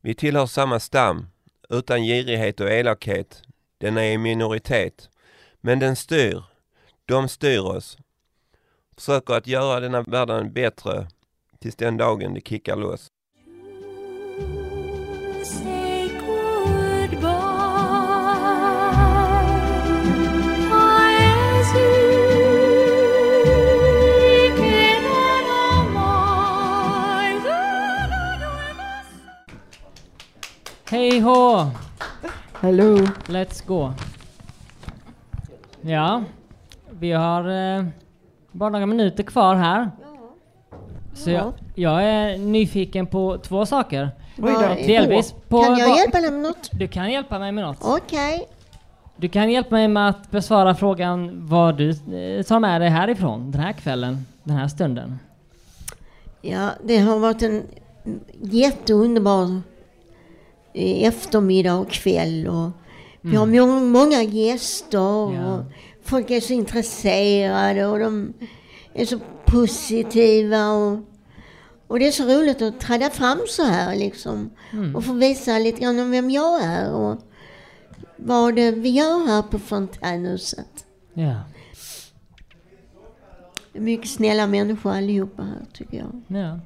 Vi 0.01 0.15
tillhör 0.15 0.45
samma 0.45 0.79
stam, 0.79 1.27
utan 1.69 2.03
girighet 2.03 2.59
och 2.59 2.69
elakhet. 2.69 3.41
Den 3.77 3.97
är 3.97 4.11
i 4.11 4.17
minoritet. 4.17 5.09
Men 5.61 5.79
den 5.79 5.95
styr. 5.95 6.43
De 7.05 7.29
styr 7.29 7.59
oss. 7.59 7.97
Försöker 8.95 9.33
att 9.33 9.47
göra 9.47 9.79
denna 9.79 10.01
världen 10.01 10.53
bättre 10.53 11.07
tills 11.59 11.75
den 11.75 11.97
dagen 11.97 12.33
det 12.33 12.47
kickar 12.47 12.75
loss. 12.75 13.07
Hej 30.91 31.19
hå! 31.19 31.65
Hello. 32.61 32.97
Let's 33.25 33.67
go. 33.67 33.91
Ja, 35.81 36.23
vi 36.89 37.11
har 37.11 37.49
eh, 37.77 37.85
bara 38.51 38.69
några 38.69 38.85
minuter 38.85 39.23
kvar 39.23 39.55
här. 39.55 39.91
Så 41.13 41.29
jag, 41.29 41.53
jag 41.75 42.03
är 42.03 42.37
nyfiken 42.37 43.07
på 43.07 43.37
två 43.37 43.65
saker. 43.65 44.11
Oj. 44.37 44.83
Delvis 44.87 45.35
på... 45.47 45.63
Kan 45.63 45.77
jag 45.77 45.97
hjälpa 45.97 46.21
dig 46.21 46.31
med 46.31 46.41
något? 46.41 46.69
Du 46.71 46.87
kan 46.87 47.11
hjälpa 47.11 47.39
mig 47.39 47.51
med 47.51 47.63
något. 47.63 47.77
Okej. 47.81 48.47
Du 49.15 49.29
kan 49.29 49.51
hjälpa 49.51 49.75
mig 49.75 49.87
med 49.87 50.09
att 50.09 50.31
besvara 50.31 50.75
frågan 50.75 51.47
vad 51.47 51.77
du 51.77 51.89
eh, 51.89 52.43
tar 52.43 52.59
med 52.59 52.81
dig 52.81 52.89
härifrån 52.89 53.51
den 53.51 53.61
här 53.61 53.73
kvällen, 53.73 54.25
den 54.43 54.55
här 54.55 54.67
stunden. 54.67 55.19
Ja, 56.41 56.69
det 56.83 56.97
har 56.97 57.19
varit 57.19 57.41
en 57.41 57.63
jätteunderbar 58.41 59.61
eftermiddag 60.74 61.76
och 61.76 61.89
kväll. 61.89 62.47
Och 62.47 62.70
vi 63.22 63.36
har 63.36 63.43
Mm. 63.47 63.67
må- 63.70 63.80
många 63.99 64.24
gäster 64.24 64.97
Ja. 65.36 65.53
och 65.53 65.63
folk 66.03 66.30
är 66.32 66.41
så 66.41 66.53
intresserade 66.53 67.86
och 67.86 67.99
de 67.99 68.34
är 68.93 69.05
så 69.05 69.20
positiva. 69.45 70.70
Och, 70.72 70.99
och 71.88 71.99
det 71.99 72.07
är 72.07 72.11
så 72.11 72.24
roligt 72.24 72.61
att 72.61 72.80
träda 72.80 73.09
fram 73.09 73.39
så 73.47 73.63
här 73.63 73.95
liksom. 73.95 74.49
Mm. 74.72 74.95
Och 74.95 75.03
få 75.03 75.13
visa 75.13 75.57
lite 75.59 75.82
grann 75.82 75.99
om 75.99 76.11
vem 76.11 76.30
jag 76.32 76.63
är 76.63 76.91
och 76.93 77.17
vad 78.17 78.55
det 78.55 78.72
vi 78.72 78.89
gör 78.89 79.28
här 79.28 79.41
på 79.41 79.59
fontänhuset. 79.59 80.86
Ja. 81.13 81.36
Mycket 83.74 84.09
snälla 84.09 84.47
människor 84.47 84.91
allihopa 84.91 85.43
här 85.43 85.65
tycker 85.74 85.97
jag. 85.97 86.22
ja. 86.41 86.59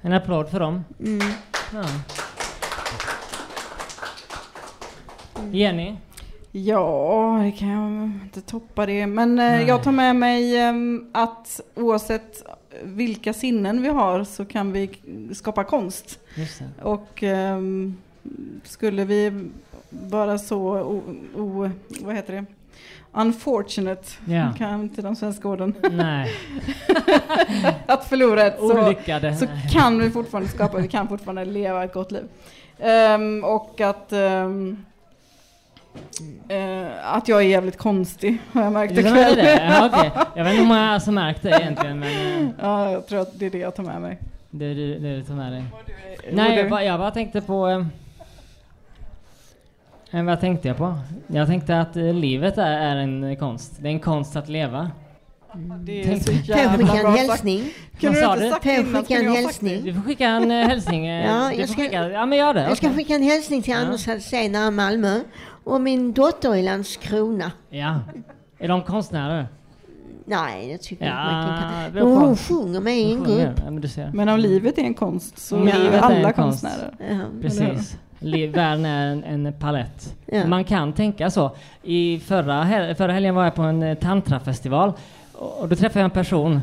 En 0.00 0.12
applåd 0.12 0.48
för 0.50 0.60
dem. 0.60 0.84
Mm. 1.00 1.28
Ja. 1.74 1.84
Jenny? 5.50 5.96
Ja, 6.52 7.40
det 7.44 7.50
kan 7.52 7.68
jag 7.68 8.10
inte 8.24 8.40
toppa 8.40 8.86
det. 8.86 9.06
Men 9.06 9.38
eh, 9.38 9.44
Nej. 9.44 9.66
jag 9.66 9.82
tar 9.82 9.92
med 9.92 10.16
mig 10.16 10.56
ehm, 10.56 11.06
att 11.12 11.60
oavsett 11.74 12.42
vilka 12.82 13.32
sinnen 13.32 13.82
vi 13.82 13.88
har 13.88 14.24
så 14.24 14.44
kan 14.44 14.72
vi 14.72 14.90
skapa 15.34 15.64
konst. 15.64 16.18
Och 16.82 17.22
ehm, 17.22 17.96
skulle 18.64 19.04
vi 19.04 19.48
vara 19.90 20.38
så 20.38 20.58
o, 20.80 21.02
o, 21.36 21.70
vad 22.00 22.14
heter 22.14 22.32
det? 22.32 22.44
Unfortunate, 23.12 24.02
Ja. 24.24 24.52
kan 24.58 24.80
inte 24.82 25.02
de 25.02 25.16
svenska 25.16 25.48
orden. 25.48 25.74
Nej. 25.90 26.30
att 27.86 28.04
förlora 28.08 28.46
ett 28.46 28.58
så, 28.58 29.46
så 29.46 29.46
kan 29.72 29.98
vi 29.98 30.10
fortfarande 30.10 30.48
skapa, 30.50 30.78
vi 30.78 30.88
kan 30.88 31.08
fortfarande 31.08 31.44
leva 31.44 31.84
ett 31.84 31.92
gott 31.92 32.12
liv. 32.12 32.24
Ehm, 32.78 33.44
och 33.44 33.80
att 33.80 34.12
ehm, 34.12 34.84
eh, 36.48 37.14
att 37.16 37.28
jag 37.28 37.38
är 37.42 37.46
jävligt 37.46 37.78
konstig 37.78 38.38
har 38.52 38.62
jag 38.62 38.72
märkt 38.72 38.92
ikväll. 38.98 39.36
det? 39.36 39.62
Ja, 39.64 39.90
okej. 39.92 40.10
Jag 40.34 40.44
vet 40.44 40.52
inte 40.52 40.62
hur 40.62 40.68
många 40.68 41.00
som 41.00 41.14
märkt 41.14 41.42
det 41.42 41.50
egentligen 41.50 41.98
men... 41.98 42.44
eh, 42.44 42.48
ja, 42.60 42.90
jag 42.90 43.06
tror 43.06 43.20
att 43.20 43.38
det 43.38 43.46
är 43.46 43.50
det 43.50 43.58
jag 43.58 43.74
tar 43.74 43.82
med 43.82 44.00
mig. 44.00 44.18
Det 44.50 44.64
är 44.64 44.74
det, 44.74 44.98
det 44.98 45.16
du 45.16 45.22
tar 45.22 45.34
med 45.34 45.52
dig. 45.52 45.64
Nej, 46.32 46.58
jag 46.58 46.70
bara, 46.70 46.84
jag 46.84 47.00
bara 47.00 47.10
tänkte 47.10 47.40
på... 47.40 47.68
Eh, 47.68 47.86
eh, 50.18 50.24
vad 50.24 50.40
tänkte 50.40 50.68
jag 50.68 50.76
på? 50.76 50.98
Jag 51.26 51.46
tänkte 51.48 51.80
att 51.80 51.96
eh, 51.96 52.14
livet 52.14 52.58
är, 52.58 52.72
är 52.78 52.96
en 52.96 53.36
konst. 53.36 53.72
Det 53.78 53.88
är 53.88 53.92
en 53.92 54.00
konst 54.00 54.36
att 54.36 54.48
leva. 54.48 54.90
Det 55.80 56.02
är 56.02 56.18
så 56.18 56.32
Kan 56.32 56.42
jävla 56.42 56.86
skicka 56.86 57.08
en 57.08 57.14
hälsning? 57.14 57.64
Kunde 58.00 58.20
du 58.20 58.24
inte 58.26 58.50
sagt 58.50 58.62
Kan 58.64 58.72
innan? 58.74 59.04
skicka 59.04 59.20
en 59.20 59.32
hälsning? 59.32 59.84
Du 59.84 59.94
får 59.94 60.00
skicka 60.00 60.26
en 60.28 60.50
eh, 60.50 60.66
hälsning. 60.68 61.06
Ja, 61.08 61.52
jag 61.52 61.68
ska- 61.68 61.82
skicka, 61.82 62.08
ja 62.10 62.26
men 62.26 62.38
gör 62.38 62.54
det. 62.54 62.62
Jag 62.62 62.76
ska 62.76 62.90
skicka 62.92 63.14
en 63.14 63.22
hälsning 63.22 63.62
till 63.62 63.74
Anders 63.74 64.08
Alsén 64.08 64.52
nära 64.52 64.70
Malmö 64.70 65.20
och 65.64 65.80
min 65.80 66.12
dotter 66.12 66.54
i 66.56 66.62
Landskrona. 66.62 67.52
Ja. 67.70 68.00
Är 68.58 68.68
de 68.68 68.82
konstnärer? 68.82 69.46
Nej, 70.24 70.68
det 70.72 70.78
tycker 70.78 71.04
jag 71.06 71.14
Ja, 71.14 71.40
inte 71.40 71.52
man 71.52 71.92
kan. 71.92 72.20
på. 72.20 72.26
Hon 72.26 72.36
sjunger 72.36 72.80
med 72.80 72.98
i 72.98 73.12
en 73.12 73.24
grupp. 73.24 73.58
Ja, 73.64 73.70
men 73.70 73.80
du 73.80 73.88
ser. 73.88 74.10
Men 74.14 74.28
om 74.28 74.38
livet 74.40 74.78
är 74.78 74.82
en 74.82 74.94
konst 74.94 75.38
så 75.38 75.56
Om 75.56 75.68
är 75.68 75.72
är 75.92 75.98
alla 76.00 76.32
konst. 76.32 76.62
konstnärer. 76.62 76.94
Ja. 76.98 77.04
Eller 77.14 77.42
Precis. 77.42 77.96
Världen 78.54 78.84
är 78.84 79.06
en, 79.12 79.24
en 79.46 79.52
palett. 79.52 80.16
Ja. 80.26 80.46
Man 80.46 80.64
kan 80.64 80.92
tänka 80.92 81.30
så. 81.30 81.50
I 81.82 82.18
förra, 82.20 82.62
hel- 82.64 82.94
förra 82.94 83.12
helgen 83.12 83.34
var 83.34 83.44
jag 83.44 83.54
på 83.54 83.62
en 83.62 83.96
tantrafestival 83.96 84.92
och, 85.32 85.60
och 85.60 85.68
då 85.68 85.76
träffade 85.76 85.98
jag 86.00 86.04
en 86.04 86.10
person 86.10 86.60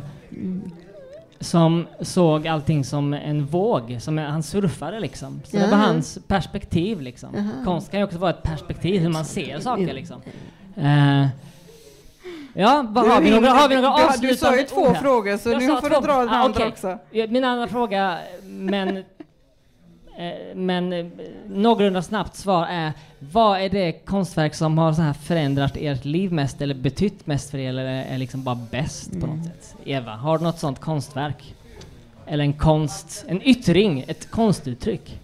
som 1.41 1.87
såg 2.01 2.47
allting 2.47 2.83
som 2.85 3.13
en 3.13 3.45
våg, 3.45 3.97
som 3.99 4.17
han 4.17 4.43
surfade 4.43 4.99
liksom. 4.99 5.41
Så 5.45 5.57
det 5.57 5.63
Ja. 5.63 5.69
var 5.69 5.77
hans 5.77 6.19
perspektiv 6.27 7.01
liksom. 7.01 7.29
Jaha. 7.35 7.65
Konst 7.65 7.91
kan 7.91 7.99
ju 7.99 8.03
också 8.05 8.17
vara 8.17 8.31
ett 8.31 8.43
perspektiv, 8.43 9.01
hur 9.01 9.09
man 9.09 9.25
ser 9.25 9.59
saker 9.59 9.93
liksom. 9.93 10.21
Eh, 10.75 11.27
ja, 12.53 12.85
vad 12.89 13.07
har 13.07 13.21
vi 13.21 13.31
några, 13.31 13.49
har 13.49 13.69
vi 13.69 13.75
några 13.75 13.87
Du- 13.97 14.03
avslutande 14.03 14.27
Du 14.27 14.35
sa 14.37 14.55
ju 14.57 14.63
två 14.63 14.93
frågor 14.93 15.37
så 15.37 15.49
Jag 15.49 15.61
nu 15.61 15.67
får 15.67 15.81
två- 15.89 15.99
du 16.01 16.07
dra 16.07 16.19
den 16.19 16.29
Ah, 16.29 16.35
andra 16.35 16.49
okej. 16.59 16.67
också. 16.67 16.97
Min 17.29 17.43
andra 17.43 17.67
fråga, 17.67 18.17
men, 18.43 19.03
men 20.55 20.93
eh, 20.93 21.05
någorlunda 21.47 22.01
snabbt 22.01 22.35
svar 22.35 22.65
är 22.65 22.93
vad 23.19 23.61
är 23.61 23.69
det 23.69 23.91
konstverk 23.91 24.55
som 24.55 24.77
har 24.77 24.93
så 24.93 25.01
här 25.01 25.13
förändrat 25.13 25.77
ert 25.77 26.05
liv 26.05 26.33
mest 26.33 26.61
eller 26.61 26.75
betytt 26.75 27.27
mest 27.27 27.51
för 27.51 27.57
er 27.57 27.69
eller 27.69 27.85
är 27.85 28.17
liksom 28.17 28.43
bara 28.43 28.59
bäst 28.71 29.19
på 29.19 29.27
något 29.27 29.45
sätt? 29.45 29.75
Eva, 29.85 30.11
har 30.11 30.37
du 30.37 30.43
något 30.43 30.59
sånt 30.59 30.79
konstverk? 30.79 31.55
Eller 32.25 32.43
en 32.43 32.53
konst, 32.53 33.25
en 33.27 33.41
yttring, 33.41 34.05
ett 34.07 34.31
konstuttryck? 34.31 35.19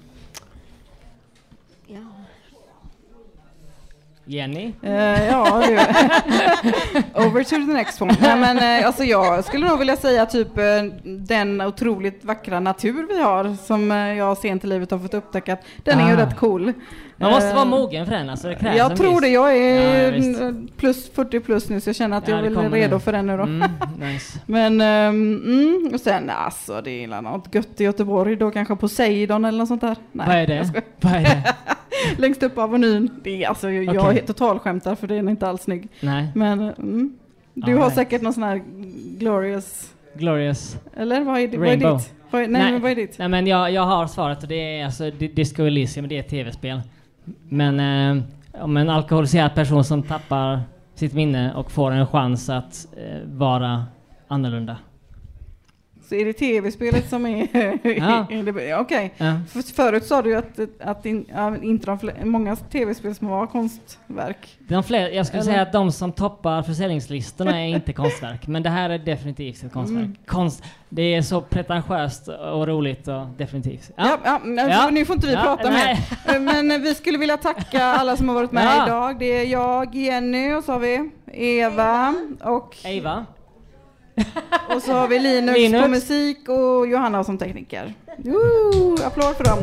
Jenny? 4.28 4.74
Eh, 4.82 5.26
ja, 5.28 5.64
du. 5.68 5.74
Over 7.26 7.44
to 7.44 7.50
the 7.50 7.74
next 7.74 8.02
one. 8.02 8.16
Nej, 8.22 8.36
men, 8.40 8.80
eh, 8.82 8.88
alltså, 8.88 9.04
jag 9.04 9.44
skulle 9.46 9.68
nog 9.68 9.80
vilja 9.80 9.96
säga 9.96 10.26
typ 10.26 10.58
eh, 10.58 10.64
den 11.04 11.62
otroligt 11.62 12.26
vackra 12.26 12.60
natur 12.60 13.08
vi 13.10 13.22
har 13.22 13.56
som 13.66 13.90
jag 13.92 14.38
sent 14.38 14.64
i 14.64 14.68
livet 14.68 14.92
har 14.92 15.00
fått 15.00 15.14
upptäcka 15.14 15.58
den 15.84 16.00
är 16.00 16.10
ju 16.10 16.16
Ah. 16.16 16.26
rätt 16.26 16.36
cool. 16.38 16.74
Man 17.18 17.32
måste 17.32 17.54
vara 17.54 17.66
mogen 17.66 18.06
för 18.06 18.14
den 18.14 18.30
alltså, 18.30 18.48
det 18.48 18.74
Jag 18.78 18.98
tror 18.98 19.22
det. 19.22 19.28
Jag 19.28 19.58
är 19.58 20.12
Ja, 20.14 20.54
plus 20.78 21.10
40 21.14 21.40
plus 21.40 21.70
nu 21.70 21.82
så 21.82 21.90
jag 21.90 21.96
känner 21.96 22.18
att 22.18 22.28
Ja, 22.28 22.36
jag 22.36 22.46
är 22.46 22.70
redo 22.70 22.96
nu. 22.96 23.00
för 23.00 23.12
den 23.12 23.28
nu 23.28 23.38
då. 23.38 23.44
Mm, 23.44 23.70
nice. 24.00 24.40
Men, 24.46 24.82
ehm, 24.82 25.42
mm, 25.46 25.90
och 25.94 26.00
sen 26.00 26.30
alltså 26.30 26.82
det 26.82 27.04
är 27.04 27.08
något 27.22 27.56
gött 27.56 27.82
i 27.82 27.84
Göteborg 27.84 28.36
då 28.36 28.52
kanske 28.52 28.76
Poseidon 28.76 29.46
eller 29.46 29.58
något 29.60 29.68
sånt 29.68 29.82
där. 29.82 29.96
Nej, 30.12 30.28
Vad 30.28 30.36
är 30.36 30.48
det? 30.48 30.84
Vad 31.02 31.14
är 31.14 31.22
det? 31.22 31.54
Längst 32.18 32.44
upp 32.44 32.58
av 32.58 32.64
Avenyn. 32.64 33.10
Det 33.24 33.44
är 33.44 33.48
alltså, 33.50 33.70
jag 33.72 34.06
Okej. 34.06 34.20
är 34.20 34.26
totalskämtar 34.28 34.96
för 34.96 35.08
det 35.08 35.16
är 35.16 35.30
inte 35.30 35.48
alls 35.48 35.62
snygg. 35.62 35.88
Nej. 36.02 36.28
Men 36.36 36.60
mm, 36.62 37.18
du 37.54 37.72
All 37.72 37.78
har 37.78 37.84
right. 37.86 37.96
säkert 37.96 38.22
någon 38.22 38.34
sån 38.34 38.44
här 38.44 38.62
glorious, 39.20 39.94
Glorious. 40.16 40.78
eller 40.98 41.22
vad 41.24 41.40
är, 41.40 41.48
det, 41.48 41.58
vad 41.58 41.68
är 41.68 41.78
ditt? 41.78 42.14
Vad 42.32 42.42
är, 42.42 42.48
nej, 42.48 42.72
men 42.72 42.82
vad 42.82 42.92
är 42.92 42.96
ditt? 42.96 43.18
Nej 43.20 43.28
men 43.28 43.48
jag, 43.48 43.72
jag 43.72 43.82
har 43.82 44.08
svaret 44.08 44.44
och 44.44 44.50
det 44.50 44.80
är 44.80 44.86
alltså 44.86 45.12
Di- 45.12 45.28
Disco 45.28 45.64
Elysium, 45.64 46.08
det 46.08 46.16
är 46.16 46.20
ett 46.20 46.30
tv-spel. 46.30 46.82
Men 47.50 47.80
eh, 47.80 48.24
om 48.64 48.78
en 48.78 48.90
alkoholiserad 48.90 49.56
person 49.56 49.84
som 49.84 50.04
tappar 50.04 50.62
sitt 50.96 51.14
minne 51.14 51.54
och 51.54 51.72
får 51.72 51.92
en 51.92 52.08
chans 52.08 52.50
att 52.50 52.88
eh, 52.98 53.20
vara 53.26 53.86
annorlunda. 54.28 54.78
Så 56.10 56.16
är 56.16 56.26
det 56.26 56.34
tv-spelet 56.34 57.10
som 57.10 57.26
är... 57.26 57.48
Ja. 57.84 58.28
är 58.30 58.44
det- 58.54 58.66
ja, 58.66 58.80
Okej. 58.80 59.14
För, 59.50 59.74
förut 59.76 60.06
sa 60.06 60.22
du 60.22 60.36
att, 60.36 60.60
att 60.82 61.06
in, 61.06 61.26
ja, 61.36 61.58
inte 61.62 61.86
de 61.86 61.98
fle- 62.00 62.26
många 62.26 62.56
tv-spel 62.56 63.16
som 63.16 63.28
var 63.28 63.48
konstverk. 63.48 64.58
De 64.60 64.84
fler, 64.84 65.10
jag 65.10 65.26
skulle 65.28 65.42
Eller? 65.42 65.52
säga 65.52 65.62
att 65.62 65.72
de 65.72 65.92
som 65.92 66.12
toppar 66.12 66.64
försäljningslistorna 66.64 67.62
är 67.64 67.68
inte 67.68 67.94
konstverk, 67.94 68.48
men 68.48 68.64
det 68.64 68.70
här 68.70 68.90
är 68.90 68.98
definitivt 68.98 69.64
ett 69.64 69.74
konstverk. 69.74 70.06
Mm. 70.06 70.16
Konst, 70.26 70.64
det 70.90 71.02
är 71.16 71.22
så 71.22 71.42
pretentiöst 71.42 72.28
och 72.28 72.68
roligt 72.68 73.08
och 73.08 73.26
definitivt. 73.38 73.92
Ja, 73.96 74.18
ja, 74.24 74.40
Ja. 74.70 74.90
Nu 74.92 75.06
får 75.06 75.16
inte 75.16 75.28
vi 75.28 75.34
Ja, 75.34 75.42
prata 75.42 75.70
nej. 75.70 76.00
mer. 76.28 76.40
Men 76.64 76.82
vi 76.82 76.96
skulle 76.96 77.18
vilja 77.18 77.38
tacka 77.38 77.84
alla 77.86 78.18
som 78.18 78.28
har 78.30 78.36
varit 78.36 78.52
med 78.52 78.66
Ja. 78.66 78.88
idag. 78.88 79.20
Det 79.20 79.26
är 79.26 79.46
jag, 79.46 79.96
Jenny 79.96 80.54
och 80.54 80.64
så 80.64 80.72
har 80.72 80.80
vi 80.80 81.10
Eva 81.34 82.16
och, 82.44 82.78
Eva. 82.84 83.26
och 84.76 84.82
så 84.82 84.94
har 84.94 85.08
vi 85.08 85.20
Linux, 85.20 85.58
Linux. 85.60 85.84
på 85.84 85.90
musik 85.90 86.50
och 86.50 86.88
Johanna 86.88 87.24
som 87.24 87.38
tekniker. 87.38 87.94
Woo, 88.18 88.96
applåd 89.06 89.36
för 89.36 89.44
dem. 89.44 89.60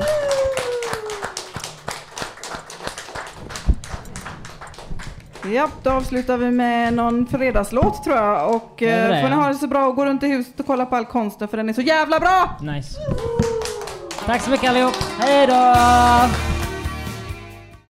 Ja, 5.54 5.68
då 5.82 5.90
avslutar 5.90 6.36
vi 6.36 6.50
med 6.50 6.94
någon 6.94 7.26
fredagslåt 7.26 8.04
tror 8.04 8.16
jag. 8.16 8.54
Och 8.54 8.82
Gör 8.82 9.10
eh, 9.10 9.16
det, 9.16 9.22
får 9.22 9.28
ni 9.28 9.34
ha 9.34 9.48
det 9.48 9.54
så 9.54 9.66
bra 9.66 9.86
och 9.86 9.96
gå 9.96 10.06
runt 10.06 10.22
i 10.22 10.26
huset 10.26 10.60
och 10.60 10.66
kolla 10.66 10.86
på 10.86 10.96
all 10.96 11.04
konsten 11.04 11.48
för 11.48 11.56
den 11.56 11.68
är 11.68 11.72
så 11.72 11.80
jävla 11.80 12.20
bra! 12.20 12.58
Nice. 12.60 12.98
Tack 14.26 14.42
så 14.42 14.50
mycket 14.50 14.70
allihop. 14.70 14.94
Hej 15.18 15.46
då! 15.46 16.61